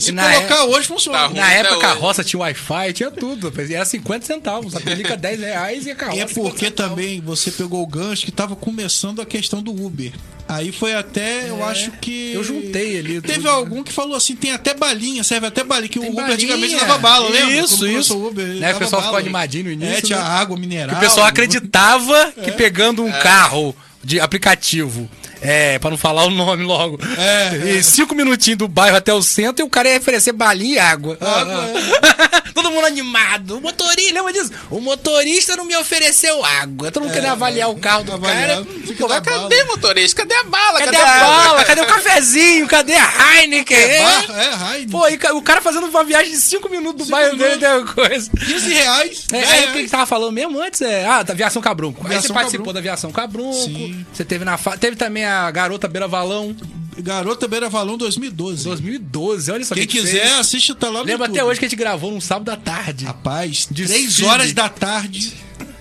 Se 0.00 0.12
na 0.12 0.32
colocar 0.34 0.64
hoje, 0.64 0.86
funciona. 0.88 1.18
Tá. 1.18 1.28
Na 1.30 1.52
época 1.52 1.76
a 1.76 1.80
carroça 1.80 2.24
tinha 2.24 2.40
Wi-Fi, 2.40 2.92
tinha 2.92 3.10
tudo. 3.10 3.52
Era 3.70 3.84
50 3.84 4.26
centavos. 4.26 4.74
A 4.76 4.80
pelica 4.80 5.16
10 5.16 5.40
reais 5.40 5.86
e 5.86 5.90
a 5.90 5.94
carroça. 5.94 6.18
E 6.18 6.20
é 6.22 6.26
50 6.26 6.50
porque 6.50 6.70
também 6.70 7.20
você 7.20 7.50
pegou 7.50 7.82
o 7.82 7.86
gancho 7.86 8.24
que 8.24 8.32
tava 8.32 8.54
começando 8.56 9.20
a 9.20 9.26
questão 9.26 9.62
do 9.62 9.72
Uber. 9.72 10.12
Aí 10.48 10.70
foi 10.70 10.94
até, 10.94 11.48
eu 11.48 11.64
acho 11.64 11.90
que. 12.00 12.32
É, 12.32 12.36
eu 12.36 12.44
juntei 12.44 13.00
ali 13.00 13.20
Teve 13.20 13.38
tudo. 13.40 13.50
algum 13.50 13.82
que 13.82 13.92
falou 13.92 14.14
assim: 14.16 14.36
tem 14.36 14.52
até 14.52 14.74
balinha, 14.74 15.24
serve 15.24 15.48
até 15.48 15.64
balinha. 15.64 15.88
Que 15.88 15.98
Tem 15.98 16.08
o 16.08 16.12
Uber 16.12 16.24
balinha. 16.24 16.34
antigamente 16.36 16.76
dava 16.76 16.98
bala, 16.98 17.28
lembra? 17.28 17.52
Isso, 17.56 17.78
Quando 17.78 17.90
isso. 17.90 18.16
O, 18.16 18.28
Uber, 18.28 18.46
Né, 18.46 18.72
o 18.72 18.78
pessoal 18.78 19.02
ficou 19.02 19.14
bala. 19.14 19.18
animadinho 19.24 19.64
no 19.64 19.70
início, 19.72 19.96
É, 19.96 20.00
tinha 20.02 20.18
né? 20.18 20.24
água 20.24 20.56
mineral. 20.56 20.90
Que 21.00 21.04
o 21.04 21.08
pessoal 21.08 21.26
acreditava 21.26 22.32
que 22.44 22.52
pegando 22.52 23.02
um 23.04 23.10
carro 23.10 23.74
de 24.06 24.20
aplicativo, 24.20 25.10
é, 25.40 25.78
pra 25.78 25.90
não 25.90 25.98
falar 25.98 26.24
o 26.24 26.30
nome 26.30 26.64
logo, 26.64 26.98
É, 27.18 27.56
e 27.78 27.82
cinco 27.82 28.14
minutinhos 28.14 28.58
do 28.58 28.68
bairro 28.68 28.96
até 28.96 29.12
o 29.12 29.22
centro, 29.22 29.64
e 29.64 29.66
o 29.66 29.70
cara 29.70 29.88
ia 29.88 29.98
oferecer 29.98 30.32
balinha 30.32 30.74
e 30.74 30.78
água. 30.78 31.18
Água, 31.20 31.64
Todo 32.54 32.70
mundo 32.70 32.86
animado. 32.86 33.58
O 33.58 33.60
motorista, 33.60 34.14
lembra 34.14 34.32
disso? 34.32 34.50
O 34.70 34.80
motorista 34.80 35.56
não 35.56 35.66
me 35.66 35.76
ofereceu 35.76 36.42
água. 36.42 36.90
Todo 36.90 37.02
mundo 37.04 37.12
querendo 37.12 37.32
avaliar 37.32 37.68
o 37.70 37.76
carro 37.76 38.02
do 38.04 38.12
avaliar, 38.14 38.48
cara. 38.48 38.66
Pô, 38.98 39.08
mas 39.08 39.20
cadê. 39.20 39.36
Cadê, 39.42 39.64
motorista? 39.64 40.22
Cadê 40.22 40.34
a 40.34 40.44
bala? 40.44 40.78
cadê 40.80 40.96
a 40.96 41.20
bala? 41.20 41.64
Cadê 41.64 41.80
o 41.82 41.86
cafezinho? 41.86 42.66
Cadê 42.66 42.94
a 42.94 43.12
Heineken? 43.42 43.76
É, 43.76 43.96
É. 43.98 44.00
é, 44.46 44.48
Raid. 44.54 44.90
Pô, 44.90 45.06
e 45.06 45.18
o 45.34 45.42
cara 45.42 45.60
fazendo 45.60 45.86
uma 45.86 46.02
viagem 46.02 46.32
de 46.32 46.38
cinco 46.40 46.70
minutos 46.70 46.96
do 46.96 47.04
Cinco 47.04 47.16
bairro 47.16 47.36
dele, 47.36 47.56
minutos. 47.56 47.94
tem 47.94 47.94
coisa. 47.94 48.30
15 48.30 48.72
reais. 48.72 49.24
É, 49.32 49.38
10 49.40 49.50
aí 49.50 49.60
o 49.60 49.62
que 49.72 49.78
a 49.78 49.80
gente 49.82 49.90
tava 49.90 50.06
falando 50.06 50.32
mesmo 50.32 50.58
antes 50.60 50.80
é. 50.80 51.04
Ah, 51.06 51.22
da 51.22 51.34
Aviação 51.34 51.60
Cabrunco. 51.60 52.06
aí 52.08 52.16
você 52.16 52.32
participou 52.32 52.66
Cabrunco. 52.66 52.72
da 52.72 52.78
Aviação 52.80 53.12
Cabrunco. 53.12 53.52
Sim. 53.52 54.04
Você 54.12 54.24
teve 54.24 54.44
na. 54.46 54.56
Teve 54.80 54.96
também 54.96 55.24
a 55.26 55.35
Garota 55.52 55.88
Beira 55.88 56.06
Valão, 56.08 56.54
Garota 56.98 57.46
Beira 57.48 57.68
Valão 57.68 57.96
2012. 57.98 58.64
2012. 58.64 59.50
Olha 59.52 59.64
só 59.64 59.74
Quem 59.74 59.86
que 59.86 59.98
a 59.98 60.02
quiser, 60.02 60.20
fez. 60.28 60.38
assiste, 60.40 60.74
tá 60.74 60.88
lá 60.88 61.00
no 61.00 61.04
Lembra 61.06 61.26
até 61.26 61.42
hoje 61.44 61.58
que 61.60 61.66
a 61.66 61.68
gente 61.68 61.78
gravou 61.78 62.10
num 62.10 62.20
sábado 62.20 62.50
à 62.50 62.56
tarde. 62.56 63.04
Rapaz, 63.04 63.66
Desfile. 63.70 64.06
3 64.12 64.22
horas 64.22 64.52
da 64.52 64.68
tarde. 64.68 65.32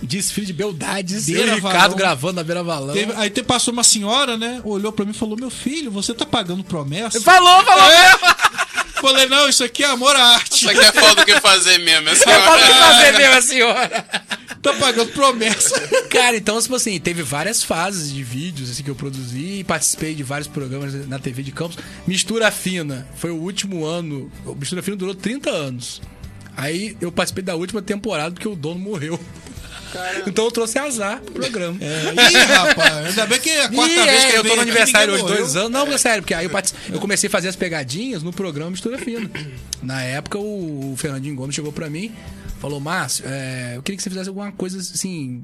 Desfile 0.02 0.46
de 0.46 0.54
beldades. 0.54 1.26
Beira 1.26 1.42
eu 1.42 1.48
e 1.48 1.52
o 1.52 1.56
Ricardo 1.56 1.80
Valão. 1.80 1.98
gravando 1.98 2.34
na 2.36 2.44
Beira 2.44 2.62
Valão. 2.64 2.94
Teve- 2.94 3.14
aí 3.16 3.30
te 3.30 3.42
passou 3.42 3.74
uma 3.74 3.84
senhora, 3.84 4.38
né? 4.38 4.62
Olhou 4.64 4.92
pra 4.92 5.04
mim 5.04 5.12
e 5.12 5.16
falou: 5.16 5.36
Meu 5.38 5.50
filho, 5.50 5.90
você 5.90 6.14
tá 6.14 6.26
pagando 6.26 6.64
promessa? 6.64 7.20
Falou, 7.22 7.64
falou. 7.64 7.92
Falei, 9.02 9.28
não, 9.28 9.48
isso 9.50 9.64
aqui 9.64 9.84
é 9.84 9.88
amor 9.88 10.16
à 10.16 10.24
arte. 10.36 10.56
Isso 10.62 10.70
aqui 10.70 10.80
é 10.80 10.92
falta 10.92 11.16
do 11.22 11.26
que 11.26 11.40
fazer 11.42 11.78
mesmo, 11.80 12.10
essa 12.10 12.28
Eu 12.30 12.42
posso 12.42 12.66
fazer 12.74 13.12
mesmo, 13.18 13.34
a 13.36 13.42
senhora. 13.42 14.06
Tá 14.66 14.74
pagando 14.80 15.12
promessa. 15.12 15.80
Cara, 16.10 16.36
então, 16.36 16.60
tipo 16.60 16.74
assim, 16.74 17.00
teve 17.00 17.22
várias 17.22 17.64
fases 17.64 18.12
de 18.12 18.24
vídeos 18.24 18.72
assim, 18.72 18.82
que 18.82 18.90
eu 18.90 18.96
produzi 18.96 19.60
e 19.60 19.64
participei 19.64 20.16
de 20.16 20.24
vários 20.24 20.48
programas 20.48 21.08
na 21.08 21.20
TV 21.20 21.44
de 21.44 21.52
Campos. 21.52 21.78
Mistura 22.08 22.50
Fina 22.50 23.08
foi 23.16 23.30
o 23.30 23.36
último 23.36 23.86
ano. 23.86 24.32
Mistura 24.58 24.82
Fina 24.82 24.98
durou 24.98 25.14
30 25.14 25.52
anos. 25.52 26.02
Aí 26.58 26.98
eu 27.00 27.12
participei 27.12 27.44
da 27.44 27.56
última 27.56 27.80
temporada 27.80 28.32
porque 28.32 28.48
o 28.48 28.56
dono 28.56 28.80
morreu. 28.80 29.20
Então 30.28 30.46
eu 30.46 30.52
trouxe 30.52 30.78
azar 30.80 31.20
pro 31.22 31.34
programa. 31.34 31.78
Ih, 31.82 32.38
rapaz, 32.54 33.08
ainda 33.08 33.26
bem 33.26 33.40
que 33.40 33.50
é 33.50 33.64
a 33.66 33.70
quarta 33.70 33.94
Ih, 33.94 34.06
vez 34.06 34.24
é, 34.24 34.32
que 34.32 34.38
eu 34.38 34.44
tô 34.44 34.56
no 34.56 34.62
aniversário 34.62 35.14
hoje, 35.14 35.24
dois 35.24 35.56
anos. 35.56 35.72
Não, 35.72 35.92
é 35.92 35.98
sério, 35.98 36.22
porque 36.24 36.34
aí 36.34 36.46
eu, 36.46 36.50
partici- 36.50 36.76
eu 36.90 37.00
comecei 37.00 37.28
a 37.28 37.32
fazer 37.32 37.48
as 37.48 37.56
pegadinhas 37.56 38.24
no 38.24 38.32
programa 38.34 38.72
Mistura 38.72 38.98
Fina. 38.98 39.30
Na 39.82 40.02
época, 40.02 40.38
o, 40.38 40.96
Fernandinho 40.98 41.36
Gomes 41.36 41.56
chegou 41.56 41.72
pra 41.72 41.90
mim 41.90 42.12
falou: 42.60 42.80
Márcio, 42.80 43.26
é, 43.28 43.74
eu 43.76 43.84
queria 43.84 43.98
que 43.98 44.04
você 44.04 44.10
fizesse 44.10 44.30
alguma 44.30 44.52
coisa 44.52 44.80
assim. 44.80 45.44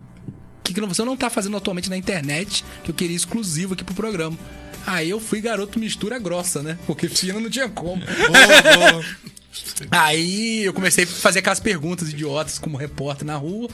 Que, 0.64 0.74
que 0.74 0.82
você 0.82 1.04
não 1.04 1.18
tá 1.18 1.30
fazendo 1.30 1.58
atualmente 1.58 1.90
na 1.90 1.98
internet, 1.98 2.64
que 2.84 2.92
eu 2.92 2.96
queria 2.96 3.16
exclusivo 3.16 3.74
aqui 3.74 3.84
pro 3.84 3.94
programa. 3.96 4.38
Aí 4.86 5.10
eu 5.10 5.20
fui 5.20 5.42
garoto 5.42 5.78
mistura 5.80 6.18
grossa, 6.18 6.64
né? 6.64 6.78
Porque 6.88 7.08
fina 7.08 7.40
não 7.40 7.50
tinha 7.50 7.70
como. 7.70 8.02
Boa, 8.04 8.92
boa. 8.92 9.06
Aí 9.92 10.64
eu 10.64 10.74
comecei 10.74 11.04
a 11.04 11.08
fazer 11.08 11.40
aquelas 11.40 11.60
perguntas 11.60 12.10
idiotas 12.10 12.58
como 12.58 12.78
repórter 12.78 13.26
na 13.26 13.36
rua. 13.36 13.70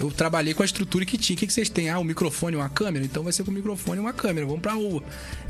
Eu 0.00 0.10
trabalhei 0.10 0.54
com 0.54 0.62
a 0.62 0.64
estrutura 0.64 1.04
que 1.04 1.18
tinha. 1.18 1.36
O 1.36 1.38
que, 1.38 1.46
que 1.46 1.52
vocês 1.52 1.68
têm? 1.68 1.90
Ah, 1.90 1.98
um 1.98 2.04
microfone 2.04 2.56
e 2.56 2.58
uma 2.58 2.68
câmera? 2.70 3.04
Então 3.04 3.22
vai 3.22 3.32
ser 3.34 3.44
com 3.44 3.50
um 3.50 3.54
microfone 3.54 3.98
e 3.98 4.00
uma 4.00 4.12
câmera. 4.14 4.46
Vamos 4.46 4.62
pra 4.62 4.72
rua. 4.72 5.02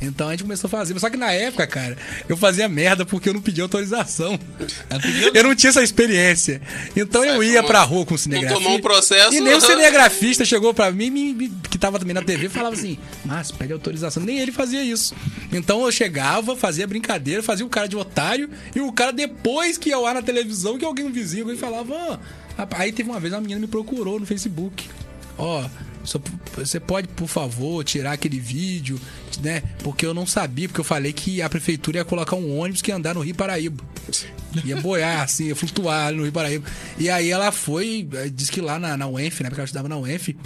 Então 0.03 0.27
a 0.29 0.33
gente 0.33 0.43
começou 0.43 0.67
a 0.67 0.71
fazer. 0.71 0.99
Só 0.99 1.09
que 1.09 1.17
na 1.17 1.31
época, 1.33 1.67
cara, 1.69 1.97
eu 2.29 2.37
fazia 2.37 2.69
merda 2.69 3.07
porque 3.07 3.29
eu 3.29 3.33
não 3.35 3.41
pedia 3.41 3.63
autorização. 3.63 4.39
Eu 5.35 5.45
não 5.45 5.55
tinha 5.55 5.71
essa 5.71 5.83
experiência. 5.83 6.61
Então 6.97 7.25
eu 7.25 7.43
ia 7.43 7.55
tomou- 7.57 7.69
pra 7.71 7.83
rua 7.83 8.05
com 8.05 8.15
o 8.15 8.19
cinegrafista. 8.19 8.61
tomou 8.63 8.77
um 8.79 8.81
processo, 8.81 9.35
E 9.35 9.41
nem 9.41 9.55
o 9.55 9.61
cinegrafista 9.61 10.45
chegou 10.45 10.75
pra 10.75 10.91
mim, 10.91 11.11
me- 11.11 11.33
me- 11.35 11.53
que 11.71 11.79
tava 11.79 11.99
também 11.99 12.15
na 12.15 12.23
TV, 12.23 12.47
e 12.47 12.49
falava 12.49 12.75
assim: 12.75 12.99
Mas 13.25 13.51
pede 13.53 13.73
autorização. 13.73 14.23
Nem 14.23 14.39
ele 14.41 14.51
fazia 14.53 14.83
isso. 14.83 15.15
Então 15.53 15.85
eu 15.85 15.93
chegava, 15.93 16.57
fazia 16.57 16.87
brincadeira, 16.87 17.43
fazia 17.43 17.65
o 17.65 17.69
cara 17.69 17.87
de 17.87 17.97
otário, 17.97 18.51
e 18.75 18.81
o 18.81 18.91
cara 18.93 19.13
depois 19.13 19.79
que 19.79 19.91
ia 19.91 19.97
ao 19.97 20.07
ar 20.07 20.15
na 20.15 20.23
televisão, 20.23 20.77
que 20.77 20.85
alguém 20.85 21.05
um 21.07 21.13
vizinho 21.13 21.45
alguém 21.45 21.57
falava: 21.57 21.95
"Ah, 21.95 22.11
rapaz." 22.11 22.40
Aí 22.73 22.93
teve 22.93 23.09
uma 23.09 23.19
vez 23.21 23.33
uma 23.33 23.41
menina 23.41 23.61
me 23.61 23.67
procurou 23.67 24.19
no 24.21 24.27
Facebook. 24.27 24.89
Ó. 25.39 25.67
só- 26.05 26.21
Você 26.57 26.79
pode, 26.81 27.09
por 27.09 27.29
favor, 27.29 27.83
tirar 27.85 28.13
aquele 28.13 28.39
vídeo, 28.39 29.01
né? 29.43 29.63
Porque 29.83 30.05
eu 30.05 30.13
não 30.13 30.27
sabia, 30.27 30.69
porque 30.69 30.81
eu 30.81 30.85
falei 30.85 31.13
que 31.13 31.41
a 31.41 31.49
prefeitura 31.49 31.99
ia 31.99 32.05
colocar 32.05 32.37
um 32.37 32.59
ônibus 32.59 32.83
que 32.83 32.91
ia 32.91 32.97
andar 32.97 33.15
no 33.15 33.21
Rio 33.21 33.35
Paraíba. 33.35 33.83
Ia 34.65 34.81
boiar, 34.81 35.23
assim, 35.25 35.45
ia 35.47 35.57
flutuar 35.57 36.13
no 36.13 36.23
Rio 36.25 36.33
Paraíba. 36.33 36.69
E 36.99 37.09
aí 37.09 37.31
ela 37.31 37.51
foi, 37.53 38.07
eh, 38.13 38.29
disse 38.29 38.51
que 38.53 38.61
lá 38.61 38.79
na, 38.79 38.97
na 38.97 39.07
UENF, 39.07 39.43
né? 39.43 39.49
Porque 39.49 39.61
ela 39.61 39.65
estudava 39.67 39.89
na 39.89 39.97
UENF, 39.99 40.37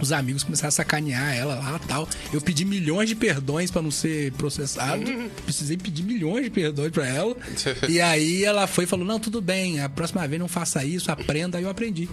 os 0.00 0.12
amigos 0.12 0.42
começaram 0.42 0.68
a 0.68 0.72
sacanear 0.72 1.34
ela 1.34 1.54
lá 1.56 1.80
tal. 1.86 2.08
Eu 2.32 2.40
pedi 2.40 2.64
milhões 2.64 3.08
de 3.08 3.14
perdões 3.14 3.70
pra 3.70 3.82
não 3.82 3.90
ser 3.90 4.32
processado. 4.32 5.02
Precisei 5.44 5.76
pedir 5.76 6.02
milhões 6.02 6.44
de 6.44 6.50
perdões 6.50 6.90
pra 6.90 7.06
ela. 7.06 7.36
E 7.88 8.00
aí 8.00 8.44
ela 8.44 8.66
foi 8.66 8.84
e 8.84 8.86
falou: 8.86 9.04
Não, 9.04 9.18
tudo 9.18 9.40
bem, 9.40 9.80
a 9.80 9.88
próxima 9.88 10.26
vez 10.28 10.40
não 10.40 10.48
faça 10.48 10.84
isso, 10.84 11.10
aprenda. 11.10 11.58
Aí 11.58 11.64
eu 11.64 11.70
aprendi. 11.70 12.08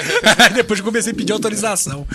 Depois 0.54 0.78
eu 0.80 0.84
comecei 0.84 1.12
a 1.12 1.14
pedir 1.14 1.32
autorização. 1.32 2.06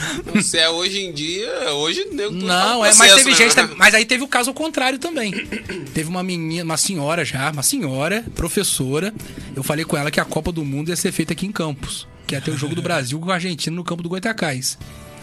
Se 0.41 0.57
é 0.57 0.69
hoje 0.69 0.99
em 0.99 1.11
dia, 1.11 1.73
hoje 1.73 2.05
tudo 2.05 2.31
Não, 2.31 2.85
é, 2.85 2.93
mas 2.93 3.13
teve 3.15 3.31
né? 3.31 3.35
gente. 3.35 3.55
Mas 3.75 3.93
aí 3.93 4.05
teve 4.05 4.23
o 4.23 4.27
caso 4.27 4.49
ao 4.49 4.53
contrário 4.53 4.99
também. 4.99 5.31
teve 5.93 6.09
uma 6.09 6.23
menina, 6.23 6.63
uma 6.63 6.77
senhora 6.77 7.25
já, 7.25 7.49
uma 7.51 7.63
senhora, 7.63 8.23
professora. 8.35 9.13
Eu 9.55 9.63
falei 9.63 9.85
com 9.85 9.97
ela 9.97 10.11
que 10.11 10.19
a 10.19 10.25
Copa 10.25 10.51
do 10.51 10.63
Mundo 10.63 10.89
ia 10.89 10.95
ser 10.95 11.11
feita 11.11 11.33
aqui 11.33 11.45
em 11.45 11.51
Campos. 11.51 12.07
Que 12.25 12.35
ia 12.35 12.41
ter 12.41 12.51
o 12.51 12.57
jogo 12.57 12.75
do 12.75 12.81
Brasil 12.81 13.19
com 13.19 13.31
a 13.31 13.35
Argentina 13.35 13.75
no 13.75 13.83
campo 13.83 14.03
do 14.03 14.09
Goitacás. 14.09 14.77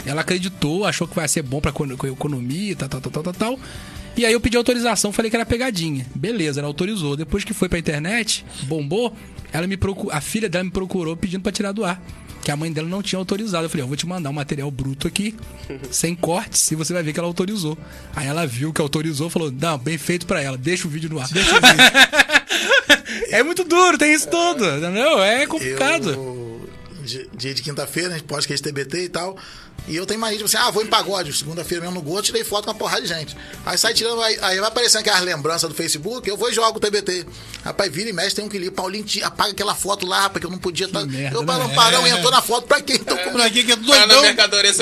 Ela 0.05 0.21
acreditou, 0.21 0.85
achou 0.85 1.07
que 1.07 1.15
vai 1.15 1.27
ser 1.27 1.41
bom 1.41 1.59
pra 1.59 1.71
economia, 1.71 2.75
tal, 2.75 2.87
tal, 2.87 3.01
tal, 3.01 3.11
tal, 3.11 3.23
tal, 3.23 3.33
tal. 3.33 3.59
E 4.17 4.25
aí 4.25 4.31
eu 4.31 4.39
pedi 4.39 4.55
autorização, 4.55 5.11
falei 5.11 5.29
que 5.29 5.35
era 5.35 5.45
pegadinha. 5.45 6.05
Beleza, 6.15 6.61
ela 6.61 6.67
autorizou. 6.67 7.17
Depois 7.17 7.43
que 7.43 7.53
foi 7.53 7.67
pra 7.67 7.77
internet, 7.77 8.45
bombou, 8.63 9.13
ela 9.51 9.67
me 9.67 9.75
procu... 9.75 10.09
a 10.09 10.21
filha 10.21 10.47
dela 10.47 10.63
me 10.63 10.71
procurou 10.71 11.17
pedindo 11.17 11.41
pra 11.41 11.51
tirar 11.51 11.73
do 11.73 11.83
ar. 11.83 12.01
Que 12.41 12.49
a 12.51 12.55
mãe 12.55 12.71
dela 12.71 12.87
não 12.87 13.01
tinha 13.01 13.19
autorizado. 13.19 13.65
Eu 13.65 13.69
falei, 13.69 13.83
eu 13.83 13.87
vou 13.87 13.97
te 13.97 14.07
mandar 14.07 14.29
um 14.29 14.33
material 14.33 14.71
bruto 14.71 15.07
aqui, 15.07 15.35
sem 15.91 16.15
cortes, 16.15 16.71
e 16.71 16.75
você 16.75 16.93
vai 16.93 17.03
ver 17.03 17.11
que 17.11 17.19
ela 17.19 17.27
autorizou. 17.27 17.77
Aí 18.15 18.27
ela 18.27 18.45
viu 18.45 18.71
que 18.71 18.79
autorizou, 18.79 19.29
falou, 19.29 19.51
não, 19.51 19.77
bem 19.77 19.97
feito 19.97 20.25
pra 20.25 20.41
ela, 20.41 20.57
deixa 20.57 20.87
o 20.87 20.91
vídeo 20.91 21.09
no 21.09 21.19
ar. 21.19 21.27
Deixa 21.27 21.51
o 21.51 21.55
vídeo. 21.55 23.27
é 23.35 23.43
muito 23.43 23.65
duro, 23.65 23.97
tem 23.97 24.13
isso 24.13 24.29
tudo, 24.29 24.65
entendeu? 24.65 25.21
É 25.21 25.45
complicado. 25.45 26.11
Eu 26.11 26.44
de- 27.05 27.29
dia 27.33 27.53
de 27.53 27.61
quinta-feira, 27.61 28.09
a 28.09 28.17
gente 28.17 28.25
podcast 28.27 28.61
TBT 28.61 29.03
e 29.05 29.09
tal. 29.09 29.37
E 29.87 29.95
eu 29.95 30.05
tenho 30.05 30.19
mania, 30.19 30.37
tipo 30.37 30.45
assim, 30.47 30.57
ah, 30.57 30.71
vou 30.71 30.81
em 30.81 30.87
pagode, 30.87 31.31
segunda-feira 31.33 31.83
mesmo 31.83 31.95
no 31.99 32.01
gol, 32.01 32.19
tirei 32.21 32.43
foto 32.43 32.63
com 32.63 32.71
uma 32.71 32.77
porrada 32.77 33.01
de 33.03 33.07
gente. 33.07 33.35
Aí 33.65 33.77
sai 33.77 33.93
tirando, 33.93 34.19
aí, 34.21 34.35
aí 34.41 34.57
vai 34.59 34.69
aparecendo 34.69 35.01
aquelas 35.01 35.21
lembranças 35.21 35.69
do 35.69 35.75
Facebook, 35.75 36.27
eu 36.27 36.35
vou 36.37 36.49
e 36.49 36.53
jogo 36.53 36.77
o 36.77 36.79
TBT. 36.79 37.25
Rapaz, 37.63 37.91
vira 37.91 38.09
e 38.09 38.13
mexe, 38.13 38.35
tem 38.35 38.45
um 38.45 38.49
que 38.49 38.57
liga, 38.57 38.71
Paulinho, 38.71 39.05
apaga 39.23 39.51
aquela 39.51 39.75
foto 39.75 40.07
lá, 40.07 40.21
rapaz, 40.21 40.39
que 40.39 40.47
eu 40.47 40.49
não 40.49 40.57
podia 40.57 40.87
estar. 40.87 41.05
merda, 41.05 41.35
eu 41.37 41.41
né? 41.41 41.45
parão, 41.47 41.69
parão, 41.75 42.07
entrou 42.07 42.31
na 42.31 42.41
foto, 42.41 42.65
pra 42.67 42.81
quê? 42.81 42.93
Então, 42.93 43.15
como 43.17 43.35
Pra 43.35 43.49
quê 43.49 43.63
que 43.63 43.73
é 43.73 43.75
Tá 43.75 43.81
doidão? 43.81 44.23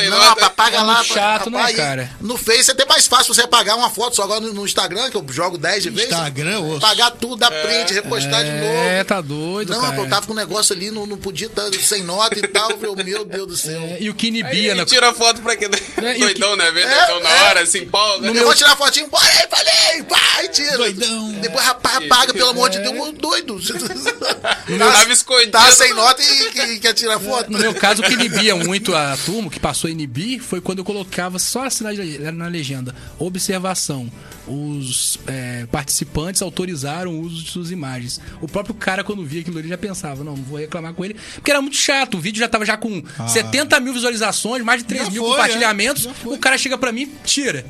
não, 0.09 0.17
nota. 0.17 0.30
rapaz, 0.30 0.47
apaga 0.47 0.78
É 0.78 0.82
lá. 0.82 1.03
chato, 1.03 1.49
né, 1.49 1.57
rapaz, 1.57 1.76
cara? 1.76 2.11
No 2.21 2.38
Face 2.38 2.69
é 2.69 2.74
até 2.74 2.86
mais 2.86 3.05
fácil 3.07 3.34
você 3.34 3.41
apagar 3.41 3.76
uma 3.76 3.89
foto 3.89 4.15
só 4.15 4.24
agora 4.24 4.39
no, 4.39 4.53
no 4.53 4.63
Instagram, 4.65 5.09
que 5.09 5.17
eu 5.17 5.26
jogo 5.32 5.57
10 5.57 5.84
de 5.84 5.89
vez. 5.89 6.07
Instagram, 6.09 6.59
osso. 6.61 6.78
Apagar 6.86 7.11
tudo, 7.11 7.36
dar 7.38 7.51
print, 7.51 7.91
repostar 7.93 8.43
de 8.45 8.51
novo. 8.51 8.63
É, 8.63 9.03
tá 9.03 9.19
doido, 9.19 9.74
Não, 9.74 9.82
cara. 9.82 9.97
eu 9.97 10.07
tava 10.09 10.28
com 10.28 10.32
um 10.34 10.36
negócio 10.36 10.74
ali, 10.74 10.91
não, 10.91 11.05
não 11.05 11.17
podia 11.17 11.47
estar 11.47 11.69
sem 11.82 12.03
nota 12.16 12.38
e 12.39 12.47
tal. 12.47 12.72
Eu 12.72 12.78
falei, 12.78 13.03
meu 13.05 13.26
Deus 13.26 13.47
do 13.47 13.57
céu. 13.57 13.82
É, 13.82 13.97
e 14.01 14.09
o 14.09 14.14
que 14.14 14.28
Aí 14.28 14.32
inibia, 14.34 14.72
ele 14.72 14.76
né? 14.82 14.86
tira 14.86 15.14
foto 15.14 15.41
pra 15.41 15.55
quê? 15.55 15.70
É, 16.01 16.14
e 16.18 16.18
o 16.18 16.20
Doidão, 16.26 16.55
né? 16.55 16.72
Vê 16.72 16.82
É, 16.82 17.05
doidão 17.07 17.20
na 17.22 17.30
é. 17.30 17.43
hora, 17.43 17.66
se 17.66 17.80
empolga. 17.80 18.28
Eu 18.28 18.43
vou 18.45 18.55
tirar 18.55 18.76
fotinho, 18.76 19.07
bora 19.09 19.26
aí, 19.26 19.47
falei, 19.49 20.03
vai, 20.09 20.47
tira. 20.49 20.78
Doidão. 20.78 21.32
Depois 21.34 21.66
rapaz, 21.66 21.97
apaga, 21.97 22.34
pelo 22.34 22.49
amor 22.49 22.70
de 22.70 22.80
Deus, 22.80 23.14
doido. 23.14 23.59
Tava 24.78 25.11
escondido. 25.14 25.51
Tá 25.51 25.72
sem 25.72 25.93
nota 25.93 26.22
e 26.22 26.51
que- 26.51 26.80
quer 26.80 26.93
tirar 26.93 27.20
foto. 27.20 27.51
No 27.51 27.59
meu 27.59 27.74
caso, 27.74 28.01
o 28.01 28.05
que 28.05 28.14
inibia 28.14 28.55
muito 28.55 28.95
a 28.95 29.18
turma, 29.26 29.49
que 29.49 29.59
passou 29.59 29.88
a 29.88 29.91
inibir, 29.91 30.41
foi 30.41 30.61
quando 30.61 30.80
eu 30.80 30.86
colocava 30.86 31.39
só 31.39 31.66
assim 31.66 31.84
na, 31.84 32.32
na 32.32 32.47
legenda: 32.47 32.95
observação. 33.20 34.11
Os 34.45 35.18
é, 35.26 35.66
participantes 35.72 36.41
autorizaram 36.41 37.11
o 37.11 37.22
uso 37.22 37.41
de 37.43 37.49
suas 37.49 37.72
imagens. 37.72 38.20
O 38.41 38.47
próprio 38.47 38.76
cara, 38.76 39.01
quando 39.01 39.24
via 39.26 39.39
aquilo 39.39 39.57
ali, 39.57 39.70
já 39.70 39.78
pensava: 39.78 40.22
não, 40.24 40.36
não 40.36 40.43
vou 40.43 40.59
reclamar 40.59 40.93
com 40.93 41.05
ele, 41.05 41.16
porque 41.36 41.49
era 41.49 41.61
muito 41.61 41.78
chato. 41.78 42.02
O 42.15 42.19
vídeo 42.19 42.39
já 42.39 42.47
tava 42.47 42.65
já 42.65 42.77
com 42.77 43.01
70 43.27 43.79
mil 43.79 43.93
visualizações, 43.93 44.63
mais 44.63 44.81
de 44.81 44.87
3 44.87 45.05
Já 45.05 45.11
mil 45.11 45.23
foi, 45.23 45.31
compartilhamentos. 45.31 46.05
é, 46.05 46.11
o 46.27 46.37
cara 46.37 46.57
chega 46.57 46.77
pra 46.77 46.91
mim, 46.91 47.11
tira. 47.23 47.65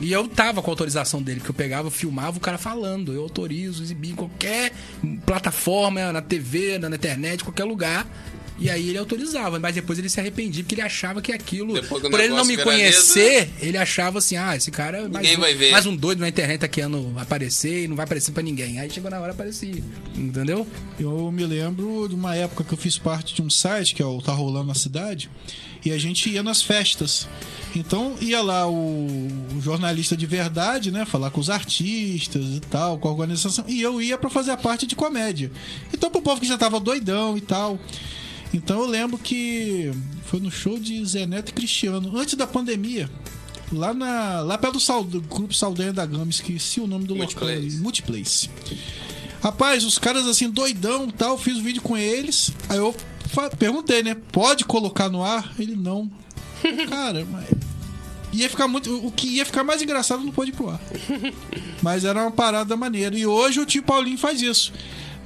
E 0.00 0.12
eu 0.12 0.28
tava 0.28 0.62
com 0.62 0.70
a 0.70 0.72
autorização 0.72 1.20
dele, 1.20 1.40
que 1.40 1.50
eu 1.50 1.54
pegava, 1.54 1.90
filmava 1.90 2.36
o 2.36 2.40
cara 2.40 2.56
falando. 2.56 3.12
Eu 3.12 3.22
autorizo, 3.22 3.82
exibir 3.82 4.12
em 4.12 4.14
qualquer 4.14 4.72
plataforma, 5.26 6.12
na 6.12 6.22
TV, 6.22 6.78
na 6.78 6.88
internet, 6.94 7.42
qualquer 7.42 7.64
lugar. 7.64 8.06
E 8.60 8.68
aí 8.68 8.88
ele 8.88 8.98
autorizava, 8.98 9.58
mas 9.60 9.74
depois 9.74 9.98
ele 9.98 10.08
se 10.08 10.18
arrependia, 10.18 10.64
porque 10.64 10.74
ele 10.74 10.82
achava 10.82 11.22
que 11.22 11.32
aquilo. 11.32 11.80
Por 11.86 12.20
ele 12.20 12.34
não 12.34 12.44
me 12.44 12.56
conhecer, 12.56 13.50
ele 13.60 13.76
achava 13.76 14.18
assim: 14.18 14.36
ah, 14.36 14.56
esse 14.56 14.70
cara 14.70 14.98
é 14.98 15.02
mais, 15.02 15.14
Ninguém 15.22 15.36
um, 15.36 15.40
vai 15.40 15.54
ver. 15.54 15.70
mais 15.70 15.86
um 15.86 15.94
doido 15.94 16.20
na 16.20 16.28
internet 16.28 16.60
tá 16.60 16.68
querendo 16.68 17.12
aparecer 17.16 17.84
e 17.84 17.88
não 17.88 17.94
vai 17.94 18.04
aparecer 18.04 18.32
pra 18.32 18.42
ninguém. 18.42 18.80
Aí 18.80 18.90
chegou 18.90 19.10
na 19.10 19.20
hora 19.20 19.32
aparecia. 19.32 19.82
Entendeu? 20.16 20.66
Eu 20.98 21.30
me 21.30 21.44
lembro 21.46 22.08
de 22.08 22.14
uma 22.16 22.34
época 22.34 22.64
que 22.64 22.74
eu 22.74 22.78
fiz 22.78 22.98
parte 22.98 23.34
de 23.34 23.42
um 23.42 23.48
site, 23.50 23.94
que 23.94 24.02
é 24.02 24.06
o 24.06 24.20
Tá 24.20 24.32
Rolando 24.32 24.66
na 24.66 24.74
Cidade, 24.74 25.30
e 25.84 25.92
a 25.92 25.98
gente 25.98 26.28
ia 26.28 26.42
nas 26.42 26.60
festas. 26.60 27.28
Então 27.76 28.16
ia 28.20 28.42
lá 28.42 28.66
o, 28.68 29.28
o 29.56 29.60
jornalista 29.60 30.16
de 30.16 30.26
verdade, 30.26 30.90
né? 30.90 31.04
Falar 31.04 31.30
com 31.30 31.40
os 31.40 31.48
artistas 31.48 32.44
e 32.56 32.60
tal, 32.60 32.98
com 32.98 33.06
a 33.06 33.12
organização. 33.12 33.64
E 33.68 33.80
eu 33.80 34.02
ia 34.02 34.18
pra 34.18 34.28
fazer 34.28 34.50
a 34.50 34.56
parte 34.56 34.84
de 34.84 34.96
comédia. 34.96 35.50
Então 35.92 36.10
pro 36.10 36.20
povo 36.22 36.40
que 36.40 36.46
já 36.48 36.58
tava 36.58 36.80
doidão 36.80 37.36
e 37.36 37.40
tal. 37.40 37.78
Então 38.52 38.80
eu 38.80 38.86
lembro 38.86 39.18
que 39.18 39.90
foi 40.24 40.40
no 40.40 40.50
show 40.50 40.78
de 40.78 41.04
Zé 41.04 41.26
Neto 41.26 41.50
e 41.50 41.52
Cristiano, 41.52 42.16
antes 42.16 42.34
da 42.34 42.46
pandemia. 42.46 43.10
Lá, 43.70 43.92
na, 43.92 44.40
lá 44.40 44.56
perto 44.56 44.74
do, 44.74 44.80
Sal- 44.80 45.04
do 45.04 45.20
Grupo 45.20 45.52
Saldanha 45.52 45.92
da 45.92 46.06
Gama, 46.06 46.30
esqueci 46.30 46.80
o 46.80 46.86
nome 46.86 47.04
do 47.04 47.14
local 47.14 47.46
ali. 47.48 47.70
Multiplace. 47.78 48.48
Multiplace. 48.48 48.50
Rapaz, 49.42 49.84
os 49.84 49.98
caras 49.98 50.26
assim, 50.26 50.48
doidão 50.50 51.06
e 51.08 51.12
tal, 51.12 51.36
fiz 51.36 51.58
o 51.58 51.62
vídeo 51.62 51.82
com 51.82 51.96
eles. 51.96 52.50
Aí 52.68 52.78
eu 52.78 52.94
perguntei, 53.58 54.02
né? 54.02 54.16
Pode 54.32 54.64
colocar 54.64 55.08
no 55.10 55.22
ar? 55.22 55.52
Ele 55.58 55.76
não. 55.76 56.10
Cara, 56.88 57.26
mas. 57.30 57.46
Ia 58.32 58.48
ficar 58.50 58.66
muito. 58.68 58.94
O 59.06 59.12
que 59.12 59.26
ia 59.36 59.44
ficar 59.46 59.62
mais 59.64 59.80
engraçado 59.80 60.22
não 60.24 60.32
pôde 60.32 60.50
ir 60.50 60.54
pro 60.54 60.70
ar. 60.70 60.80
Mas 61.82 62.04
era 62.04 62.20
uma 62.22 62.30
parada 62.30 62.76
maneira. 62.76 63.16
E 63.18 63.26
hoje 63.26 63.60
o 63.60 63.64
tio 63.66 63.82
Paulinho 63.82 64.18
faz 64.18 64.42
isso. 64.42 64.72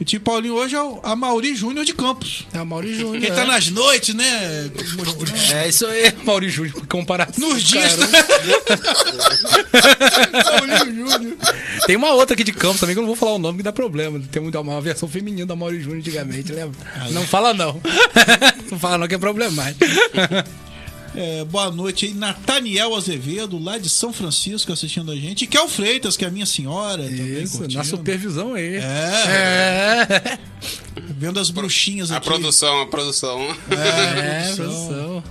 O 0.03 0.05
tio 0.05 0.21
Paulinho 0.21 0.55
hoje 0.55 0.75
é 0.75 0.83
o 0.83 0.99
a 1.01 1.15
Mauri 1.15 1.55
Júnior 1.55 1.85
de 1.85 1.95
Campos. 1.95 2.45
É 2.53 2.61
o 2.61 2.67
Mauri 2.67 2.93
Júnior. 2.93 3.21
Quem 3.21 3.33
tá 3.33 3.43
é. 3.43 3.47
nas 3.47 3.71
noites, 3.71 4.13
né? 4.13 4.69
É 5.53 5.69
isso 5.69 5.87
aí, 5.87 6.13
Mauri 6.25 6.49
Júnior, 6.49 6.75
comparação. 6.89 7.49
Nos 7.49 7.63
dias. 7.63 7.95
Paulinho 10.43 11.07
Júnior. 11.09 11.37
Tem 11.87 11.95
uma 11.95 12.11
outra 12.15 12.35
aqui 12.35 12.43
de 12.43 12.53
Campos 12.53 12.81
também 12.81 12.97
que 12.97 12.99
eu 12.99 13.03
não 13.03 13.07
vou 13.07 13.15
falar 13.15 13.35
o 13.35 13.39
nome 13.39 13.59
que 13.59 13.63
dá 13.63 13.73
problema. 13.73 14.21
Tem 14.33 14.43
uma, 14.43 14.61
uma 14.61 14.81
versão 14.81 15.09
feminina 15.09 15.47
da 15.47 15.55
Mauri 15.55 15.81
Júnior 15.81 16.01
antigamente, 16.01 16.51
lembra? 16.51 16.77
Não 17.13 17.23
fala 17.25 17.55
não. 17.55 17.81
não 18.73 18.81
fala 18.81 18.99
não 18.99 19.07
que 19.07 19.15
é 19.15 19.19
problemático. 19.19 19.85
É, 21.15 21.45
boa 21.45 21.71
noite 21.71 22.07
aí, 22.07 22.15
Nathaniel 22.15 22.95
Azevedo, 22.97 23.59
lá 23.63 23.77
de 23.77 23.89
São 23.91 24.13
Francisco, 24.15 24.73
assistindo 24.73 25.13
a 25.13 25.17
gente. 25.17 25.43
E 25.45 25.47
Kel 25.47 25.69
Freitas, 25.69 26.17
que 26.17 26.25
é 26.25 26.29
a 26.29 26.31
minha 26.31 26.47
senhora. 26.47 27.03
também 27.05 27.43
Isso, 27.43 27.59
curtindo. 27.59 27.79
na 27.79 27.85
supervisão 27.85 28.55
aí. 28.55 28.77
É, 28.77 28.81
É, 29.29 30.39
vendo 31.11 31.39
as 31.39 31.51
bruxinhas 31.51 32.11
A 32.11 32.17
aqui. 32.17 32.27
produção, 32.27 32.81
a 32.81 32.87
produção. 32.87 33.41
É, 33.71 34.51
é 34.51 34.55
produção. 34.55 34.65
produção. 34.87 35.25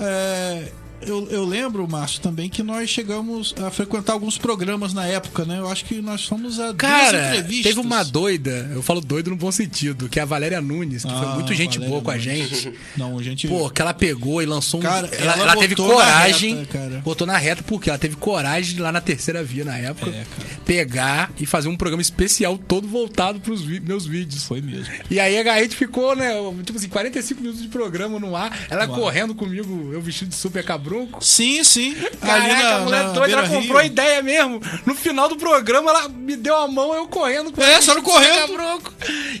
É, 0.00 0.72
eu, 1.06 1.28
eu 1.30 1.44
lembro, 1.44 1.86
Márcio, 1.88 2.20
também 2.20 2.48
que 2.48 2.62
nós 2.62 2.88
chegamos 2.90 3.54
a 3.64 3.70
frequentar 3.70 4.12
alguns 4.14 4.36
programas 4.38 4.92
na 4.92 5.06
época, 5.06 5.44
né? 5.44 5.58
Eu 5.58 5.68
acho 5.68 5.84
que 5.84 6.00
nós 6.00 6.24
fomos 6.24 6.58
a 6.60 6.66
duas 6.66 6.76
Cara, 6.76 7.28
entrevistas. 7.28 7.64
teve 7.74 7.80
uma 7.80 8.02
doida, 8.04 8.70
eu 8.74 8.82
falo 8.82 9.00
doido 9.00 9.30
no 9.30 9.36
bom 9.36 9.50
sentido, 9.52 10.08
que 10.08 10.18
é 10.18 10.22
a 10.22 10.26
Valéria 10.26 10.60
Nunes, 10.60 11.04
que 11.04 11.10
foi 11.10 11.26
Ah, 11.26 11.34
muito 11.34 11.54
gente 11.54 11.74
Valéria 11.78 11.88
boa 11.90 12.02
com 12.02 12.10
a 12.10 12.18
gente. 12.18 12.72
Não, 12.96 13.22
gente. 13.22 13.46
Pô, 13.48 13.70
que 13.70 13.80
ela 13.80 13.94
pegou 13.94 14.42
e 14.42 14.46
lançou 14.46 14.80
um. 14.80 14.82
Cara, 14.82 15.06
ela, 15.12 15.32
ela 15.32 15.42
ela 15.42 15.56
teve 15.56 15.74
botou 15.74 15.88
na 15.98 16.04
coragem. 16.04 16.54
reta, 16.56 16.66
cara. 16.78 17.00
botou 17.04 17.26
na 17.26 17.36
reta, 17.36 17.62
porque 17.62 17.88
ela 17.90 17.98
teve 17.98 18.16
coragem 18.16 18.74
de 18.74 18.80
ir 18.80 18.82
lá 18.82 18.92
na 18.92 19.00
terceira 19.00 19.42
via 19.42 19.64
na 19.64 19.76
época. 19.78 20.10
É, 20.10 20.24
pegar 20.64 21.30
e 21.38 21.46
fazer 21.46 21.68
um 21.68 21.76
programa 21.76 22.02
especial 22.02 22.58
todo 22.58 22.88
voltado 22.88 23.40
pros 23.40 23.62
vi- 23.62 23.80
meus 23.80 24.06
vídeos. 24.06 24.44
Foi 24.44 24.60
mesmo. 24.60 24.92
E 25.10 25.20
aí 25.20 25.36
a 25.38 25.62
gente 25.62 25.76
ficou, 25.76 26.14
né? 26.16 26.32
Tipo 26.64 26.78
assim, 26.78 26.88
45 26.88 27.40
minutos 27.40 27.62
de 27.62 27.68
programa 27.68 28.18
no 28.18 28.34
ar. 28.34 28.66
Ela 28.70 28.86
correndo 28.88 29.34
comigo, 29.34 29.90
eu 29.92 30.00
vestido 30.00 30.28
de 30.30 30.34
super 30.36 30.64
cabrunco. 30.96 31.24
Sim, 31.24 31.62
sim. 31.64 31.94
Caraca, 32.20 32.76
a 32.76 32.80
mulher 32.80 33.12
doida, 33.12 33.32
ela 33.32 33.48
comprou 33.48 33.78
a 33.78 33.84
ideia 33.84 34.22
mesmo. 34.22 34.60
No 34.84 34.94
final 34.94 35.28
do 35.28 35.36
programa, 35.36 35.90
ela 35.90 36.08
me 36.08 36.36
deu 36.36 36.56
a 36.56 36.66
mão, 36.68 36.94
eu 36.94 37.06
correndo 37.06 37.52
com 37.52 37.62
É, 37.62 37.76
vestido 37.76 37.96
de 37.96 38.02
correndo. 38.02 38.82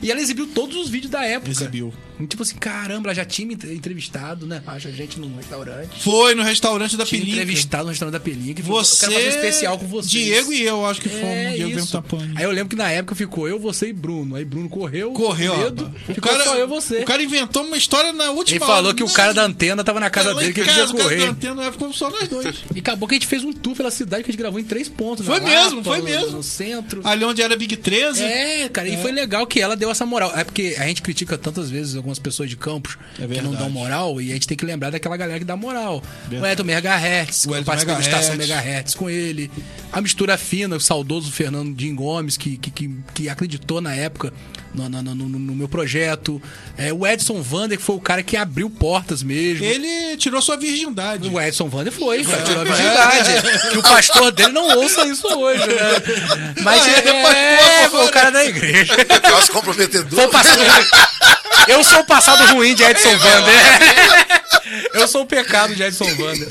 E 0.02 0.10
ela 0.10 0.20
exibiu 0.20 0.46
todos 0.48 0.76
os 0.76 0.88
vídeos 0.88 1.10
da 1.10 1.24
época. 1.24 1.50
Exibiu. 1.50 1.92
Tipo 2.28 2.42
assim, 2.42 2.56
caramba, 2.56 3.08
ela 3.08 3.14
já 3.14 3.24
tinha 3.24 3.46
me 3.46 3.54
entre- 3.54 3.74
entrevistado, 3.74 4.46
né? 4.46 4.62
Acha 4.66 4.88
a 4.88 4.92
gente 4.92 5.18
num 5.20 5.36
restaurante. 5.36 6.02
Foi 6.02 6.34
no 6.34 6.42
restaurante 6.42 6.96
da 6.96 7.04
Tinha 7.04 7.20
Pelinca. 7.20 7.40
entrevistado 7.42 7.84
no 7.84 7.90
restaurante 7.90 8.12
da 8.14 8.20
falou, 8.62 8.84
Você, 8.84 9.04
eu 9.04 9.08
quero 9.10 9.12
fazer 9.22 9.26
um 9.26 9.28
especial 9.40 9.78
com 9.78 9.86
vocês. 9.86 10.10
Diego 10.10 10.52
e 10.52 10.62
eu, 10.62 10.86
acho 10.86 11.00
que 11.00 11.08
fomos 11.08 11.24
É, 11.24 11.52
dia 11.52 11.66
isso. 11.68 12.04
Aí 12.34 12.44
eu 12.44 12.50
lembro 12.50 12.68
que 12.70 12.76
na 12.76 12.90
época 12.90 13.14
ficou 13.14 13.48
eu, 13.48 13.58
você 13.58 13.88
e 13.88 13.92
Bruno. 13.92 14.36
Aí 14.36 14.44
Bruno 14.44 14.68
correu. 14.68 15.12
Correu, 15.12 15.56
medo, 15.58 15.84
rapaz. 15.84 16.04
Ficou 16.14 16.32
só 16.42 16.54
eu 16.56 16.64
e 16.64 16.68
você. 16.68 16.98
O 17.00 17.04
cara 17.04 17.22
inventou 17.22 17.64
uma 17.64 17.76
história 17.76 18.12
na 18.12 18.30
última 18.30 18.56
Ele 18.56 18.64
falou 18.64 18.86
hora. 18.86 18.94
que 18.94 19.02
o 19.04 19.10
cara 19.10 19.32
da 19.34 19.44
antena 19.44 19.82
tava 19.84 20.00
na 20.00 20.10
casa 20.10 20.34
dele 20.34 20.52
que 20.52 20.60
ele 20.60 20.68
casa, 20.68 20.86
podia 20.88 20.94
o 20.94 20.96
cara 20.98 21.08
da 21.10 21.16
correr. 21.26 21.30
antena, 21.30 21.72
ficou 21.72 21.92
só 21.92 22.10
nós 22.10 22.28
dois. 22.28 22.56
E 22.74 22.78
acabou 22.78 23.08
que 23.08 23.14
a 23.14 23.18
gente 23.18 23.26
fez 23.26 23.44
um 23.44 23.52
tour 23.52 23.74
pela 23.76 23.90
cidade 23.90 24.22
que 24.24 24.30
a 24.30 24.32
gente 24.32 24.40
gravou 24.40 24.58
em 24.60 24.64
três 24.64 24.88
pontos. 24.88 25.26
Foi 25.26 25.40
mesmo, 25.40 25.76
Lapa, 25.76 25.82
foi 25.84 26.02
mesmo. 26.02 26.30
No 26.32 26.42
centro. 26.42 27.00
Ali 27.04 27.24
onde 27.24 27.42
era 27.42 27.56
Big 27.56 27.76
13. 27.76 28.22
É, 28.22 28.68
cara, 28.68 28.88
e 28.88 28.96
foi 29.02 29.12
legal 29.12 29.46
que 29.46 29.60
ela 29.60 29.76
deu 29.76 29.90
essa 29.90 30.06
moral. 30.06 30.32
É 30.34 30.44
porque 30.44 30.74
a 30.78 30.86
gente 30.86 31.02
critica 31.02 31.36
tantas 31.36 31.70
vezes 31.70 31.94
algumas 32.06 32.18
pessoas 32.18 32.48
de 32.48 32.56
campos 32.56 32.96
É 33.18 33.26
que 33.26 33.40
não 33.42 33.52
dão 33.52 33.68
moral 33.68 34.20
e 34.20 34.30
a 34.30 34.34
gente 34.34 34.46
tem 34.46 34.56
que 34.56 34.64
lembrar 34.64 34.90
daquela 34.90 35.16
galera 35.16 35.38
que 35.38 35.44
dá 35.44 35.56
moral. 35.56 36.02
O 36.26 36.30
Verdade. 36.30 36.52
Elton 36.52 36.64
Megahertz, 36.64 37.44
O 37.44 37.50
eu 37.50 37.54
Elton 37.56 37.64
participei 37.64 37.94
do 37.94 37.98
Megahertz. 38.00 38.24
Estação 38.26 38.36
Megahertz 38.38 38.94
com 38.94 39.10
ele. 39.10 39.50
A 39.92 40.00
mistura 40.00 40.38
fina, 40.38 40.76
o 40.76 40.80
saudoso 40.80 41.30
Fernando 41.32 41.78
Jim 41.78 41.94
Gomes, 41.94 42.36
que, 42.36 42.56
que, 42.56 42.70
que, 42.70 42.96
que 43.12 43.28
acreditou 43.28 43.80
na 43.80 43.94
época 43.94 44.32
no, 44.76 44.88
no, 44.88 45.14
no- 45.14 45.38
no- 45.38 45.54
meu 45.56 45.68
projeto. 45.68 46.40
É, 46.76 46.92
o 46.92 47.06
Edson 47.06 47.40
Vander, 47.42 47.78
que 47.78 47.82
foi 47.84 47.96
o 47.96 48.00
cara 48.00 48.22
que 48.22 48.36
abriu 48.36 48.68
portas 48.68 49.22
mesmo. 49.22 49.64
Ele 49.64 50.16
tirou 50.16 50.40
sua 50.42 50.56
virgindade. 50.56 51.28
O 51.28 51.40
Edson 51.40 51.68
Vander 51.68 51.92
foi, 51.92 52.22
foi 52.24 52.42
tirou 52.42 52.60
a 52.60 52.64
virgindade. 52.64 53.70
Que 53.72 53.78
o 53.78 53.82
pastor 53.82 54.30
dele 54.32 54.52
não 54.52 54.78
ouça 54.78 55.04
isso 55.06 55.26
hoje, 55.26 55.66
né? 55.66 56.54
Mas 56.62 56.82
Ah, 56.86 56.90
é, 56.90 56.98
ele 56.98 57.08
é 57.08 57.22
pastor 57.22 57.36
é, 57.36 57.88
foi 57.88 58.06
o 58.06 58.10
cara 58.10 58.30
da 58.30 58.44
igreja. 58.44 58.94
Comprometedor. 59.52 60.20
Foi 60.20 60.28
passado 60.28 60.60
Eu 61.68 61.82
sou 61.82 62.00
o 62.00 62.04
passado 62.04 62.44
ruim 62.54 62.74
de 62.74 62.82
Edson 62.82 63.16
Vander. 63.16 63.54
Eu 64.94 65.08
sou 65.08 65.22
o 65.22 65.26
pecado 65.26 65.74
de 65.74 65.82
Edson 65.82 66.04
Vander. 66.16 66.48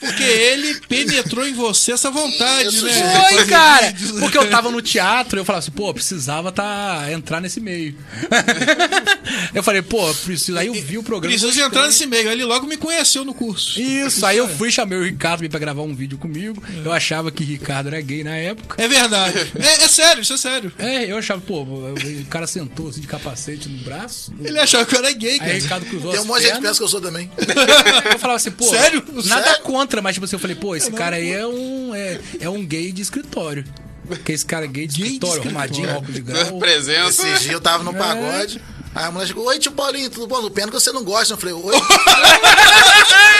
Porque 0.00 0.22
ele 0.22 0.80
penetrou 0.88 1.46
em 1.46 1.52
você 1.52 1.92
essa 1.92 2.10
vontade, 2.10 2.82
né? 2.82 3.28
Foi, 3.30 3.46
cara. 3.46 3.90
vídeos. 3.90 4.20
Porque 4.20 4.38
eu 4.38 4.48
tava 4.50 4.70
no 4.70 4.80
teatro, 4.80 5.38
eu 5.38 5.44
falava 5.44 5.60
assim, 5.60 5.70
pô, 5.70 5.92
precisava 5.92 6.52
tá, 6.52 7.06
entrar 7.10 7.40
nesse 7.40 7.60
meio. 7.60 7.96
Eu 9.54 9.62
falei, 9.62 9.82
pô, 9.82 10.12
preciso. 10.14 10.58
Aí 10.58 10.66
eu 10.66 10.74
vi 10.74 10.98
o 10.98 11.02
programa. 11.02 11.36
Preciso 11.36 11.60
entrar 11.60 11.86
nesse 11.86 12.06
meio. 12.06 12.30
Ele 12.30 12.44
logo 12.44 12.66
me 12.66 12.76
conheceu 12.76 13.24
no 13.24 13.34
curso. 13.34 13.80
Isso, 13.80 14.24
aí 14.24 14.36
eu 14.36 14.48
fui, 14.48 14.70
chamei 14.70 14.98
o 14.98 15.04
Ricardo 15.04 15.48
pra 15.48 15.58
gravar 15.58 15.82
um 15.82 15.94
vídeo 15.94 16.18
comigo. 16.18 16.62
Eu 16.84 16.92
achava 16.92 17.30
que 17.30 17.44
Ricardo 17.44 17.88
era 17.88 18.00
gay 18.00 18.24
na 18.24 18.36
época. 18.36 18.82
É 18.82 18.88
verdade. 18.88 19.52
É, 19.58 19.84
é 19.84 19.88
sério, 19.88 20.22
isso 20.22 20.32
é 20.32 20.36
sério. 20.36 20.72
É, 20.78 21.10
eu 21.10 21.18
achava, 21.18 21.40
pô, 21.40 21.62
o 21.62 22.24
cara 22.28 22.46
sentou 22.46 22.88
assim 22.88 23.00
de 23.00 23.06
capacete 23.06 23.68
no 23.68 23.78
braço. 23.78 24.32
Ele 24.42 24.58
achava 24.58 24.84
que 24.84 24.94
eu 24.94 24.98
era 24.98 25.12
gay, 25.12 25.32
Aí 25.32 25.38
cara. 25.38 25.52
o 25.52 25.60
Ricardo 25.60 25.86
cruzou 25.86 26.10
Tem 26.10 26.20
um 26.20 26.22
as 26.22 26.28
monte 26.28 26.40
de 26.40 26.46
gente 26.46 26.56
que 26.56 26.62
pensa 26.62 26.78
que 26.78 26.84
eu 26.84 26.88
sou 26.88 27.00
também. 27.00 27.30
Eu 28.12 28.18
falava 28.18 28.36
assim, 28.36 28.50
pô. 28.50 28.64
Sério? 28.64 29.04
Nada 29.24 29.44
Sério? 29.44 29.62
contra, 29.62 29.87
mas 30.02 30.14
tipo 30.14 30.24
assim, 30.24 30.36
eu 30.36 30.40
falei, 30.40 30.56
pô, 30.56 30.76
esse 30.76 30.90
cara 30.92 31.16
aí 31.16 31.32
é 31.32 31.46
um, 31.46 31.94
é, 31.94 32.20
é 32.40 32.48
um 32.50 32.64
gay 32.64 32.92
de 32.92 33.02
escritório. 33.02 33.64
Porque 34.06 34.32
esse 34.32 34.44
cara 34.46 34.64
é 34.64 34.68
gay 34.68 34.86
de 34.86 34.96
Gay 35.02 35.08
de 35.08 35.14
escritório, 35.16 35.42
escritório. 35.42 35.58
arrumadinho, 35.60 35.96
óculos 35.98 36.14
de 36.14 36.20
grau. 36.22 36.58
Presença. 36.58 37.28
Esse 37.28 37.42
dia 37.44 37.52
eu 37.52 37.60
tava 37.60 37.82
É. 37.82 37.84
no 37.84 37.92
pagode. 37.94 38.62
Aí 38.98 39.04
a 39.04 39.10
mulher 39.12 39.28
chegou, 39.28 39.46
oi 39.46 39.60
tio 39.60 39.70
Paulinho, 39.70 40.10
tudo 40.10 40.26
bom? 40.26 40.42
No 40.42 40.50
pena 40.50 40.66
que 40.66 40.80
você 40.80 40.90
não 40.90 41.04
gosta. 41.04 41.34
Eu 41.34 41.38
falei, 41.38 41.54
oi, 41.54 41.62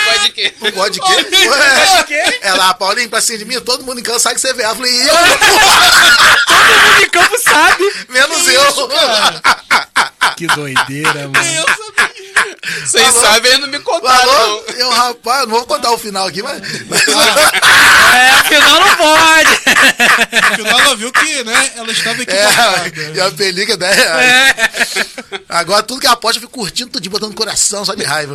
Pode 0.06 0.30
que. 0.32 0.54
não 0.60 0.70
gosta 0.70 0.90
de 0.92 1.00
quê? 1.00 1.48
Ué, 1.48 2.38
Ela, 2.42 2.72
Paulinho, 2.74 3.08
pra 3.10 3.20
cima 3.20 3.38
de 3.38 3.44
mim, 3.44 3.58
todo 3.60 3.82
mundo 3.84 3.98
em 3.98 4.02
casa 4.04 4.20
sabe 4.20 4.36
que 4.36 4.40
você 4.40 4.50
é 4.50 4.54
viado. 4.54 4.70
Eu 4.70 4.76
falei, 4.76 4.92
e 4.94 5.00
eu? 5.08 5.14
Todo 6.46 6.62
mundo 6.84 7.02
em 7.02 7.08
campo 7.10 7.38
sabe. 7.42 7.92
Menos 8.08 8.46
eu. 8.46 8.88
Que 10.36 10.46
doideira, 10.46 11.28
mano. 11.28 11.34
Vocês 12.84 13.06
Falou. 13.08 13.22
sabem, 13.22 13.50
eles 13.50 13.60
não 13.62 13.68
me 13.68 13.80
contaram, 13.80 14.18
Falou, 14.30 14.64
não. 14.68 14.74
eu, 14.76 14.90
rapaz, 14.90 15.40
não 15.48 15.56
vou 15.56 15.66
contar 15.66 15.90
o 15.90 15.98
final 15.98 16.26
aqui, 16.26 16.42
mas. 16.42 16.60
mas- 16.88 17.02
É, 18.14 18.30
afinal 18.30 18.80
não 18.80 18.96
pode. 18.96 19.50
No 20.50 20.56
final 20.64 20.80
ela 20.80 20.96
viu 20.96 21.12
que, 21.12 21.44
né, 21.44 21.70
ela 21.76 21.90
estava 21.90 22.22
equivocada. 22.22 22.92
É, 22.94 23.12
e 23.14 23.20
a 23.20 23.30
película 23.30 23.74
é 23.74 23.76
10 23.78 23.96
reais. 23.96 24.54
Agora 25.48 25.82
tudo 25.82 26.00
que 26.00 26.06
aposta 26.06 26.36
eu 26.38 26.42
fico 26.42 26.52
curtindo 26.52 26.90
tudo, 26.90 27.08
botando 27.10 27.34
coração, 27.34 27.84
só 27.84 27.94
de 27.94 28.04
raiva. 28.04 28.34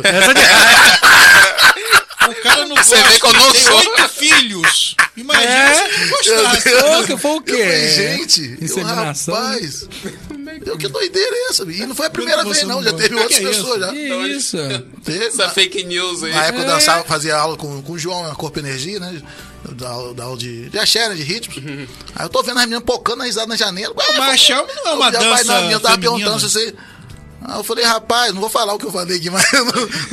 O 2.26 2.34
cara 2.42 2.64
não 2.66 2.76
Você 2.76 2.96
gosta, 2.96 3.08
vê 3.10 3.20
que 3.20 3.26
eu 3.26 3.32
não 3.34 3.52
tem 3.52 3.60
sou. 3.60 3.76
oito 3.76 4.08
filhos. 4.08 4.96
Imagina 5.16 5.44
É. 5.52 5.74
se 5.74 6.00
não 6.00 6.08
gostasse. 6.08 7.18
Foi 7.18 7.30
o 7.36 7.40
quê? 7.42 7.52
Eu 7.52 7.56
falei, 7.58 7.88
gente, 8.18 8.56
eu, 8.58 8.64
Inseminação. 8.64 9.34
rapaz, 9.34 9.88
eu, 10.64 10.78
que 10.78 10.88
doideira 10.88 11.36
é 11.36 11.50
essa? 11.50 11.62
E 11.64 11.86
não 11.86 11.94
foi 11.94 12.06
a 12.06 12.10
primeira 12.10 12.42
Como 12.42 12.54
vez, 12.54 12.66
não. 12.66 12.76
não 12.76 12.82
Já 12.82 12.92
teve 12.94 13.14
outras 13.14 13.38
Que 13.38 13.44
é 13.44 13.48
pessoas 13.48 13.80
já. 13.80 13.90
Que 13.92 14.26
isso? 14.26 14.56
Teve, 15.04 15.26
Essa 15.26 15.46
na, 15.46 15.48
fake 15.50 15.84
news 15.84 16.22
aí. 16.24 16.32
na 16.32 16.44
época 16.46 16.64
eu 16.64 16.66
dançava, 16.66 17.04
fazia 17.04 17.36
aula 17.36 17.56
com, 17.58 17.82
com 17.82 17.92
o 17.92 17.98
João, 17.98 18.26
na 18.26 18.34
Corpo 18.34 18.58
Energia, 18.58 18.98
né? 18.98 19.22
Da, 19.72 19.88
aula- 19.88 20.14
da 20.14 20.24
aula 20.24 20.36
de, 20.38 20.68
de 20.70 20.78
axé, 20.78 21.08
né? 21.08 21.14
De 21.14 21.22
ritmos. 21.22 21.58
Aí 22.14 22.24
eu 22.24 22.28
tô 22.30 22.42
vendo 22.42 22.58
as 22.58 22.64
meninas 22.64 22.84
pocando 22.84 23.22
a 23.22 23.26
risada 23.26 23.46
na 23.46 23.56
janela. 23.56 23.94
Ué, 23.96 24.04
Mas 24.18 24.34
axé 24.34 24.54
não 24.54 24.62
é 24.62 24.92
uma 24.92 24.94
o 24.94 25.00
rapaz 25.00 25.24
dança 25.24 25.44
na 25.54 25.60
minha 25.62 25.80
tava 25.80 25.98
perguntando 25.98 26.40
se 26.40 26.50
você. 26.50 26.74
Aí 27.44 27.58
eu 27.58 27.64
falei, 27.64 27.84
rapaz, 27.84 28.32
não 28.32 28.40
vou 28.40 28.48
falar 28.50 28.72
o 28.74 28.78
que 28.78 28.86
eu 28.86 28.92
falei 28.92 29.18
aqui, 29.18 29.28
mas 29.30 29.44
não, 29.52 29.62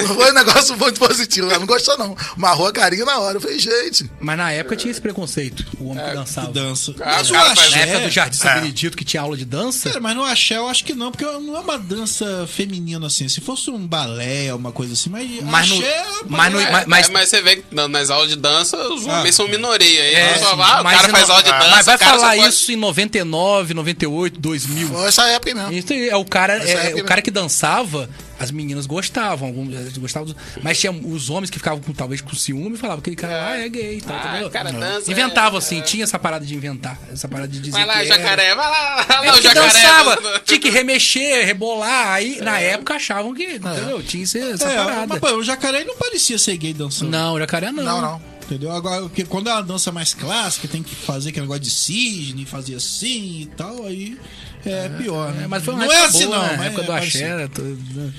não 0.07 0.15
foi 0.15 0.32
um 0.32 0.34
negócio 0.34 0.77
muito 0.77 0.99
positivo. 0.99 1.47
Ela 1.49 1.59
não 1.59 1.65
gostou, 1.65 1.97
não. 1.97 2.15
Marrou 2.36 2.67
a 2.67 2.71
carinha 2.73 3.05
na 3.05 3.17
hora. 3.19 3.38
Eu 3.38 3.41
falei, 3.41 3.57
gente. 3.57 4.09
Mas 4.19 4.38
na 4.38 4.51
época 4.51 4.75
tinha 4.75 4.91
esse 4.91 4.99
preconceito, 5.01 5.65
o 5.79 5.89
homem 5.89 6.03
que 6.03 6.13
dançava. 6.13 6.51
Dança. 6.51 6.93
Ah, 6.99 7.15
Mas 7.17 7.29
o 7.29 7.34
o 7.34 7.36
cara 7.38 7.55
faz- 7.55 7.71
Na 7.71 7.77
época 7.77 7.95
axé... 7.97 8.07
do 8.07 8.11
Jardim 8.11 8.38
São 8.38 8.53
Benedito, 8.55 8.97
que 8.97 9.05
tinha 9.05 9.21
aula 9.21 9.38
de 9.38 9.45
dança, 9.45 9.89
Cara, 9.89 10.01
mas 10.01 10.15
no 10.15 10.23
axé 10.23 10.57
eu 10.57 10.67
acho 10.67 10.84
que 10.84 10.93
não, 10.93 11.11
porque 11.11 11.23
não 11.25 11.55
é 11.55 11.59
uma 11.59 11.77
dança 11.79 12.47
feminina 12.53 13.07
assim. 13.07 13.27
Se 13.29 13.39
fosse 13.39 13.69
um 13.69 13.88
balé, 13.88 14.53
uma 14.53 14.71
coisa 14.71 14.93
assim, 14.93 15.09
mas, 15.09 15.29
Mas 15.43 15.69
no- 15.69 15.75
axé... 15.79 16.03
mas 16.27 16.51
no- 16.53 16.59
é- 16.59 16.71
mas- 16.71 16.86
Mas, 16.88 17.09
mas 17.09 17.29
você 17.29 17.41
vê 17.41 17.55
que 17.57 17.63
na- 17.73 17.88
nas 17.88 18.09
aulas 18.09 18.29
de 18.29 18.36
dança, 18.36 18.75
os 18.89 19.05
homens 19.05 19.29
Ah. 19.29 19.38
são 19.38 19.47
minoria. 19.47 20.01
Aí 20.01 20.13
É, 20.15 20.41
ah, 20.43 20.82
o 20.82 20.84
cara 20.84 21.09
faz 21.09 21.29
aula 21.29 21.43
de 21.43 21.49
dança. 21.51 21.69
mas 21.69 21.86
vai 21.86 21.97
falar 21.97 22.36
pode- 22.36 22.49
isso 22.49 22.71
em 22.71 22.75
99, 22.75 23.73
98, 23.73 24.39
2000. 24.39 24.88
Foi 24.89 25.07
essa 25.07 25.23
época 25.27 25.49
aí 25.51 25.55
mesmo. 25.55 25.71
Isso 25.73 25.93
aí, 25.93 26.09
é 26.09 26.15
o 26.15 26.25
cara, 26.25 26.57
é, 26.57 26.71
época 26.88 27.01
o 27.01 27.05
cara 27.05 27.20
que 27.22 27.32
dançava, 27.32 28.09
as 28.39 28.51
meninas 28.51 28.86
gostavam, 28.86 29.47
alguns 29.47 29.97
gostavam, 29.97 30.28
dos- 30.34 30.36
mas 30.61 30.80
tinha 30.80 30.91
os 30.91 31.30
homens 31.30 31.49
que 31.49 31.57
ficavam 31.57 31.80
com, 31.82 31.93
talvez 31.93 32.22
com 32.22 32.36
ciúme 32.36 32.76
e 32.76 32.78
falavam 32.78 33.01
que 33.01 33.11
aquele 33.11 33.15
cara 33.30 33.41
lá 33.49 33.57
é 33.57 33.69
gay, 33.69 34.01
tá, 34.01 34.13
Ah, 34.24 34.30
entendeu? 34.32 34.47
o 34.47 34.51
cara 34.51 34.72
dança. 34.72 35.11
Inventava 35.11 35.55
é, 35.55 35.59
assim, 35.59 35.82
tinha 35.82 36.03
essa 36.03 36.17
parada 36.19 36.45
de 36.45 36.55
inventar, 36.55 36.99
essa 37.11 37.28
parada 37.28 37.47
de 37.47 37.59
dizer 37.59 37.72
Vai 37.72 37.86
lá, 37.86 37.93
que 37.93 37.99
era. 37.99 38.07
jacaré, 38.17 38.55
vai 38.55 38.69
lá, 38.69 39.03
vai 39.03 39.28
É 39.28 39.32
lá, 39.32 39.34
o 39.34 39.38
que 39.38 39.43
jacaré. 39.43 39.67
dançava, 39.72 40.39
tinha 40.45 40.59
que 40.59 40.69
remexer, 40.69 41.45
rebolar, 41.45 42.09
aí 42.09 42.41
na 42.41 42.59
época 42.59 42.95
achavam 42.95 43.34
que, 43.34 43.43
entendeu? 43.55 44.01
Tinha 44.03 44.24
esse- 44.24 44.39
essa 44.39 44.69
É, 44.69 44.76
parada. 44.76 45.07
mas 45.07 45.19
pô, 45.19 45.28
o 45.38 45.43
jacaré 45.43 45.84
não 45.84 45.95
parecia 45.97 46.38
ser 46.38 46.57
gay 46.57 46.74
dançando. 46.74 47.11
Não, 47.11 47.38
jacaré 47.39 47.72
não. 47.72 47.84
Não, 47.84 48.01
não. 48.01 48.32
Entendeu? 48.43 48.72
Agora, 48.74 49.01
porque 49.03 49.24
quando 49.24 49.49
é 49.49 49.53
uma 49.53 49.63
dança 49.63 49.93
mais 49.93 50.13
clássica, 50.13 50.67
tem 50.67 50.84
que 50.84 50.93
fazer 50.93 51.30
aquele 51.30 51.43
negócio 51.45 51.61
de 51.63 51.69
cisne, 51.69 52.45
fazer 52.45 52.76
assim 52.76 53.41
e 53.43 53.45
tal, 53.55 53.86
aí 53.86 54.17
é, 54.66 54.89
pior, 54.89 55.34
né? 55.34 55.43
É, 55.43 55.47
mas 55.47 55.64
foi 55.64 55.74
uma 55.74 55.86
não 55.86 55.91
é 55.91 55.95
época 55.95 56.09
assim, 56.09 56.26
boa, 56.26 56.38
não. 56.38 56.43
né? 56.47 56.55
Mas, 56.57 56.68
época 56.68 56.82
é 56.82 56.86
do 56.86 56.91
axé, 56.93 57.24
era 57.24 57.47
tudo, 57.49 57.78
né? 57.93 58.12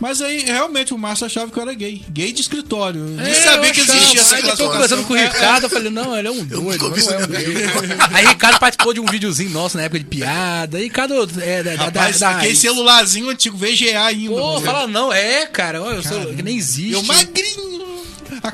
mas 0.00 0.20
aí, 0.20 0.40
realmente, 0.44 0.92
o 0.92 0.98
Márcio 0.98 1.26
achava 1.26 1.48
que 1.52 1.56
eu 1.56 1.62
era 1.62 1.72
gay. 1.74 2.02
Gay 2.10 2.32
de 2.32 2.40
escritório. 2.40 3.00
Nem 3.04 3.24
É, 3.24 3.34
sabia 3.34 3.68
eu 3.70 3.72
que 3.72 3.80
achava. 3.82 3.98
existia 3.98 4.20
essa 4.20 4.34
Aí 4.34 4.42
depois 4.42 4.58
classificação. 4.58 4.72
conversando 4.72 5.04
com 5.04 5.12
o 5.14 5.16
Ricardo, 5.16 5.64
eu 5.66 5.70
falei, 5.70 5.90
não, 5.90 6.18
ele 6.18 6.26
é 6.26 6.30
um 6.32 6.44
doido, 6.44 6.88
não 6.90 6.96
é 6.96 7.18
um 7.18 7.26
gay. 7.28 7.54
Aí 8.12 8.26
Ricardo 8.26 8.58
participou 8.58 8.92
de 8.92 8.98
um 8.98 9.06
videozinho 9.06 9.50
nosso 9.50 9.76
na 9.76 9.84
época 9.84 10.00
de 10.00 10.04
piada. 10.06 10.78
Aí 10.78 10.84
Ricardo 10.84 11.14
é 11.40 11.62
da, 11.62 11.74
Rapaz, 11.76 12.18
da, 12.18 12.30
da 12.30 12.36
aquele 12.38 12.56
celularzinho 12.56 13.28
antigo, 13.30 13.56
VGA 13.56 14.04
ainda. 14.06 14.34
Pô, 14.34 14.54
mano. 14.54 14.66
fala 14.66 14.86
não, 14.88 15.12
é, 15.12 15.46
cara, 15.46 15.80
olha, 15.80 15.96
eu 15.96 16.02
sou, 16.02 16.34
que 16.34 16.42
nem 16.42 16.56
existe. 16.56 16.94
Eu 16.94 17.02
magrinho. 17.04 17.71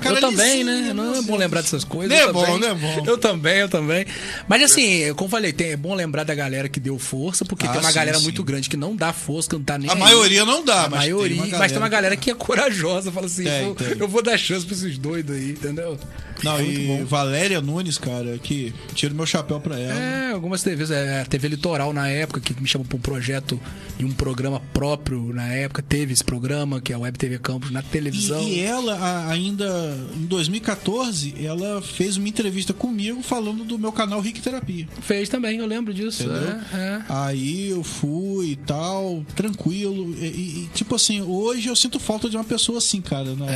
Eu 0.05 0.21
também, 0.21 0.65
né? 0.65 0.93
Não 0.95 1.15
é 1.15 1.23
bom 1.23 1.37
lembrar 1.37 1.63
dessas 1.63 1.85
coisas. 1.85 2.11
Não 2.17 2.29
é 2.29 2.33
bom, 2.33 2.59
não 2.59 2.69
é 2.69 2.75
bom. 2.75 3.05
Eu 3.07 3.17
também, 3.19 3.57
eu 3.59 3.69
também. 3.69 4.05
Mas 4.47 4.63
assim, 4.63 5.13
como 5.15 5.27
eu 5.27 5.31
falei, 5.31 5.53
tem- 5.53 5.69
é 5.73 5.77
bom 5.77 5.95
lembrar 5.95 6.25
da 6.25 6.35
galera 6.35 6.69
que 6.69 6.79
deu 6.79 6.99
força, 6.99 7.45
porque 7.45 7.67
Ah, 7.67 7.71
tem 7.71 7.81
uma 7.81 7.89
sim, 7.89 7.95
galera 7.95 8.19
sim. 8.19 8.25
muito 8.25 8.45
grande 8.45 8.69
que 8.69 8.77
não 8.77 8.95
dá 8.95 9.13
força, 9.13 9.49
que 9.49 9.57
não 9.57 9.63
tá 9.63 9.79
nem 9.79 9.89
A 9.91 9.95
aí. 9.95 9.99
maioria 9.99 10.45
não 10.45 10.65
dá, 10.65 10.85
A 10.85 10.89
mas 10.91 11.01
maioria, 11.01 11.41
tem 11.43 11.49
uma 11.53 11.59
mas 11.59 11.73
tem 11.73 11.79
uma 11.81 11.89
galera 11.89 12.17
que 12.17 12.31
é 12.31 12.35
corajosa, 12.35 13.11
fala 13.11 13.27
assim, 13.27 13.45
Tem, 13.45 13.65
"Pô, 13.69 13.75
tem. 13.75 13.97
eu 13.99 14.09
vou 14.09 14.23
dar 14.23 14.37
chance 14.37 14.67
pra 14.67 14.75
esses 14.75 14.99
doidos 14.99 15.35
aí, 15.35 15.51
entendeu? 15.53 15.99
Não, 16.43 16.57
É 16.59 16.65
e. 16.65 17.05
Valéria 17.05 17.61
Nunes, 17.61 17.99
cara, 17.99 18.39
que 18.39 18.73
tiro 18.95 19.15
meu 19.15 19.27
chapéu 19.27 19.59
pra 19.59 19.79
ela. 19.79 19.99
É, 19.99 20.33
algumas 20.33 20.63
TVs, 20.63 20.91
é, 20.91 21.23
a 21.23 21.25
TV 21.25 21.49
Litoral 21.49 21.93
na 21.93 22.09
época, 22.09 22.41
que 22.41 22.55
me 22.61 22.69
chamou 22.69 22.87
pra 22.87 22.97
um 22.97 23.01
projeto 23.01 23.61
e 23.99 24.05
um 24.05 24.13
programa 24.13 24.61
próprio 24.73 25.33
na 25.33 25.47
época, 25.53 25.83
teve 25.83 26.13
esse 26.13 26.23
programa, 26.23 26.81
que 26.81 26.93
é 26.93 26.95
a 26.97 26.99
Web 26.99 27.19
TV 27.19 27.39
Campos, 27.39 27.71
na 27.73 27.83
televisão. 27.83 28.41
E, 28.43 28.59
e 28.59 28.61
ela, 28.61 28.95
a- 28.95 29.31
ainda 29.33 29.78
em 30.17 30.27
2014, 30.27 31.35
ela 31.45 31.81
fez 31.83 32.17
uma 32.17 32.29
entrevista 32.29 32.73
comigo 32.73 33.23
falando 33.23 33.65
do 33.65 33.79
meu 33.79 33.93
canal 33.93 34.21
Rick 34.21 34.41
Terapia. 34.41 34.89
Fez 35.03 35.29
também, 35.29 35.59
eu 35.59 35.67
lembro 35.67 35.93
disso. 35.95 36.25
É, 36.31 36.77
é. 36.77 37.03
Aí 37.09 37.71
eu 37.71 37.83
fui 37.83 38.53
e 38.53 38.57
tal, 38.57 39.25
tranquilo. 39.35 40.15
E, 40.21 40.27
e- 40.27 40.69
tipo 40.75 40.95
assim, 40.95 41.21
hoje 41.23 41.69
eu 41.69 41.77
sinto 41.77 41.99
falta 41.99 42.29
de 42.29 42.37
uma 42.37 42.45
pessoa 42.45 42.79
assim, 42.79 43.01
cara, 43.01 43.35
na- 43.35 43.47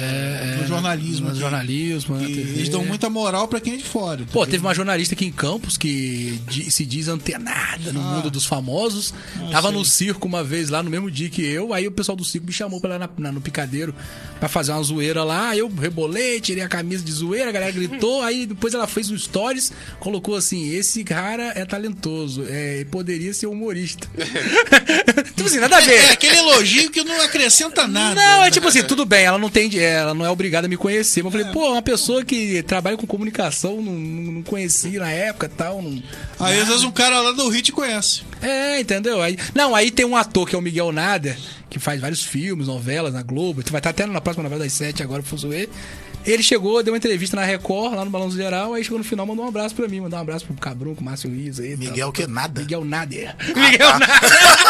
no 0.61 0.67
jornalismo. 0.67 1.29
É, 1.29 1.33
No 1.33 1.39
jornalismo, 1.39 2.17
na 2.17 2.23
E 2.25 2.35
TV. 2.35 2.51
eles 2.59 2.69
dão 2.69 2.85
muita 2.85 3.09
moral 3.11 3.49
pra 3.49 3.61
quem 3.61 3.75
é 3.75 3.77
de 3.77 3.85
fora. 3.85 4.19
Pô, 4.33 4.41
entendeu? 4.41 4.47
teve 4.47 4.67
uma 4.67 4.75
jornalista 4.75 5.15
aqui 5.15 5.25
em 5.25 5.33
Campos 5.33 5.77
que 5.77 6.39
se 6.71 6.85
diz 6.85 7.09
antenada 7.09 7.93
no 7.93 8.01
Ah. 8.01 8.05
mundo 8.05 8.31
dos 8.31 8.45
famosos. 8.45 9.15
Ah, 9.37 9.49
Tava 9.51 9.69
sei. 9.69 9.79
no 9.79 9.85
circo 9.85 10.27
uma 10.29 10.45
vez 10.45 10.69
lá, 10.69 10.83
no 10.83 10.91
mesmo 10.91 11.11
dia 11.11 11.29
que 11.29 11.43
eu. 11.43 11.73
Aí 11.73 11.87
o 11.87 11.93
pessoal 11.93 12.17
do 12.17 12.25
circo 12.25 12.47
me 12.47 12.53
chamou 12.53 12.81
pra 12.81 12.91
lá 12.91 12.99
na- 12.99 13.11
na- 13.19 13.33
no 13.33 13.41
picadeiro 13.41 13.95
pra 14.39 14.49
fazer 14.49 14.73
uma 14.73 14.83
zoeira 14.83 15.23
lá. 15.25 15.51
Aí 15.51 15.59
eu 15.61 15.69
rebolei, 15.69 16.12
tirei 16.41 16.63
a 16.63 16.69
camisa 16.69 17.05
de 17.05 17.13
zoeira, 17.13 17.49
a 17.49 17.53
galera 17.53 17.73
gritou. 17.73 18.23
Aí 18.23 18.47
depois 18.47 18.75
ela 18.75 18.87
fez 18.87 19.11
um 19.11 19.19
stories, 19.19 19.73
colocou 19.99 20.37
assim: 20.37 20.71
Esse 20.75 21.05
cara 21.05 21.53
é 21.55 21.65
talentoso, 21.65 22.45
é, 22.49 22.85
poderia 22.91 23.33
ser 23.35 23.47
humorista. 23.47 24.09
tipo 25.37 25.49
assim, 25.49 25.59
nada 25.59 25.77
a 25.77 25.81
ver. 25.81 25.95
É 25.95 26.13
aquele 26.13 26.37
elogio 26.39 26.91
que 26.91 27.03
não 27.03 27.21
acrescenta 27.23 27.87
nada. 27.87 28.15
Não, 28.15 28.45
é 28.45 28.51
tipo 28.51 28.69
assim, 28.69 28.83
tudo 28.83 29.05
bem, 29.05 29.25
ela 29.25 29.39
não 29.39 29.51
tem, 29.51 29.77
ela 29.79 30.15
não 30.15 30.25
é 30.25 30.31
obrigada 30.31 30.67
a 30.67 30.71
me 30.71 30.77
conhecer. 30.77 31.23
Mas 31.23 31.35
eu 31.35 31.39
falei, 31.39 31.53
pô, 31.53 31.73
uma 31.73 31.83
pessoa 31.83 32.25
que 32.25 32.63
trabalha 32.63 32.97
com 32.97 33.07
comunicação, 33.07 33.81
não, 33.81 33.93
não, 33.93 34.43
conhecia 34.43 35.01
na 35.01 35.11
época 35.11 35.47
e 35.47 35.57
tal. 35.57 35.83
Não... 35.83 36.03
Aí 36.39 36.61
às 36.61 36.69
vezes 36.69 36.85
um 36.85 36.91
cara 36.91 37.21
lá 37.21 37.33
do 37.33 37.49
Hit 37.49 37.73
conhece. 37.73 38.23
É, 38.41 38.81
entendeu? 38.81 39.23
Aí, 39.23 39.39
não, 39.55 39.75
aí 39.75 39.91
tem 39.91 40.05
um 40.05 40.17
ator 40.17 40.49
que 40.49 40.55
é 40.55 40.59
o 40.59 40.63
Miguel 40.63 40.93
Nader, 40.93 41.37
que 41.73 41.79
faz 41.79 42.01
vários 42.01 42.23
filmes, 42.23 42.67
novelas 42.67 43.15
na 43.15 43.23
Globo. 43.23 43.63
Vai 43.71 43.79
estar 43.81 43.91
até 43.91 44.07
na 44.07 44.21
próxima 44.21 44.43
novela 44.43 44.63
das 44.63 44.73
sete 44.73 45.03
agora, 45.03 45.23
Fuzuê. 45.23 45.69
Ele 46.25 46.43
chegou, 46.43 46.83
deu 46.83 46.93
uma 46.93 46.99
entrevista 46.99 47.35
na 47.35 47.45
Record, 47.45 47.95
lá 47.95 48.05
no 48.05 48.11
Balanço 48.11 48.37
Geral, 48.37 48.75
aí 48.75 48.85
chegou 48.85 48.99
no 48.99 49.05
final, 49.05 49.27
mandou 49.27 49.45
um 49.45 49.49
abraço 49.49 49.75
pra 49.75 49.89
mim, 49.89 50.01
mandou 50.01 50.17
um 50.19 50.23
abraço 50.23 50.47
pro 50.47 50.55
Cabrão, 50.55 50.95
com 50.95 51.01
o 51.01 51.05
Márcio 51.05 51.29
Rios 51.29 51.59
aí. 51.59 51.73
e 51.73 51.77
tal. 51.77 51.87
Miguel 51.89 52.13
que 52.13 52.27
nada. 52.29 52.61
Miguel 52.61 52.85
Nader. 52.85 53.35
Ah, 53.41 53.71
Miguel 53.71 53.89
tá. 53.89 53.99
Nader. 53.99 54.21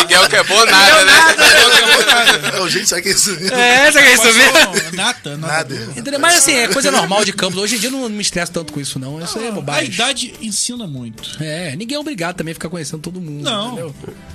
Miguel 0.00 0.28
que 0.28 0.36
é 0.36 0.42
bom 0.44 0.64
nada, 0.66 1.04
né? 1.04 2.68
Gente, 2.70 2.88
sabe 2.88 3.02
que 3.02 3.08
é 3.08 3.12
isso? 3.12 3.30
É, 3.52 3.90
você 3.92 3.98
quer 4.02 4.14
isso 4.14 4.24
mesmo? 4.24 4.52
Não, 4.52 4.92
nada, 4.92 5.36
nada. 5.36 5.74
Nada. 5.74 5.92
Entendeu? 5.96 6.18
Mas 6.20 6.36
assim, 6.38 6.52
é 6.52 6.68
coisa 6.68 6.90
normal 6.90 7.24
de 7.24 7.32
Campos. 7.32 7.58
Hoje 7.60 7.76
em 7.76 7.78
dia 7.78 7.88
eu 7.88 7.92
não 7.92 8.08
me 8.08 8.22
estresso 8.22 8.52
tanto 8.52 8.72
com 8.72 8.80
isso, 8.80 8.98
não. 8.98 9.22
Isso 9.22 9.38
aí 9.38 9.46
é 9.46 9.48
A 9.48 9.52
bobagem. 9.52 9.90
idade 9.92 10.34
ensina 10.40 10.86
muito. 10.86 11.22
É, 11.42 11.74
ninguém 11.76 11.96
é 11.96 12.00
obrigado 12.00 12.36
também 12.36 12.52
a 12.52 12.54
ficar 12.54 12.68
conhecendo 12.68 13.00
todo 13.00 13.20
mundo. 13.20 13.42
Não. 13.44 13.72
Entendeu? 13.72 13.94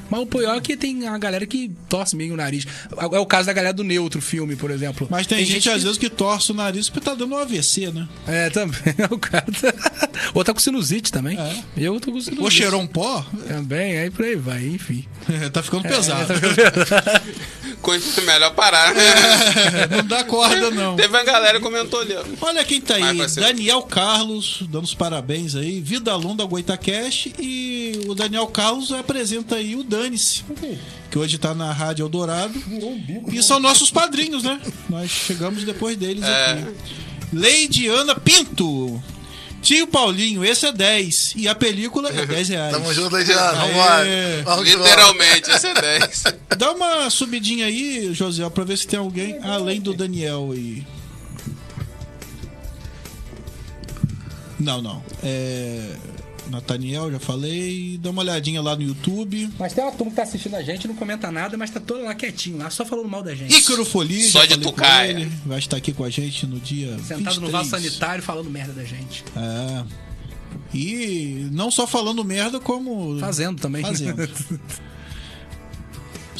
Mas 0.09 0.21
o 0.21 0.25
pior 0.25 0.57
é 0.57 0.61
que 0.61 0.75
tem 0.75 1.07
a 1.07 1.17
galera 1.19 1.45
que 1.45 1.71
torce 1.87 2.15
meio 2.15 2.33
o 2.33 2.37
nariz. 2.37 2.65
É 2.97 3.19
o 3.19 3.25
caso 3.25 3.45
da 3.47 3.53
galera 3.53 3.73
do 3.73 3.83
Neutro 3.83 4.19
filme, 4.21 4.55
por 4.55 4.71
exemplo. 4.71 5.07
Mas 5.09 5.27
tem, 5.27 5.45
gente, 5.45 5.63
que- 5.63 5.69
às 5.69 5.83
vezes 5.83 5.97
que 5.99 6.09
torce 6.09 6.51
o 6.51 6.55
nariz 6.55 6.89
porque 6.89 7.05
tá 7.05 7.13
dando 7.13 7.35
um 7.35 7.37
AVC, 7.37 7.91
né? 7.91 8.07
É, 8.27 8.49
também. 8.49 8.79
O 9.09 9.17
cara 9.17 9.45
tá... 9.45 9.73
Ou 10.33 10.43
tá 10.43 10.53
com 10.53 10.59
sinusite 10.59 11.11
também. 11.11 11.37
É. 11.39 11.55
Eu 11.77 11.99
tô 11.99 12.11
com 12.11 12.19
sinusite. 12.19 12.41
Ou 12.43 12.49
cheirou 12.51 12.81
um 12.81 12.87
pó, 12.87 13.25
Também, 13.47 13.97
aí 13.99 14.09
por 14.09 14.25
aí 14.25 14.35
vai, 14.35 14.65
enfim. 14.65 15.05
tá 15.53 15.61
ficando 15.61 15.83
pesado. 15.83 16.33
Com 17.81 17.95
isso 17.95 18.19
é 18.19 18.23
melhor 18.23 18.53
parar. 18.55 18.93
né? 18.93 19.01
não 19.97 20.05
dá 20.05 20.23
corda, 20.23 20.69
não. 20.71 20.95
Teve 20.95 21.07
uma 21.07 21.23
galera 21.23 21.59
que 21.59 21.63
comentou 21.63 22.01
ali. 22.01 22.15
Olha 22.41 22.63
quem 22.65 22.81
tá 22.81 22.95
aí. 22.95 23.25
Daniel 23.35 23.81
Carlos, 23.83 24.63
dando 24.69 24.83
os 24.83 24.93
parabéns 24.93 25.55
aí, 25.55 25.79
Vida 25.79 26.15
Longa 26.15 26.43
Goitacast 26.45 27.33
e 27.39 28.01
o 28.07 28.13
Daniel 28.13 28.47
Carlos 28.47 28.91
apresenta 28.91 29.55
aí 29.55 29.75
o 29.75 29.83
Dane-se, 29.83 30.43
que 31.09 31.17
hoje 31.17 31.37
tá 31.37 31.53
na 31.53 31.71
Rádio 31.71 32.03
Eldorado. 32.03 32.53
E 33.31 33.41
são 33.41 33.59
nossos 33.59 33.89
padrinhos, 33.89 34.43
né? 34.43 34.59
Nós 34.89 35.09
chegamos 35.09 35.63
depois 35.63 35.95
deles 35.95 36.23
aqui. 36.23 36.65
Lady 37.31 37.87
Ana 37.87 38.15
Pinto. 38.15 39.01
Tio 39.61 39.87
Paulinho, 39.87 40.43
esse 40.43 40.65
é 40.65 40.71
10. 40.71 41.33
E 41.35 41.47
a 41.47 41.55
película 41.55 42.09
é 42.09 42.25
10 42.25 42.49
reais. 42.49 42.73
Tamo 42.73 42.93
junto, 42.93 43.17
que 44.63 44.75
vamos. 44.75 44.87
Literalmente, 44.87 45.51
esse 45.51 45.67
é 45.67 45.73
10. 45.73 46.23
Dá 46.57 46.71
uma 46.71 47.09
subidinha 47.09 47.65
aí, 47.65 48.13
José, 48.13 48.49
pra 48.49 48.63
ver 48.63 48.77
se 48.77 48.87
tem 48.87 48.99
alguém 48.99 49.39
além 49.43 49.79
do 49.81 49.93
Daniel 49.93 50.51
aí. 50.53 50.85
Não, 54.59 54.81
não. 54.81 55.03
É. 55.23 55.95
Nathaniel, 56.49 57.11
já 57.11 57.19
falei. 57.19 57.97
Dá 58.01 58.09
uma 58.09 58.21
olhadinha 58.21 58.61
lá 58.61 58.75
no 58.75 58.81
YouTube. 58.81 59.49
Mas 59.59 59.73
tem 59.73 59.83
uma 59.83 59.91
turma 59.91 60.09
que 60.11 60.15
tá 60.15 60.23
assistindo 60.23 60.55
a 60.55 60.63
gente, 60.63 60.87
não 60.87 60.95
comenta 60.95 61.31
nada, 61.31 61.57
mas 61.57 61.69
tá 61.69 61.79
toda 61.79 62.03
lá 62.03 62.15
quietinho, 62.15 62.57
lá 62.57 62.69
só 62.69 62.85
falando 62.85 63.07
mal 63.07 63.23
da 63.23 63.33
gente. 63.35 63.53
Ícaro 63.55 63.85
Folia, 63.85 64.29
Só 64.29 64.45
de 64.45 64.57
tucaia. 64.57 65.11
ele, 65.11 65.31
Vai 65.45 65.59
estar 65.59 65.77
aqui 65.77 65.93
com 65.93 66.03
a 66.03 66.09
gente 66.09 66.45
no 66.45 66.59
dia. 66.59 66.97
Sentado 66.99 67.39
no 67.39 67.47
23. 67.47 67.51
vaso 67.51 67.69
sanitário 67.69 68.23
falando 68.23 68.49
merda 68.49 68.73
da 68.73 68.83
gente. 68.83 69.23
É. 69.35 69.83
E 70.73 71.47
não 71.51 71.69
só 71.71 71.85
falando 71.87 72.23
merda, 72.23 72.59
como. 72.59 73.19
Fazendo 73.19 73.59
também. 73.59 73.81
Fazendo. 73.81 74.27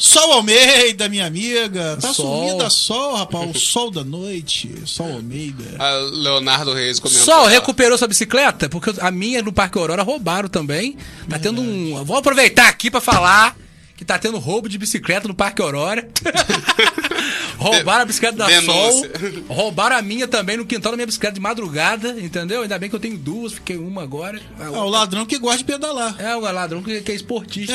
Sol 0.00 0.32
Almeida, 0.32 1.08
minha 1.10 1.26
amiga. 1.26 1.98
Tá 2.00 2.12
Sol. 2.12 2.46
sumida 2.48 2.70
Sol, 2.70 3.16
rapaz. 3.16 3.50
O 3.54 3.58
sol 3.60 3.90
da 3.90 4.02
noite. 4.02 4.72
Sol 4.86 5.12
Almeida. 5.12 5.76
A 5.78 5.90
Leonardo 6.12 6.72
Reis 6.72 6.98
comentou. 6.98 7.22
Sol, 7.24 7.46
recuperou 7.46 7.98
sua 7.98 8.08
bicicleta? 8.08 8.68
Porque 8.68 8.94
a 8.98 9.10
minha 9.10 9.42
no 9.42 9.52
Parque 9.52 9.78
Aurora 9.78 10.02
roubaram 10.02 10.48
também. 10.48 10.96
Tá 11.28 11.38
tendo 11.38 11.60
um. 11.60 12.02
Vou 12.04 12.16
aproveitar 12.16 12.68
aqui 12.68 12.90
pra 12.90 13.00
falar 13.00 13.54
que 14.00 14.04
tá 14.06 14.18
tendo 14.18 14.38
roubo 14.38 14.66
de 14.66 14.78
bicicleta 14.78 15.28
no 15.28 15.34
Parque 15.34 15.60
Aurora. 15.60 16.08
roubaram 17.58 18.00
a 18.00 18.06
bicicleta 18.06 18.34
da 18.34 18.62
Sol. 18.62 19.02
Denúncia. 19.02 19.44
Roubaram 19.46 19.94
a 19.94 20.00
minha 20.00 20.26
também 20.26 20.56
no 20.56 20.64
quintal 20.64 20.92
da 20.92 20.96
minha 20.96 21.06
bicicleta 21.06 21.34
de 21.34 21.40
madrugada, 21.40 22.18
entendeu? 22.18 22.62
Ainda 22.62 22.78
bem 22.78 22.88
que 22.88 22.96
eu 22.96 23.00
tenho 23.00 23.18
duas, 23.18 23.52
fiquei 23.52 23.76
uma 23.76 24.02
agora. 24.02 24.40
É 24.58 24.70
o 24.70 24.88
ladrão 24.88 25.26
que 25.26 25.36
gosta 25.38 25.58
de 25.58 25.64
pedalar. 25.64 26.16
É 26.18 26.34
o 26.34 26.40
ladrão 26.40 26.82
que, 26.82 27.02
que 27.02 27.12
é 27.12 27.14
esportista. 27.14 27.74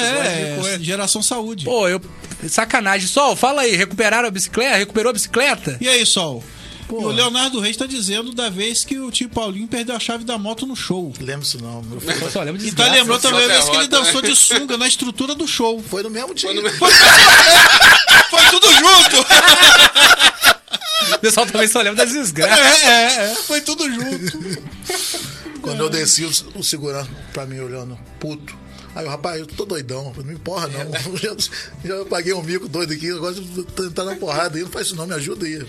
gosta 0.56 0.80
de 0.80 0.84
É, 0.84 0.86
geração 0.86 1.22
saúde. 1.22 1.64
Pô, 1.64 1.88
eu. 1.88 2.02
Sacanagem. 2.50 3.08
Sol, 3.08 3.36
fala 3.36 3.62
aí, 3.62 3.76
recuperaram 3.76 4.28
a 4.28 4.32
bicicleta? 4.32 4.78
Recuperou 4.78 5.12
a 5.12 5.14
bicicleta? 5.14 5.78
E 5.80 5.88
aí, 5.88 6.04
Sol? 6.08 6.44
Pô. 6.88 7.02
E 7.02 7.06
o 7.06 7.10
Leonardo 7.10 7.60
Reis 7.60 7.76
tá 7.76 7.86
dizendo 7.86 8.32
da 8.34 8.50
vez 8.50 8.84
que 8.84 9.00
o 9.00 9.10
tio 9.10 9.28
Paulinho 9.30 9.68
perdeu 9.68 9.96
a 9.96 10.00
chave 10.00 10.24
da 10.24 10.38
moto 10.38 10.68
no 10.68 10.76
show. 10.76 11.12
Lembro 11.20 11.44
isso 11.46 11.62
não. 11.62 11.82
meu 11.82 12.00
filho. 12.00 12.14
Eu 12.22 12.32
só 12.32 12.44
lembro 12.44 12.62
de 12.62 12.68
E 12.68 12.72
tá 12.72 12.88
lembrou 12.92 13.18
também 13.20 13.44
a 13.46 13.48
vez 13.48 13.68
que 13.70 13.76
ele 13.76 13.88
dançou 13.88 14.22
de 14.22 14.36
sunga 14.36 14.78
na 14.78 14.88
estrutura 14.88 15.34
do 15.34 15.48
show. 15.48 15.82
Foi 15.90 16.04
no 16.04 16.10
mesmo 16.12 16.34
dia. 16.36 16.50
Foi 18.30 18.44
tudo 18.52 18.68
junto! 18.72 19.26
O 21.16 21.20
pessoal 21.20 21.46
também 21.46 21.68
só 21.68 21.82
lembra 21.82 22.06
das 22.06 22.14
É, 22.16 22.20
desgraças. 22.20 22.84
é, 22.84 23.32
é, 23.32 23.36
foi 23.36 23.62
tudo 23.62 23.84
junto. 23.92 24.40
Quando 25.62 25.82
eu 25.84 25.90
desci, 25.90 26.24
o, 26.26 26.60
o 26.60 26.64
segurança 26.64 27.10
pra 27.34 27.46
mim 27.46 27.60
olhando, 27.60 27.98
puto. 28.20 28.56
Aí 28.96 29.06
o 29.06 29.10
rapaz, 29.10 29.40
eu 29.40 29.46
tô 29.46 29.66
doidão, 29.66 30.14
não 30.16 30.24
me 30.24 30.36
porra 30.38 30.68
não. 30.68 30.86
Já, 31.18 31.36
já 31.84 32.06
paguei 32.06 32.34
um 32.34 32.42
mico 32.42 32.68
doido 32.68 32.94
aqui, 32.94 33.12
agora 33.12 33.36
tô 33.76 33.90
tá 33.92 34.06
na 34.06 34.16
porrada 34.16 34.58
aí, 34.58 34.64
não 34.64 34.70
faz 34.72 34.88
isso 34.88 34.96
não, 34.96 35.06
me 35.06 35.14
ajuda 35.14 35.46
aí. 35.46 35.66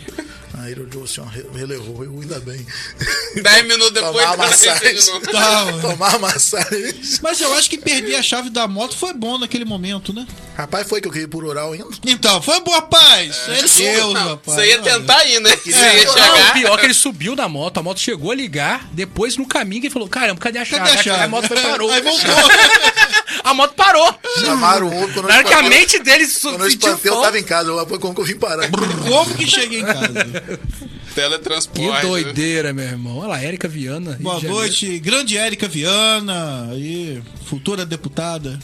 Aí 0.58 0.72
ele 0.72 0.82
olhou 0.82 1.04
assim, 1.04 1.22
relevou, 1.54 2.02
eu 2.02 2.10
ainda 2.20 2.40
bem. 2.40 2.64
10 3.42 3.66
minutos 3.66 3.92
depois, 3.92 4.24
Tomar 4.24 4.36
massagem. 4.48 4.94
de 4.94 5.06
novo. 5.06 5.20
Tá, 5.30 5.64
mano. 5.66 5.80
Tomar 5.82 6.18
massagem. 6.18 6.94
Mas 7.22 7.40
eu 7.40 7.52
acho 7.54 7.68
que 7.68 7.76
perder 7.76 8.16
a 8.16 8.22
chave 8.22 8.48
da 8.48 8.66
moto 8.66 8.96
foi 8.96 9.12
bom 9.12 9.38
naquele 9.38 9.64
momento, 9.66 10.12
né? 10.14 10.26
Rapaz, 10.56 10.88
foi 10.88 11.02
que 11.02 11.08
eu 11.08 11.12
queria 11.12 11.26
ir 11.26 11.28
por 11.28 11.44
oral 11.44 11.72
ainda. 11.72 11.86
Então, 12.06 12.40
foi 12.40 12.58
bom, 12.60 12.70
rapaz. 12.70 13.36
É, 13.48 13.62
Deus, 13.62 14.14
Não, 14.14 14.28
rapaz. 14.30 14.56
Você 14.58 14.66
ia 14.68 14.80
tentar 14.80 15.24
ir, 15.26 15.40
né? 15.40 15.54
Você 15.56 15.70
ia 15.70 16.04
Não, 16.06 16.12
chegar. 16.14 16.52
pior 16.54 16.78
que 16.78 16.86
ele 16.86 16.94
subiu 16.94 17.36
da 17.36 17.46
moto, 17.48 17.78
a 17.78 17.82
moto 17.82 18.00
chegou 18.00 18.30
a 18.30 18.34
ligar, 18.34 18.88
depois 18.92 19.36
no 19.36 19.46
caminho 19.46 19.82
ele 19.82 19.90
falou, 19.90 20.08
caramba, 20.08 20.40
cadê 20.40 20.58
a 20.58 20.64
chave? 20.64 20.84
Cadê 20.84 20.98
a 20.98 21.02
chave? 21.02 21.22
A 21.24 21.28
moto 21.28 21.48
parou. 21.50 21.90
Aí 21.90 22.00
voltou. 22.00 22.24
a 23.44 23.52
moto 23.52 23.74
parou. 23.74 24.14
Chamaram 24.40 24.88
o 24.88 24.94
outro 25.00 25.22
Na 25.22 25.34
hora 25.34 25.44
que 25.44 25.52
a 25.52 25.62
mente 25.62 25.98
dele 25.98 26.26
Quando 26.40 26.60
eu 26.62 26.68
espantei, 26.68 27.10
eu 27.10 27.20
tava 27.20 27.38
em 27.38 27.44
casa. 27.44 27.68
Eu, 27.70 27.86
como 28.00 28.14
que 28.14 28.20
eu 28.22 28.24
vim 28.24 28.36
parar? 28.36 28.70
Como 28.70 29.34
que 29.34 29.46
cheguei 29.46 29.80
em 29.80 29.84
casa? 29.84 30.45
Teletransporte. 31.14 32.00
Que 32.00 32.06
doideira, 32.06 32.72
meu 32.72 32.84
irmão. 32.84 33.18
Olha 33.18 33.28
lá, 33.28 33.42
Érica 33.42 33.68
Viana. 33.68 34.18
Boa 34.20 34.40
noite, 34.40 34.98
grande 34.98 35.36
Érica 35.36 35.66
Viana, 35.68 36.68
aí, 36.70 37.22
futura 37.44 37.86
deputada. 37.86 38.58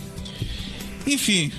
Enfim, 1.07 1.51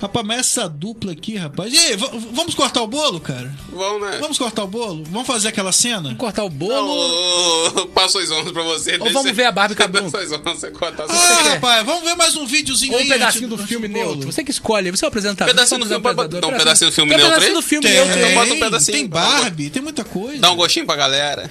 rapaz, 0.00 0.26
mas 0.26 0.38
essa 0.40 0.68
dupla 0.68 1.12
aqui, 1.12 1.36
rapaz. 1.36 1.72
E 1.72 1.78
aí, 1.78 1.96
vamos 2.32 2.54
cortar 2.54 2.82
o 2.82 2.86
bolo, 2.86 3.18
cara? 3.20 3.52
Vamos, 3.72 4.08
né? 4.08 4.18
Vamos 4.20 4.38
cortar 4.38 4.64
o 4.64 4.66
bolo? 4.66 5.04
Vamos 5.10 5.26
fazer 5.26 5.48
aquela 5.48 5.72
cena? 5.72 6.02
Vamos 6.02 6.18
cortar 6.18 6.44
o 6.44 6.50
bolo. 6.50 7.72
Ô, 7.76 7.86
Passo 7.88 8.18
as 8.18 8.30
honras 8.30 8.52
pra 8.52 8.62
você. 8.62 8.96
Ou 9.00 9.12
vamos 9.12 9.32
ver 9.32 9.44
a 9.44 9.52
Barbie 9.52 9.76
honras, 9.82 10.30
você 10.58 10.70
corta 10.70 11.04
as 11.04 11.10
Ah, 11.10 11.42
quer? 11.42 11.50
rapaz, 11.54 11.86
vamos 11.86 12.04
ver 12.04 12.14
mais 12.14 12.36
um 12.36 12.46
videozinho 12.46 12.94
Ou 12.94 13.00
um 13.00 13.08
pedacinho 13.08 13.48
do 13.48 13.58
filme 13.58 13.88
neutro. 13.88 14.30
Você 14.30 14.44
que 14.44 14.50
escolhe. 14.50 14.90
Você 14.90 15.04
é 15.04 15.06
o 15.06 15.08
apresentador. 15.08 15.54
Pedacinho 15.54 15.80
do 15.80 15.86
é 15.86 15.88
filme, 15.88 16.40
dá 16.40 16.48
um 16.48 16.52
pedacinho 16.52 16.90
do 16.90 16.94
filme 16.94 17.10
Tem 17.14 17.18
um 17.18 17.28
neutro 17.28 17.34
pedacinho 17.34 17.48
aí? 17.48 17.54
do 17.54 17.62
filme 17.62 17.86
Tem, 17.86 17.94
neutro. 17.94 18.18
Então 18.18 18.34
bota 18.34 18.54
um 18.54 18.60
pedacinho. 18.60 18.98
tem 18.98 19.06
Barbie, 19.06 19.70
tem 19.70 19.82
muita 19.82 20.04
coisa. 20.04 20.38
Dá 20.38 20.50
um 20.52 20.56
gostinho 20.56 20.86
pra 20.86 20.96
galera. 20.96 21.50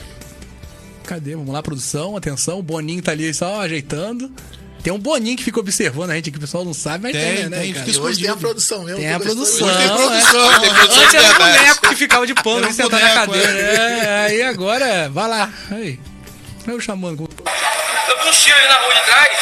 Cadê? 1.05 1.35
Vamos 1.35 1.53
lá, 1.53 1.61
produção. 1.61 2.15
Atenção. 2.15 2.59
O 2.59 2.63
Boninho 2.63 3.01
tá 3.01 3.11
ali 3.11 3.33
só 3.33 3.61
ajeitando. 3.61 4.31
Tem 4.83 4.91
um 4.91 4.99
Boninho 4.99 5.37
que 5.37 5.43
fica 5.43 5.61
observando 5.61 6.11
a 6.11 6.15
gente 6.15 6.27
aqui, 6.27 6.37
o 6.37 6.41
pessoal 6.41 6.65
não 6.65 6.73
sabe, 6.73 7.03
mas 7.03 7.13
tem, 7.13 7.35
Tem, 7.35 7.49
né, 7.49 7.59
tem, 7.61 7.73
cara? 7.73 7.89
E 7.89 7.97
hoje 7.97 8.19
tem 8.19 8.29
a 8.29 8.35
produção 8.35 8.83
mesmo. 8.83 8.99
Tem 8.99 9.13
a 9.13 9.19
produção. 9.19 9.65
Hoje 9.67 9.77
tem 9.77 9.85
é. 9.85 9.95
produção. 9.95 10.59
Tem 10.59 10.73
produção 10.73 11.03
Antes 11.03 11.13
era 11.13 11.23
o 11.23 11.27
verdade. 11.29 11.57
boneco 11.57 11.89
que 11.89 11.95
ficava 11.95 12.27
de 12.27 12.33
pano 12.35 12.67
e 12.67 12.69
um 12.69 12.73
sentado 12.73 13.01
na 13.01 13.13
cadeira. 13.13 13.49
é. 13.49 13.99
É, 14.03 14.25
aí 14.25 14.41
agora, 14.41 15.09
vai 15.09 15.29
lá. 15.29 15.53
Aí. 15.71 15.99
Eu 16.67 16.79
chamando. 16.81 17.29
Eu 18.13 18.19
vi 18.19 18.29
um 18.29 18.31
tiro 18.31 18.55
ali 18.57 18.67
na 18.67 18.75
rua 18.75 18.93
de 18.93 18.99
trás, 19.01 19.37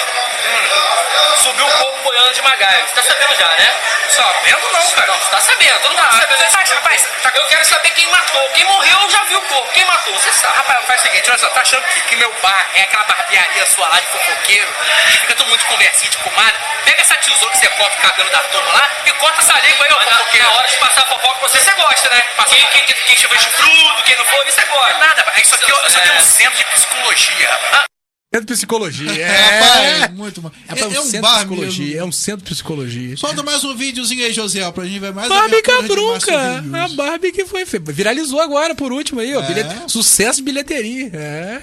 hum, 0.46 1.38
subiu 1.44 1.66
um 1.66 1.72
corpo 1.72 2.04
boiando 2.04 2.34
de 2.34 2.42
Magaio. 2.42 2.86
Você 2.88 2.94
tá 2.96 3.02
sabendo 3.04 3.36
já, 3.36 3.48
né? 3.50 3.76
Sabendo 4.10 4.72
não, 4.72 4.92
cara. 4.92 5.08
Não, 5.12 5.20
você 5.20 5.30
tá 5.30 5.42
sabendo, 5.42 5.80
todo 5.82 5.92
mundo 5.92 6.02
tá 6.04 6.12
sabendo. 6.12 6.38
Você 6.38 6.74
rapaz, 6.76 7.04
tá- 7.22 7.32
eu 7.36 7.46
quero 7.48 7.66
saber 7.66 7.90
quem 7.90 8.08
matou. 8.08 8.50
Quem 8.52 8.64
morreu, 8.64 9.02
eu 9.02 9.10
já 9.10 9.24
vi 9.26 9.36
o 9.36 9.42
corpo. 9.42 9.74
Quem 9.74 9.84
matou, 9.84 10.14
você 10.14 10.32
sabe. 10.32 10.56
Rapaz, 10.56 10.86
faz 10.86 11.02
o 11.02 11.04
seguinte, 11.04 11.30
olha 11.30 11.40
só, 11.40 11.50
tá 11.50 11.62
achando 11.62 11.84
que, 11.84 12.00
que 12.02 12.16
meu 12.16 12.34
bar 12.42 12.66
é 12.76 12.84
aquela 12.84 13.04
barbearia 13.04 13.66
sua 13.66 13.88
lá 13.90 14.00
de 14.00 14.08
fofoqueiro, 14.08 14.74
que 15.12 15.18
fica 15.20 15.36
todo 15.36 15.48
mundo 15.50 15.60
de 15.60 15.66
conversinha 15.66 16.10
de 16.10 16.18
comadre? 16.20 16.56
Pega 16.86 17.02
essa 17.02 17.16
tesoura 17.18 17.52
que 17.52 17.58
você 17.60 17.68
corta 17.68 17.98
o 17.98 18.02
cabelo 18.02 18.30
da 18.30 18.40
turma 18.40 18.72
lá 18.72 18.90
e 19.06 19.12
corta 19.12 19.42
essa 19.42 19.60
língua 19.60 19.86
aí, 19.86 19.92
ó, 19.92 20.00
fofoqueiro. 20.00 20.46
Na 20.48 20.52
hora 20.54 20.68
de 20.70 20.78
passar 20.78 21.04
fofoca 21.08 21.40
com 21.40 21.48
você, 21.50 21.60
você 21.60 21.74
gosta, 21.74 22.10
né? 22.10 22.22
Passar 22.38 22.56
quem, 22.56 22.66
quem, 22.68 22.86
quem, 22.86 22.96
quem 22.96 23.18
chama 23.18 23.38
chifrudo, 23.38 24.04
quem 24.04 24.16
não 24.16 24.26
for, 24.26 24.48
isso 24.48 24.56
você 24.56 24.66
gosta. 24.66 24.98
Nada. 24.98 25.26
Isso 25.42 25.56
aqui, 25.56 25.72
isso 25.88 25.98
aqui 26.00 26.10
é 26.10 26.14
um 26.14 26.22
centro 26.22 26.58
de 26.58 26.66
psicologia, 26.66 27.50
rapaz. 27.50 27.92
Centro 28.34 28.46
de 28.48 28.54
psicologia. 28.54 29.12
Rapaz, 29.28 30.04
É. 30.04 30.08
muito 30.14 30.42
mal. 30.42 30.54
É, 30.70 30.80
É, 30.80 30.86
um 30.88 30.94
é 30.96 31.00
um 31.02 31.04
centro 31.04 31.30
de 31.30 31.36
psicologia. 31.36 31.86
mesmo. 31.86 32.00
É 32.00 32.06
um 32.06 32.12
centro 32.14 32.46
de 32.46 32.52
psicologia. 32.54 33.18
Solta 33.18 33.44
mais 33.44 33.62
um 33.66 33.76
videozinho 33.76 34.24
aí, 34.26 34.32
José, 34.32 34.72
pra 34.72 34.86
gente 34.86 35.00
ver 35.00 35.14
mais 35.14 35.28
Barbie 35.28 35.62
Cabrunca. 35.62 36.64
A. 36.82 36.88
Barbie 36.96 37.34
que 37.34 37.44
foi. 37.46 37.66
Viralizou 37.66 38.40
agora, 38.40 38.74
por 38.74 38.94
último 38.94 39.20
aí, 39.20 39.36
ó. 39.36 39.42
É. 39.42 39.48
Bilhete- 39.48 39.92
sucesso 39.92 40.38
de 40.38 40.44
bilheteria. 40.44 41.10
É. 41.14 41.62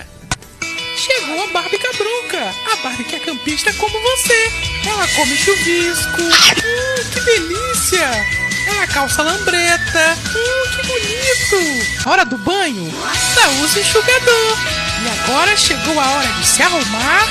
Chegou 0.95 1.43
a 1.43 1.47
Barbie 1.47 1.79
Cabrunca. 1.79 2.55
A 2.71 2.77
Barbie 2.83 3.05
que 3.05 3.17
é 3.17 3.21
campista 3.21 3.73
como 3.73 3.99
você. 3.99 4.53
Ela 4.87 5.09
come 5.09 5.37
chuvisco. 5.39 6.21
Hum, 6.21 7.11
que 7.15 7.21
delícia. 7.21 8.11
Ela 8.67 8.87
calça 8.89 9.23
lambreta. 9.23 10.19
Hum, 10.37 10.71
que 10.77 10.87
bonito. 10.87 12.09
Hora 12.11 12.25
do 12.27 12.37
banho? 12.37 12.85
Usa 13.65 13.81
enxugador. 13.81 14.59
E 15.05 15.09
agora 15.21 15.57
chegou 15.57 15.99
a 16.01 16.07
hora 16.07 16.29
de 16.29 16.47
se 16.47 16.63
arrumar 16.63 17.27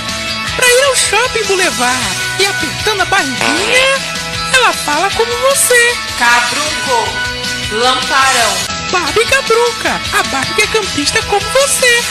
pra 0.55 0.67
ir 0.67 0.83
ao 0.85 0.95
shopping 0.95 1.43
Boulevard. 1.45 2.17
E 2.39 2.45
apertando 2.45 3.01
a 3.01 3.05
barriguinha, 3.05 4.17
ela 4.53 4.73
fala 4.73 5.09
como 5.11 5.31
você. 5.49 5.95
Cabrunco, 6.17 7.07
lamparão. 7.71 8.77
Barbie 8.91 9.25
Cabrunca, 9.25 10.01
a 10.13 10.23
Barbie 10.23 10.63
é 10.63 10.67
campista 10.67 11.21
como 11.23 11.45
você. 11.51 12.03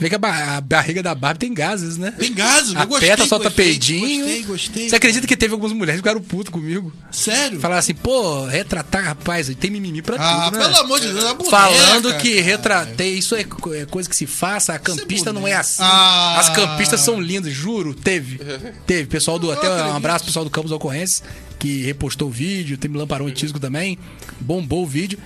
Vê 0.00 0.08
que 0.08 0.14
a, 0.14 0.18
ba- 0.18 0.56
a 0.56 0.60
barriga 0.60 1.02
da 1.02 1.12
Barbie 1.14 1.40
tem 1.40 1.52
gases, 1.52 1.96
né? 1.96 2.12
Tem 2.12 2.32
gases, 2.32 2.72
eu 2.74 2.86
gostei. 2.86 3.08
Aperta, 3.10 3.26
solta 3.26 3.48
gostei, 3.48 3.64
peidinho. 3.66 4.24
Gostei, 4.24 4.42
gostei. 4.44 4.88
Você 4.88 4.94
acredita 4.96 5.26
que 5.26 5.36
teve 5.36 5.52
algumas 5.54 5.72
mulheres 5.72 6.00
que 6.00 6.06
ficaram 6.08 6.22
puto 6.24 6.52
comigo? 6.52 6.92
Sério? 7.10 7.58
Falaram 7.58 7.80
assim, 7.80 7.94
pô, 7.94 8.46
retratar, 8.46 9.02
rapaz, 9.04 9.52
tem 9.58 9.70
mimimi 9.70 10.00
pra 10.00 10.14
Ah, 10.18 10.44
tudo, 10.44 10.58
né? 10.58 10.64
pelo 10.64 10.76
amor 10.78 11.00
de 11.00 11.08
Deus, 11.08 11.24
é 11.24 11.34
boneca, 11.34 11.50
Falando 11.50 12.14
que 12.18 12.30
cara. 12.34 12.44
retratei, 12.46 13.14
isso 13.18 13.34
é, 13.34 13.40
é 13.40 13.84
coisa 13.86 14.08
que 14.08 14.14
se 14.14 14.26
faça, 14.26 14.72
a 14.72 14.78
campista 14.78 15.32
não 15.32 15.46
é 15.48 15.54
assim. 15.54 15.82
Ah. 15.82 16.36
As 16.38 16.48
campistas 16.48 17.00
são 17.00 17.20
lindas, 17.20 17.52
juro, 17.52 17.92
teve. 17.92 18.40
Teve, 18.86 19.06
pessoal 19.08 19.38
do, 19.38 19.50
até 19.50 19.68
um 19.68 19.96
abraço 19.96 20.20
pro 20.24 20.26
pessoal 20.30 20.44
do 20.44 20.50
Campos 20.50 20.70
Ocorrência, 20.70 21.24
que 21.58 21.82
repostou 21.82 22.28
o 22.28 22.30
vídeo, 22.30 22.78
tem 22.78 22.88
Lamparão 22.92 23.28
e 23.28 23.32
Tisco 23.32 23.58
também, 23.58 23.98
bombou 24.40 24.84
o 24.84 24.86
vídeo. 24.86 25.18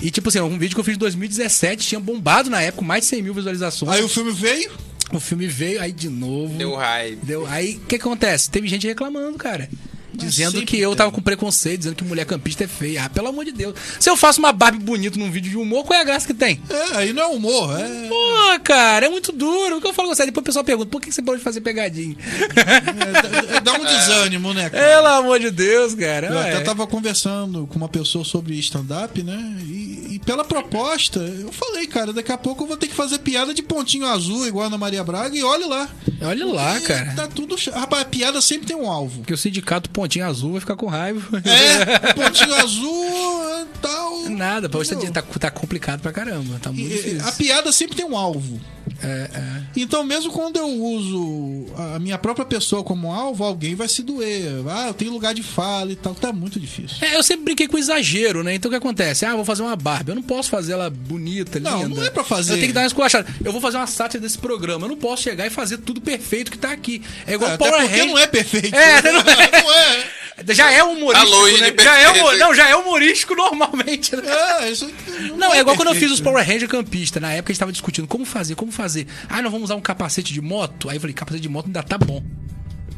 E 0.00 0.10
tipo 0.10 0.28
assim, 0.28 0.40
um 0.40 0.58
vídeo 0.58 0.74
que 0.74 0.80
eu 0.80 0.84
fiz 0.84 0.94
em 0.94 0.98
2017, 0.98 1.86
tinha 1.86 2.00
bombado 2.00 2.48
na 2.50 2.60
época, 2.62 2.84
mais 2.84 3.02
de 3.02 3.08
100 3.10 3.22
mil 3.22 3.34
visualizações. 3.34 3.92
Aí 3.92 4.02
o 4.02 4.08
filme 4.08 4.32
veio. 4.32 4.70
O 5.12 5.18
filme 5.20 5.46
veio, 5.46 5.80
aí 5.82 5.92
de 5.92 6.08
novo. 6.08 6.56
Deu 6.56 6.74
hype. 6.76 7.18
Deu, 7.24 7.46
aí 7.46 7.76
o 7.76 7.80
que 7.86 7.96
acontece? 7.96 8.48
Teve 8.50 8.68
gente 8.68 8.86
reclamando, 8.86 9.36
cara. 9.36 9.68
Dizendo 10.12 10.60
que 10.66 10.78
eu 10.78 10.90
tem. 10.90 10.98
tava 10.98 11.10
com 11.12 11.22
preconceito, 11.22 11.78
dizendo 11.78 11.94
que 11.96 12.04
mulher 12.04 12.26
campista 12.26 12.64
é 12.64 12.66
feia. 12.66 13.04
Ah, 13.04 13.08
pelo 13.08 13.28
amor 13.28 13.44
de 13.44 13.52
Deus. 13.52 13.74
Se 13.98 14.10
eu 14.10 14.16
faço 14.16 14.38
uma 14.38 14.52
Barbie 14.52 14.78
bonita 14.84 15.18
num 15.18 15.30
vídeo 15.30 15.50
de 15.50 15.56
humor, 15.56 15.84
qual 15.84 15.98
é 15.98 16.02
a 16.02 16.04
graça 16.04 16.26
que 16.26 16.34
tem? 16.34 16.60
É, 16.68 16.96
aí 16.98 17.12
não 17.14 17.22
é 17.22 17.26
humor, 17.28 17.78
é. 17.80 18.08
Pô, 18.08 18.60
cara, 18.62 19.06
é 19.06 19.08
muito 19.08 19.32
duro. 19.32 19.78
O 19.78 19.80
que 19.80 19.86
eu 19.86 19.94
falo 19.94 20.08
com 20.08 20.14
você? 20.14 20.26
Depois 20.26 20.42
o 20.42 20.44
pessoal 20.44 20.64
pergunta, 20.64 20.90
por 20.90 21.00
que 21.00 21.10
você 21.10 21.22
pode 21.22 21.40
fazer 21.40 21.62
pegadinha? 21.62 22.16
é, 22.56 23.22
dá- 23.52 23.60
dá 23.60 23.72
um 23.74 23.84
desânimo, 23.86 24.52
né, 24.52 24.68
cara? 24.68 24.84
Pelo 24.84 25.06
amor 25.06 25.38
de 25.40 25.50
Deus, 25.50 25.94
cara. 25.94 26.26
Eu 26.26 26.38
até 26.38 26.56
É. 26.56 26.60
tava 26.60 26.86
conversando 26.86 27.66
com 27.66 27.76
uma 27.76 27.88
pessoa 27.88 28.24
sobre 28.24 28.58
stand-up, 28.58 29.22
né? 29.22 29.56
E 29.62 29.89
pela 30.24 30.44
proposta, 30.44 31.18
eu 31.20 31.50
falei, 31.52 31.86
cara, 31.86 32.12
daqui 32.12 32.30
a 32.32 32.38
pouco 32.38 32.62
eu 32.64 32.68
vou 32.68 32.76
ter 32.76 32.86
que 32.88 32.94
fazer 32.94 33.18
piada 33.18 33.52
de 33.54 33.62
pontinho 33.62 34.06
azul, 34.06 34.46
igual 34.46 34.64
a 34.64 34.66
Ana 34.68 34.78
Maria 34.78 35.02
Braga, 35.02 35.36
e 35.36 35.42
olha 35.42 35.66
lá. 35.66 35.88
Olha 36.22 36.46
lá, 36.46 36.80
cara. 36.80 37.12
Tá 37.14 37.26
tudo. 37.26 37.56
Rapaz, 37.72 38.02
a 38.02 38.04
piada 38.04 38.40
sempre 38.40 38.66
tem 38.66 38.76
um 38.76 38.90
alvo. 38.90 39.20
Porque 39.20 39.32
o 39.34 39.38
sindicato 39.38 39.88
Pontinho 39.90 40.26
Azul 40.26 40.52
vai 40.52 40.60
ficar 40.60 40.76
com 40.76 40.86
raiva. 40.86 41.20
É, 41.44 42.12
pontinho 42.12 42.54
azul 42.54 43.66
tal. 43.80 44.28
Nada, 44.28 44.68
pra 44.68 44.78
hoje 44.80 44.94
tá, 45.10 45.22
tá, 45.22 45.50
complicado 45.50 46.00
pra 46.00 46.12
caramba. 46.12 46.58
Tá 46.60 46.70
muito 46.72 46.86
E- 46.92 46.96
difícil. 46.96 47.26
A 47.26 47.32
piada 47.32 47.72
sempre 47.72 47.96
tem 47.96 48.04
um 48.04 48.16
alvo. 48.16 48.60
É, 49.02 49.30
é. 49.32 49.62
Então, 49.76 50.04
mesmo 50.04 50.30
quando 50.30 50.56
eu 50.58 50.68
uso 50.68 51.66
a 51.94 51.98
minha 51.98 52.18
própria 52.18 52.44
pessoa 52.44 52.82
como 52.84 53.12
alvo, 53.12 53.44
alguém 53.44 53.74
vai 53.74 53.88
se 53.88 54.02
doer. 54.02 54.46
Ah, 54.68 54.88
eu 54.88 54.94
tenho 54.94 55.10
lugar 55.12 55.32
de 55.32 55.42
fala 55.42 55.90
e 55.92 55.96
tal. 55.96 56.14
Tá 56.14 56.32
muito 56.32 56.60
difícil. 56.60 56.98
É, 57.00 57.16
eu 57.16 57.22
sempre 57.22 57.44
brinquei 57.46 57.66
com 57.66 57.78
exagero, 57.78 58.42
né? 58.42 58.54
Então 58.54 58.68
o 58.68 58.72
que 58.72 58.76
acontece? 58.76 59.24
Ah, 59.24 59.34
vou 59.34 59.44
fazer 59.44 59.62
uma 59.62 59.76
Barbie. 60.10 60.12
Eu 60.12 60.14
não 60.16 60.22
posso 60.22 60.50
fazer 60.50 60.72
ela 60.72 60.90
bonita, 60.90 61.58
Não, 61.60 61.82
linda. 61.84 61.94
não 62.00 62.04
é 62.04 62.10
pra 62.10 62.24
fazer. 62.24 62.52
Eu 62.52 62.56
tenho 62.56 62.68
que 62.68 62.72
dar 62.72 62.80
uma 62.82 62.86
esculachada. 62.86 63.26
Eu 63.44 63.52
vou 63.52 63.60
fazer 63.60 63.76
uma 63.76 63.86
sátira 63.86 64.20
desse 64.20 64.38
programa. 64.38 64.84
Eu 64.86 64.90
não 64.90 64.96
posso 64.96 65.22
chegar 65.22 65.46
e 65.46 65.50
fazer 65.50 65.78
tudo 65.78 66.00
perfeito 66.00 66.50
que 66.50 66.58
tá 66.58 66.70
aqui. 66.72 67.02
É 67.26 67.34
igual 67.34 67.50
É, 67.50 67.54
até 67.54 67.64
Power 67.64 67.80
porque 67.80 67.94
Rangers. 67.96 68.10
não 68.12 68.18
é 68.18 68.26
perfeito. 68.26 68.74
É, 68.74 69.02
não 69.12 69.20
é. 69.20 69.50
Não 69.62 69.72
é. 69.74 70.54
Já 70.54 70.72
é 70.72 70.82
humorístico, 70.82 71.30
longe 71.36 71.60
né? 71.60 71.70
de 71.70 71.82
Já 71.84 71.98
é 71.98 72.08
humor... 72.08 72.36
Não, 72.38 72.54
já 72.54 72.68
é 72.70 72.74
humorístico 72.74 73.34
normalmente, 73.34 74.16
né? 74.16 74.22
É, 74.62 74.70
isso 74.70 74.90
Não, 75.36 75.52
é 75.52 75.60
igual 75.60 75.76
quando 75.76 75.88
eu 75.88 75.94
fiz 75.94 76.10
os 76.10 76.18
Power 76.20 76.46
Ranger 76.46 76.66
campista. 76.66 77.20
Na 77.20 77.30
época 77.32 77.50
a 77.50 77.52
gente 77.52 77.60
tava 77.60 77.72
discutindo 77.72 78.06
como 78.08 78.24
fazer, 78.24 78.54
como 78.54 78.72
fazer. 78.72 79.06
Ah, 79.28 79.42
nós 79.42 79.52
vamos 79.52 79.64
usar 79.66 79.74
um 79.76 79.82
capacete 79.82 80.32
de 80.32 80.40
moto? 80.40 80.88
Aí 80.88 80.96
eu 80.96 81.00
falei, 81.00 81.12
capacete 81.12 81.42
de 81.42 81.48
moto 81.50 81.66
ainda 81.66 81.82
tá 81.82 81.98
bom. 81.98 82.22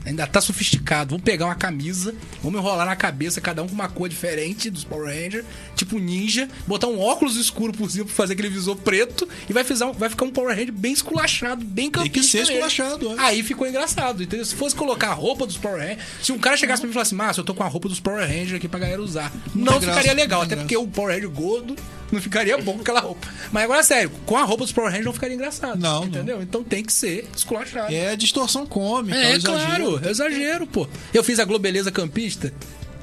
Ainda 0.05 0.27
tá 0.27 0.41
sofisticado. 0.41 1.11
Vamos 1.11 1.25
pegar 1.25 1.47
uma 1.47 1.55
camisa, 1.55 2.15
vamos 2.43 2.61
enrolar 2.61 2.87
na 2.87 2.97
cabeça, 2.97 3.41
cada 3.41 3.63
um 3.63 3.69
com 3.69 3.75
uma 3.75 3.89
cor 3.89 4.09
diferente 4.09 4.69
dos 4.71 4.83
Power 4.85 5.07
Ranger, 5.07 5.45
tipo 5.77 5.99
ninja, 5.99 6.49
botar 6.67 6.89
um 6.89 6.99
óculos 7.01 7.37
escuro 7.37 7.73
por 7.73 7.91
cima 7.91 8.05
pra 8.05 8.15
fazer 8.15 8.33
aquele 8.33 8.49
visor 8.49 8.77
preto 8.77 9.29
e 9.49 9.53
vai, 9.53 9.63
fizer 9.65 9.85
um- 9.85 9.93
vai 9.93 10.09
ficar 10.09 10.25
um 10.25 10.31
Power 10.31 10.51
Ranger 10.57 10.73
bem 10.73 10.93
esculachado, 10.93 11.65
bem 11.65 11.91
Tem 11.91 12.03
campista. 12.03 12.21
que 12.21 12.27
ser 12.47 12.53
esculachado, 12.53 13.13
é. 13.13 13.15
Aí 13.19 13.43
ficou 13.43 13.67
engraçado, 13.67 14.23
entendeu? 14.23 14.45
Se 14.45 14.55
fosse 14.55 14.75
colocar 14.75 15.11
a 15.11 15.15
roupa 15.15 15.47
dos 15.47 15.57
Power 15.57 15.81
Rangers, 15.81 16.03
se 16.23 16.33
um 16.33 16.39
cara 16.39 16.57
chegasse 16.57 16.81
pra 16.81 16.87
mim 16.89 16.93
e 16.93 16.95
falasse, 16.95 17.15
Márcio, 17.15 17.41
eu 17.41 17.45
tô 17.45 17.55
com 17.55 17.63
a 17.63 17.69
roupa 17.69 17.89
dos 17.89 18.01
Power 18.01 18.27
Rangers 18.27 18.55
aqui 18.55 18.67
pra 18.69 18.81
galera 18.81 19.01
usar. 19.03 19.33
Não, 19.55 19.75
tem 19.75 19.81
ficaria 19.83 20.03
graça, 20.03 20.15
legal, 20.15 20.39
não 20.41 20.47
até 20.47 20.57
tem 20.57 20.65
porque 20.65 20.77
o 20.77 20.87
Power 20.89 21.15
Ranger 21.15 21.31
gordo 21.31 21.77
não 22.13 22.21
ficaria 22.21 22.57
bom 22.59 22.75
com 22.75 22.81
aquela 22.83 23.01
roupa. 23.01 23.27
Mas 23.51 23.65
agora, 23.65 23.83
sério, 23.83 24.11
com 24.27 24.37
a 24.37 24.45
roupa 24.45 24.65
dos 24.65 24.73
Power 24.73 24.89
Rangers 24.91 25.07
não 25.07 25.13
ficaria 25.13 25.35
engraçado. 25.35 25.79
Não, 25.81 26.01
não. 26.01 26.07
Entendeu? 26.07 26.43
Então 26.43 26.63
tem 26.63 26.85
que 26.85 26.93
ser 26.93 27.27
esculachado. 27.37 27.93
É 27.93 28.15
distorção 28.15 28.67
cômica, 28.67 29.17
É, 29.17 29.33
é, 29.33 29.37
exagero. 29.37 29.91
claro, 29.93 30.01
é 30.07 30.11
exagero, 30.11 30.67
pô. 30.67 30.87
Eu 31.13 31.25
fiz 31.25 31.39
a 31.39 31.45
Globeleza 31.45 31.91
campista. 31.91 32.53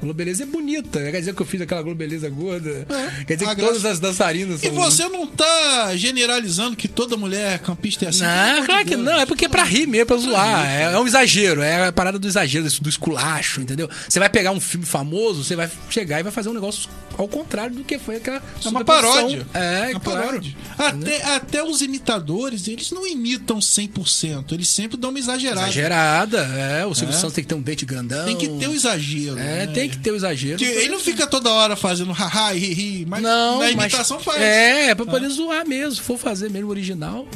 Globeleza 0.00 0.42
é 0.42 0.46
bonita. 0.46 0.98
Quer 1.10 1.18
dizer 1.20 1.34
que 1.34 1.42
eu 1.42 1.46
fiz 1.46 1.60
aquela 1.60 1.82
Globeleza 1.82 2.28
gorda. 2.28 2.86
Quer 3.26 3.34
dizer 3.34 3.46
a 3.46 3.54
que 3.54 3.60
graça- 3.60 3.72
todas 3.74 3.84
as 3.84 4.00
dançarinas 4.00 4.62
E 4.62 4.66
são. 4.66 4.74
você 4.74 5.08
não 5.08 5.26
tá 5.26 5.94
generalizando 5.96 6.76
que 6.76 6.88
toda 6.88 7.16
mulher 7.16 7.58
campista 7.60 8.04
é 8.06 8.08
assim? 8.08 8.22
Não, 8.22 8.64
claro 8.66 8.84
que 8.86 8.96
não, 8.96 9.20
é 9.20 9.26
porque 9.26 9.44
é 9.44 9.48
pra 9.48 9.62
rir 9.64 9.86
mesmo, 9.86 10.06
pra 10.06 10.16
zoar. 10.16 10.66
É, 10.66 10.82
é 10.92 10.98
um 10.98 11.06
exagero, 11.06 11.60
é 11.62 11.88
a 11.88 11.92
parada 11.92 12.18
do 12.18 12.26
exagero, 12.26 12.66
do 12.80 12.88
esculacho, 12.88 13.60
entendeu? 13.60 13.88
Você 14.08 14.18
vai 14.18 14.28
pegar 14.30 14.52
um 14.52 14.60
filme 14.60 14.86
famoso, 14.86 15.44
você 15.44 15.54
vai 15.56 15.70
chegar 15.90 16.20
e 16.20 16.22
vai 16.22 16.32
fazer 16.32 16.48
um 16.48 16.54
negócio 16.54 16.88
ao 17.18 17.28
contrário 17.28 17.76
do 17.76 17.84
que 17.84 17.98
foi 17.98 18.16
aquela. 18.16 18.42
É 18.64 18.68
uma 18.68 18.84
paródia. 18.84 19.46
É, 19.52 19.90
uma 19.90 20.00
claro. 20.00 20.22
paródia. 20.26 20.54
Até, 20.78 21.22
até 21.34 21.62
os 21.62 21.82
imitadores, 21.82 22.66
eles 22.68 22.90
não 22.90 23.06
imitam 23.06 23.58
100%. 23.60 24.52
Eles 24.54 24.68
sempre 24.68 24.96
dão 24.96 25.10
uma 25.10 25.18
exagerada. 25.18 25.62
Exagerada, 25.62 26.38
é. 26.56 26.86
O 26.86 26.94
Silvio 26.94 27.14
É. 27.14 27.18
Santos 27.18 27.34
tem 27.34 27.44
que 27.44 27.48
ter 27.48 27.54
um 27.54 27.60
dente 27.62 27.84
grandão. 27.84 28.24
Tem 28.24 28.36
que 28.36 28.48
ter 28.48 28.68
o 28.68 28.74
exagero. 28.74 29.38
É, 29.38 29.66
né? 29.66 29.66
tem 29.66 29.89
que 29.90 29.98
ter 29.98 30.10
o 30.12 30.16
exagero. 30.16 30.56
Que 30.58 30.64
Ele 30.64 30.88
não 30.90 31.00
fica 31.00 31.26
toda 31.26 31.50
hora 31.50 31.76
fazendo 31.76 32.12
haha 32.12 32.54
e 32.54 32.58
ri, 32.58 33.06
mas 33.06 33.22
Não, 33.22 33.54
na 33.58 33.64
mas- 33.64 33.72
imitação 33.72 34.18
faz. 34.20 34.40
É, 34.40 34.90
é 34.90 34.94
pra 34.94 35.04
poder 35.06 35.28
zoar 35.28 35.66
mesmo. 35.66 35.96
Se 35.96 36.00
for 36.02 36.18
fazer 36.18 36.50
mesmo 36.50 36.70
original. 36.70 37.26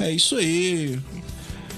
É 0.00 0.10
isso 0.10 0.36
aí. 0.36 0.98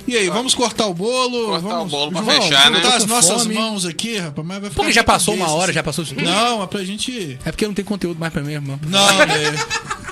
E 0.07 0.17
aí, 0.17 0.29
vamos 0.29 0.55
cortar 0.55 0.87
o 0.87 0.95
bolo? 0.95 1.47
Cortar 1.47 1.69
vamos, 1.69 1.93
o 1.93 1.97
bolo 1.97 2.11
pra 2.13 2.23
João, 2.23 2.43
fechar, 2.43 2.71
né? 2.71 2.83
as 2.95 3.07
nossas 3.07 3.43
fome. 3.43 3.55
mãos 3.55 3.85
aqui, 3.87 4.17
rapaz, 4.17 4.47
mas 4.47 4.61
vai 4.61 4.71
ficar 4.71 4.83
Porque 4.83 4.93
já 4.93 5.05
passou 5.05 5.35
uma 5.35 5.51
hora, 5.51 5.73
já 5.73 5.83
passou 5.83 6.05
tudo. 6.05 6.21
Não, 6.21 6.63
é 6.63 6.67
pra 6.67 6.83
gente. 6.83 7.39
É 7.45 7.53
porque 7.53 7.67
não 7.67 7.75
tem 7.75 7.85
conteúdo 7.85 8.19
mais 8.19 8.33
pra 8.33 8.43
mim, 8.43 8.53
irmão. 8.53 8.81
Não, 8.89 9.19
né? 9.19 9.53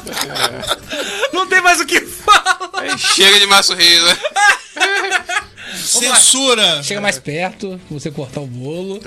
Não 1.32 1.46
tem 1.46 1.60
mais 1.60 1.80
o 1.80 1.86
que 1.86 2.00
falar. 2.00 2.96
Chega 2.96 3.38
de 3.38 3.46
Reis, 3.74 4.02
né? 4.02 4.18
Censura! 5.76 6.82
Chega 6.82 7.00
mais 7.00 7.18
perto, 7.18 7.80
você 7.90 8.10
cortar 8.10 8.40
o 8.40 8.46
bolo. 8.46 9.00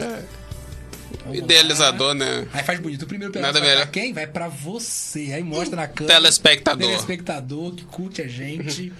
Idealizador, 1.31 2.13
né? 2.13 2.47
Aí 2.53 2.63
faz 2.63 2.79
bonito. 2.79 3.03
O 3.03 3.07
primeiro 3.07 3.31
pedaço 3.33 3.53
Nada 3.53 3.59
vai 3.59 3.69
melhor. 3.69 3.83
pra 3.83 3.91
quem? 3.91 4.13
Vai 4.13 4.27
pra 4.27 4.47
você. 4.47 5.31
Aí 5.33 5.43
mostra 5.43 5.75
na 5.75 5.87
câmera. 5.87 6.15
Telespectador. 6.15 6.87
Telespectador 6.87 7.73
que 7.75 7.85
curte 7.85 8.21
a 8.21 8.27
gente. 8.27 8.91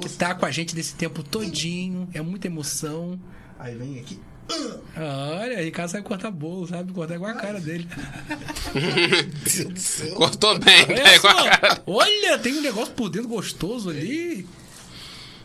que 0.00 0.08
tá 0.16 0.34
com 0.34 0.46
a 0.46 0.50
gente 0.50 0.74
desse 0.74 0.94
tempo 0.94 1.22
todinho. 1.22 2.08
É 2.14 2.20
muita 2.20 2.46
emoção. 2.46 3.18
Aí 3.58 3.74
vem 3.74 3.98
aqui. 4.00 4.18
Olha, 4.96 5.58
aí 5.58 5.64
Ricardo 5.64 5.90
sabe 5.90 6.04
cortar 6.04 6.30
bolo, 6.30 6.66
sabe? 6.66 6.92
Cortar 6.92 7.14
igual 7.14 7.30
a 7.30 7.34
cara 7.34 7.58
dele. 7.60 7.88
Cortou 10.14 10.58
bem, 10.58 10.84
Olha, 10.88 11.02
né? 11.04 11.18
Com 11.18 11.28
só. 11.28 11.82
Olha, 11.86 12.38
tem 12.38 12.52
um 12.58 12.60
negócio 12.60 12.92
por 12.94 13.08
dentro 13.08 13.28
gostoso 13.28 13.88
ali. 13.90 14.46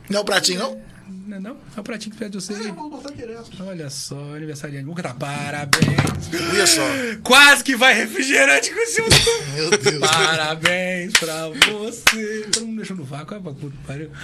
Não 0.09 0.19
é 0.19 0.21
o 0.21 0.25
pratinho, 0.25 0.59
não? 0.59 0.81
Não 1.07 1.37
é 1.37 1.39
não? 1.39 1.57
É 1.75 1.79
o 1.79 1.83
pratinho 1.83 2.13
que 2.13 2.17
pede 2.19 2.39
você. 2.39 2.53
Vamos 2.53 2.89
botar 2.89 3.11
direto. 3.13 3.49
Olha 3.63 3.89
só, 3.89 4.35
aniversariante. 4.35 4.85
Vamos 4.85 5.01
cantar 5.01 5.15
parabéns. 5.15 6.29
Olha 6.51 6.67
só. 6.67 6.81
Quase 7.23 7.63
que 7.63 7.75
vai 7.75 7.93
refrigerante 7.93 8.73
com 8.73 8.79
esse 8.79 9.01
Meu 9.55 9.69
Deus. 9.71 9.99
Parabéns 9.99 11.13
pra 11.13 11.49
você. 11.49 12.47
Todo 12.51 12.65
mundo 12.65 12.77
deixou 12.77 12.97
no 12.97 13.03
vácuo. 13.03 13.39
Puta 13.41 13.77
que 13.77 13.83
pariu. 13.85 14.11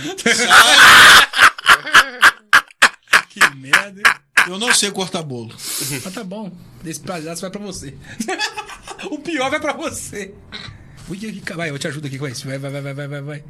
que 3.29 3.39
merda. 3.55 3.99
hein? 3.99 4.05
Eu 4.47 4.59
não 4.59 4.73
sei 4.73 4.91
cortar 4.91 5.23
bolo. 5.23 5.53
Mas 6.03 6.13
tá 6.13 6.23
bom. 6.23 6.51
Esse 6.85 6.99
pedaço 6.99 7.41
vai 7.41 7.49
pra 7.49 7.61
você. 7.61 7.95
o 9.09 9.17
pior 9.19 9.49
vai 9.49 9.59
pra 9.59 9.73
você. 9.73 10.33
Vai, 11.55 11.69
eu 11.69 11.79
te 11.79 11.87
ajudo 11.87 12.07
aqui 12.07 12.17
com 12.17 12.27
isso. 12.27 12.47
Vai, 12.47 12.57
vai, 12.57 12.71
vai, 12.71 12.93
vai, 12.93 13.07
vai, 13.07 13.21
vai. 13.21 13.43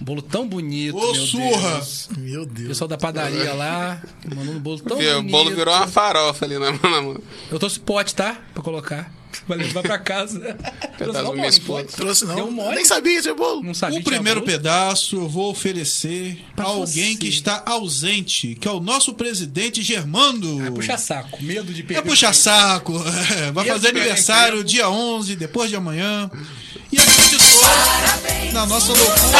Um 0.00 0.04
bolo 0.04 0.22
tão 0.22 0.46
bonito. 0.48 0.96
Ô, 0.96 1.12
meu 1.12 1.26
surra! 1.26 1.74
Deus. 1.76 2.08
Meu 2.18 2.42
O 2.42 2.46
Deus. 2.46 2.68
pessoal 2.68 2.88
da 2.88 2.98
padaria 2.98 3.52
lá, 3.54 4.02
mandando 4.34 4.58
um 4.58 4.60
bolo 4.60 4.80
tão 4.80 4.98
Viu? 4.98 5.10
O 5.12 5.14
bonito. 5.16 5.30
bolo 5.32 5.54
virou 5.54 5.74
uma 5.74 5.86
farofa 5.86 6.44
ali 6.44 6.58
na 6.58 6.72
mão. 6.72 6.80
na 6.90 7.02
mão. 7.02 7.20
Eu 7.50 7.58
trouxe 7.58 7.78
pote, 7.80 8.14
tá? 8.14 8.36
Pra 8.52 8.62
colocar. 8.62 9.12
Pra 9.48 9.56
levar 9.56 9.82
pra 9.82 9.98
casa. 9.98 10.38
Trouxe 10.96 11.20
não, 11.22 11.34
pote. 11.66 11.96
Trouxe 11.96 12.24
não. 12.24 12.48
Um 12.48 12.50
mole. 12.52 12.76
Nem 12.76 12.84
sabia 12.84 13.18
esse 13.18 13.32
bolo. 13.34 13.64
Não 13.64 13.74
sabia 13.74 13.98
O 13.98 14.02
tinha 14.02 14.14
primeiro 14.14 14.40
bolo. 14.40 14.52
pedaço 14.52 15.16
eu 15.16 15.28
vou 15.28 15.50
oferecer 15.50 16.40
Pra 16.54 16.66
a 16.66 16.68
alguém 16.68 17.12
você. 17.14 17.18
que 17.18 17.28
está 17.28 17.62
ausente, 17.66 18.54
que 18.54 18.68
é 18.68 18.70
o 18.70 18.78
nosso 18.78 19.12
presidente 19.14 19.82
Germando. 19.82 20.64
É 20.64 20.70
puxa 20.70 20.96
saco. 20.96 21.42
Medo 21.42 21.74
de 21.74 21.82
perder. 21.82 21.98
É 21.98 22.02
puxa 22.08 22.32
saco. 22.32 22.92
é, 22.96 23.50
Vai 23.52 23.64
Medo 23.64 23.74
fazer 23.74 23.88
aniversário 23.88 24.62
dia 24.62 24.88
11, 24.88 25.34
depois 25.34 25.68
de 25.68 25.74
amanhã. 25.76 26.30
E 26.94 26.98
acreditou 27.00 27.60
na 28.52 28.66
nossa 28.66 28.92
loucura. 28.92 29.38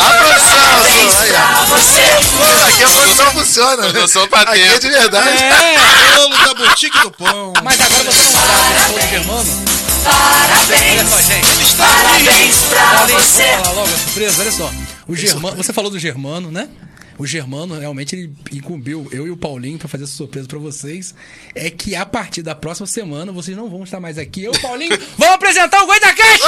A 0.00 0.10
produção! 0.14 1.20
Aí, 1.20 1.30
ó. 1.32 2.66
Aqui 2.66 2.82
a 2.82 2.88
produção 2.88 3.30
funciona. 3.32 3.82
Produção 3.90 4.26
pra 4.28 4.40
Aqui 4.40 4.62
é 4.62 4.78
de 4.78 4.88
verdade. 4.88 5.28
É, 5.42 5.76
Bolo 6.16 6.36
da 6.46 6.54
Boutique 6.54 6.98
do 7.00 7.10
Pão. 7.10 7.52
mas 7.62 7.78
agora 7.78 8.04
você 8.04 8.22
não 8.22 8.30
sabe, 8.32 8.46
né? 8.48 8.86
Todo 8.88 9.10
germano. 9.10 9.64
Olha 10.06 11.06
só, 11.06 11.20
gente. 11.20 11.76
Parabéns 11.76 12.56
pra 12.70 12.86
Paulinho, 12.86 13.20
você. 13.20 13.42
Falar 13.42 13.72
logo 13.72 13.94
a 13.94 13.98
surpresa, 13.98 14.40
olha 14.40 14.52
só. 14.52 14.70
O 15.06 15.14
Germano, 15.14 15.56
você 15.58 15.72
falou 15.74 15.90
do 15.90 15.98
Germano, 15.98 16.50
né? 16.50 16.68
O 17.16 17.24
Germano 17.26 17.78
realmente 17.78 18.16
ele 18.16 18.32
incumbiu 18.52 19.08
eu 19.12 19.26
e 19.26 19.30
o 19.30 19.36
Paulinho 19.36 19.78
pra 19.78 19.86
fazer 19.88 20.04
essa 20.04 20.12
surpresa 20.14 20.48
pra 20.48 20.58
vocês. 20.58 21.14
É 21.54 21.70
que 21.70 21.94
a 21.94 22.04
partir 22.04 22.42
da 22.42 22.54
próxima 22.54 22.86
semana 22.86 23.30
vocês 23.30 23.56
não 23.56 23.68
vão 23.70 23.84
estar 23.84 24.00
mais 24.00 24.18
aqui. 24.18 24.42
Eu 24.44 24.52
e 24.52 24.56
o 24.56 24.60
Paulinho 24.60 24.98
vamos 25.16 25.34
apresentar 25.34 25.80
o 25.82 25.86
Goita 25.86 26.12
Cash! 26.12 26.40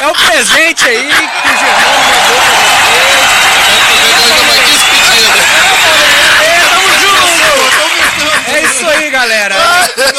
É 0.00 0.06
o 0.06 0.12
presente 0.12 0.84
aí 0.84 1.08
que 1.08 1.48
o 1.48 1.56
Germano 1.58 1.98
mandou 1.98 2.20
pra 2.20 2.36
vocês. 2.36 2.52
É, 6.42 6.60
tamo 6.68 6.88
junto! 7.00 8.50
É 8.50 8.62
isso 8.62 8.86
aí, 8.86 9.10
galera. 9.10 9.54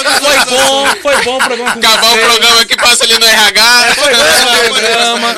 Foi 0.04 0.58
bom, 0.58 0.86
foi 1.02 1.24
bom 1.24 1.36
o 1.38 1.40
programa 1.40 1.74
com 1.74 1.80
Acabar 1.80 2.14
o 2.14 2.18
programa 2.20 2.66
que 2.66 2.76
passa 2.76 3.04
ali 3.04 3.20
no 3.20 3.26
RH. 3.26 3.96
Foi 3.96 4.14
bom 4.14 4.24
o 4.64 4.74
programa. 4.74 5.36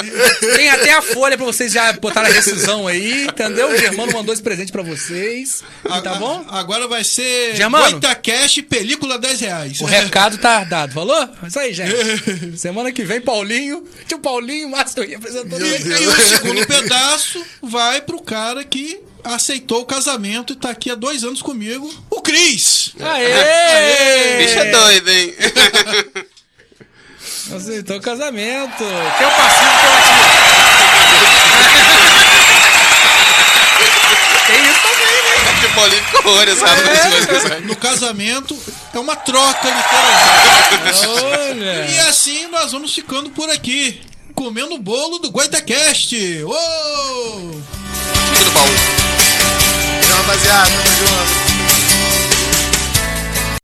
Tem 0.55 0.69
até 0.69 0.93
a 0.93 1.01
folha 1.01 1.37
pra 1.37 1.45
vocês 1.45 1.71
já 1.71 1.91
botarem 1.93 2.31
a 2.31 2.33
rescisão 2.33 2.87
aí, 2.87 3.25
entendeu? 3.25 3.69
O 3.69 3.77
Germano 3.77 4.11
mandou 4.13 4.33
esse 4.33 4.41
presente 4.43 4.71
pra 4.71 4.81
vocês. 4.83 5.63
A- 5.89 6.01
Tá 6.05 6.15
bom? 6.15 6.45
Agora 6.49 6.87
vai 6.87 7.03
ser 7.03 7.55
Germano. 7.55 7.83
Goitacast, 7.89 8.61
película 8.63 9.17
10 9.17 9.39
reais. 9.39 9.81
O 9.81 9.85
recado 9.85 10.37
tá 10.37 10.63
dado, 10.63 10.93
falou? 10.93 11.17
É 11.43 11.47
Isso 11.47 11.59
aí, 11.59 11.73
gente. 11.73 12.57
Semana 12.57 12.91
que 12.91 13.03
vem, 13.03 13.19
Paulinho. 13.19 13.83
Tio 14.07 14.19
Paulinho, 14.19 14.69
Márcio 14.69 15.03
representando 15.07 15.65
E, 15.65 16.03
e 16.03 16.07
o 16.07 16.15
segundo 16.21 16.65
pedaço 16.67 17.43
vai 17.61 18.01
pro 18.01 18.21
cara 18.21 18.63
que 18.63 18.99
aceitou 19.25 19.81
o 19.81 19.85
casamento 19.85 20.53
e 20.53 20.55
tá 20.55 20.69
aqui 20.69 20.89
há 20.91 20.95
dois 20.95 21.23
anos 21.23 21.41
comigo, 21.41 21.91
o 22.09 22.21
Cris. 22.21 22.91
Aê! 22.99 24.45
Bicho 24.45 24.59
é 24.59 24.71
doido, 24.71 25.09
hein? 25.09 25.33
Aceitou 27.55 27.97
o 27.97 28.01
casamento. 28.01 28.77
Tem 28.77 29.27
o 29.27 29.31
passivo 29.31 29.71
pela 29.81 30.01
Tem 34.47 34.61
isso 34.61 34.81
também, 34.81 35.23
né? 35.23 35.35
Paulinho 35.75 36.03
ficou 36.03 36.31
horrorizado 36.31 36.81
com 36.81 36.89
as 36.89 37.25
coisas. 37.25 37.65
No 37.65 37.75
casamento 37.75 38.57
é 38.93 38.99
uma 38.99 39.15
troca, 39.15 39.67
literalmente. 39.67 41.07
Olha. 41.23 41.85
E 41.91 41.99
assim 41.99 42.47
nós 42.47 42.71
vamos 42.71 42.93
ficando 42.93 43.29
por 43.29 43.49
aqui, 43.49 44.01
comendo 44.33 44.73
o 44.75 44.79
bolo 44.79 45.19
do 45.19 45.29
Goitacast. 45.29 46.15
Uou! 46.43 47.61
Tudo 48.37 48.51
bom. 48.51 48.94
Rapaziada, 50.25 50.65
tamo 50.71 50.89
junto. 50.95 51.44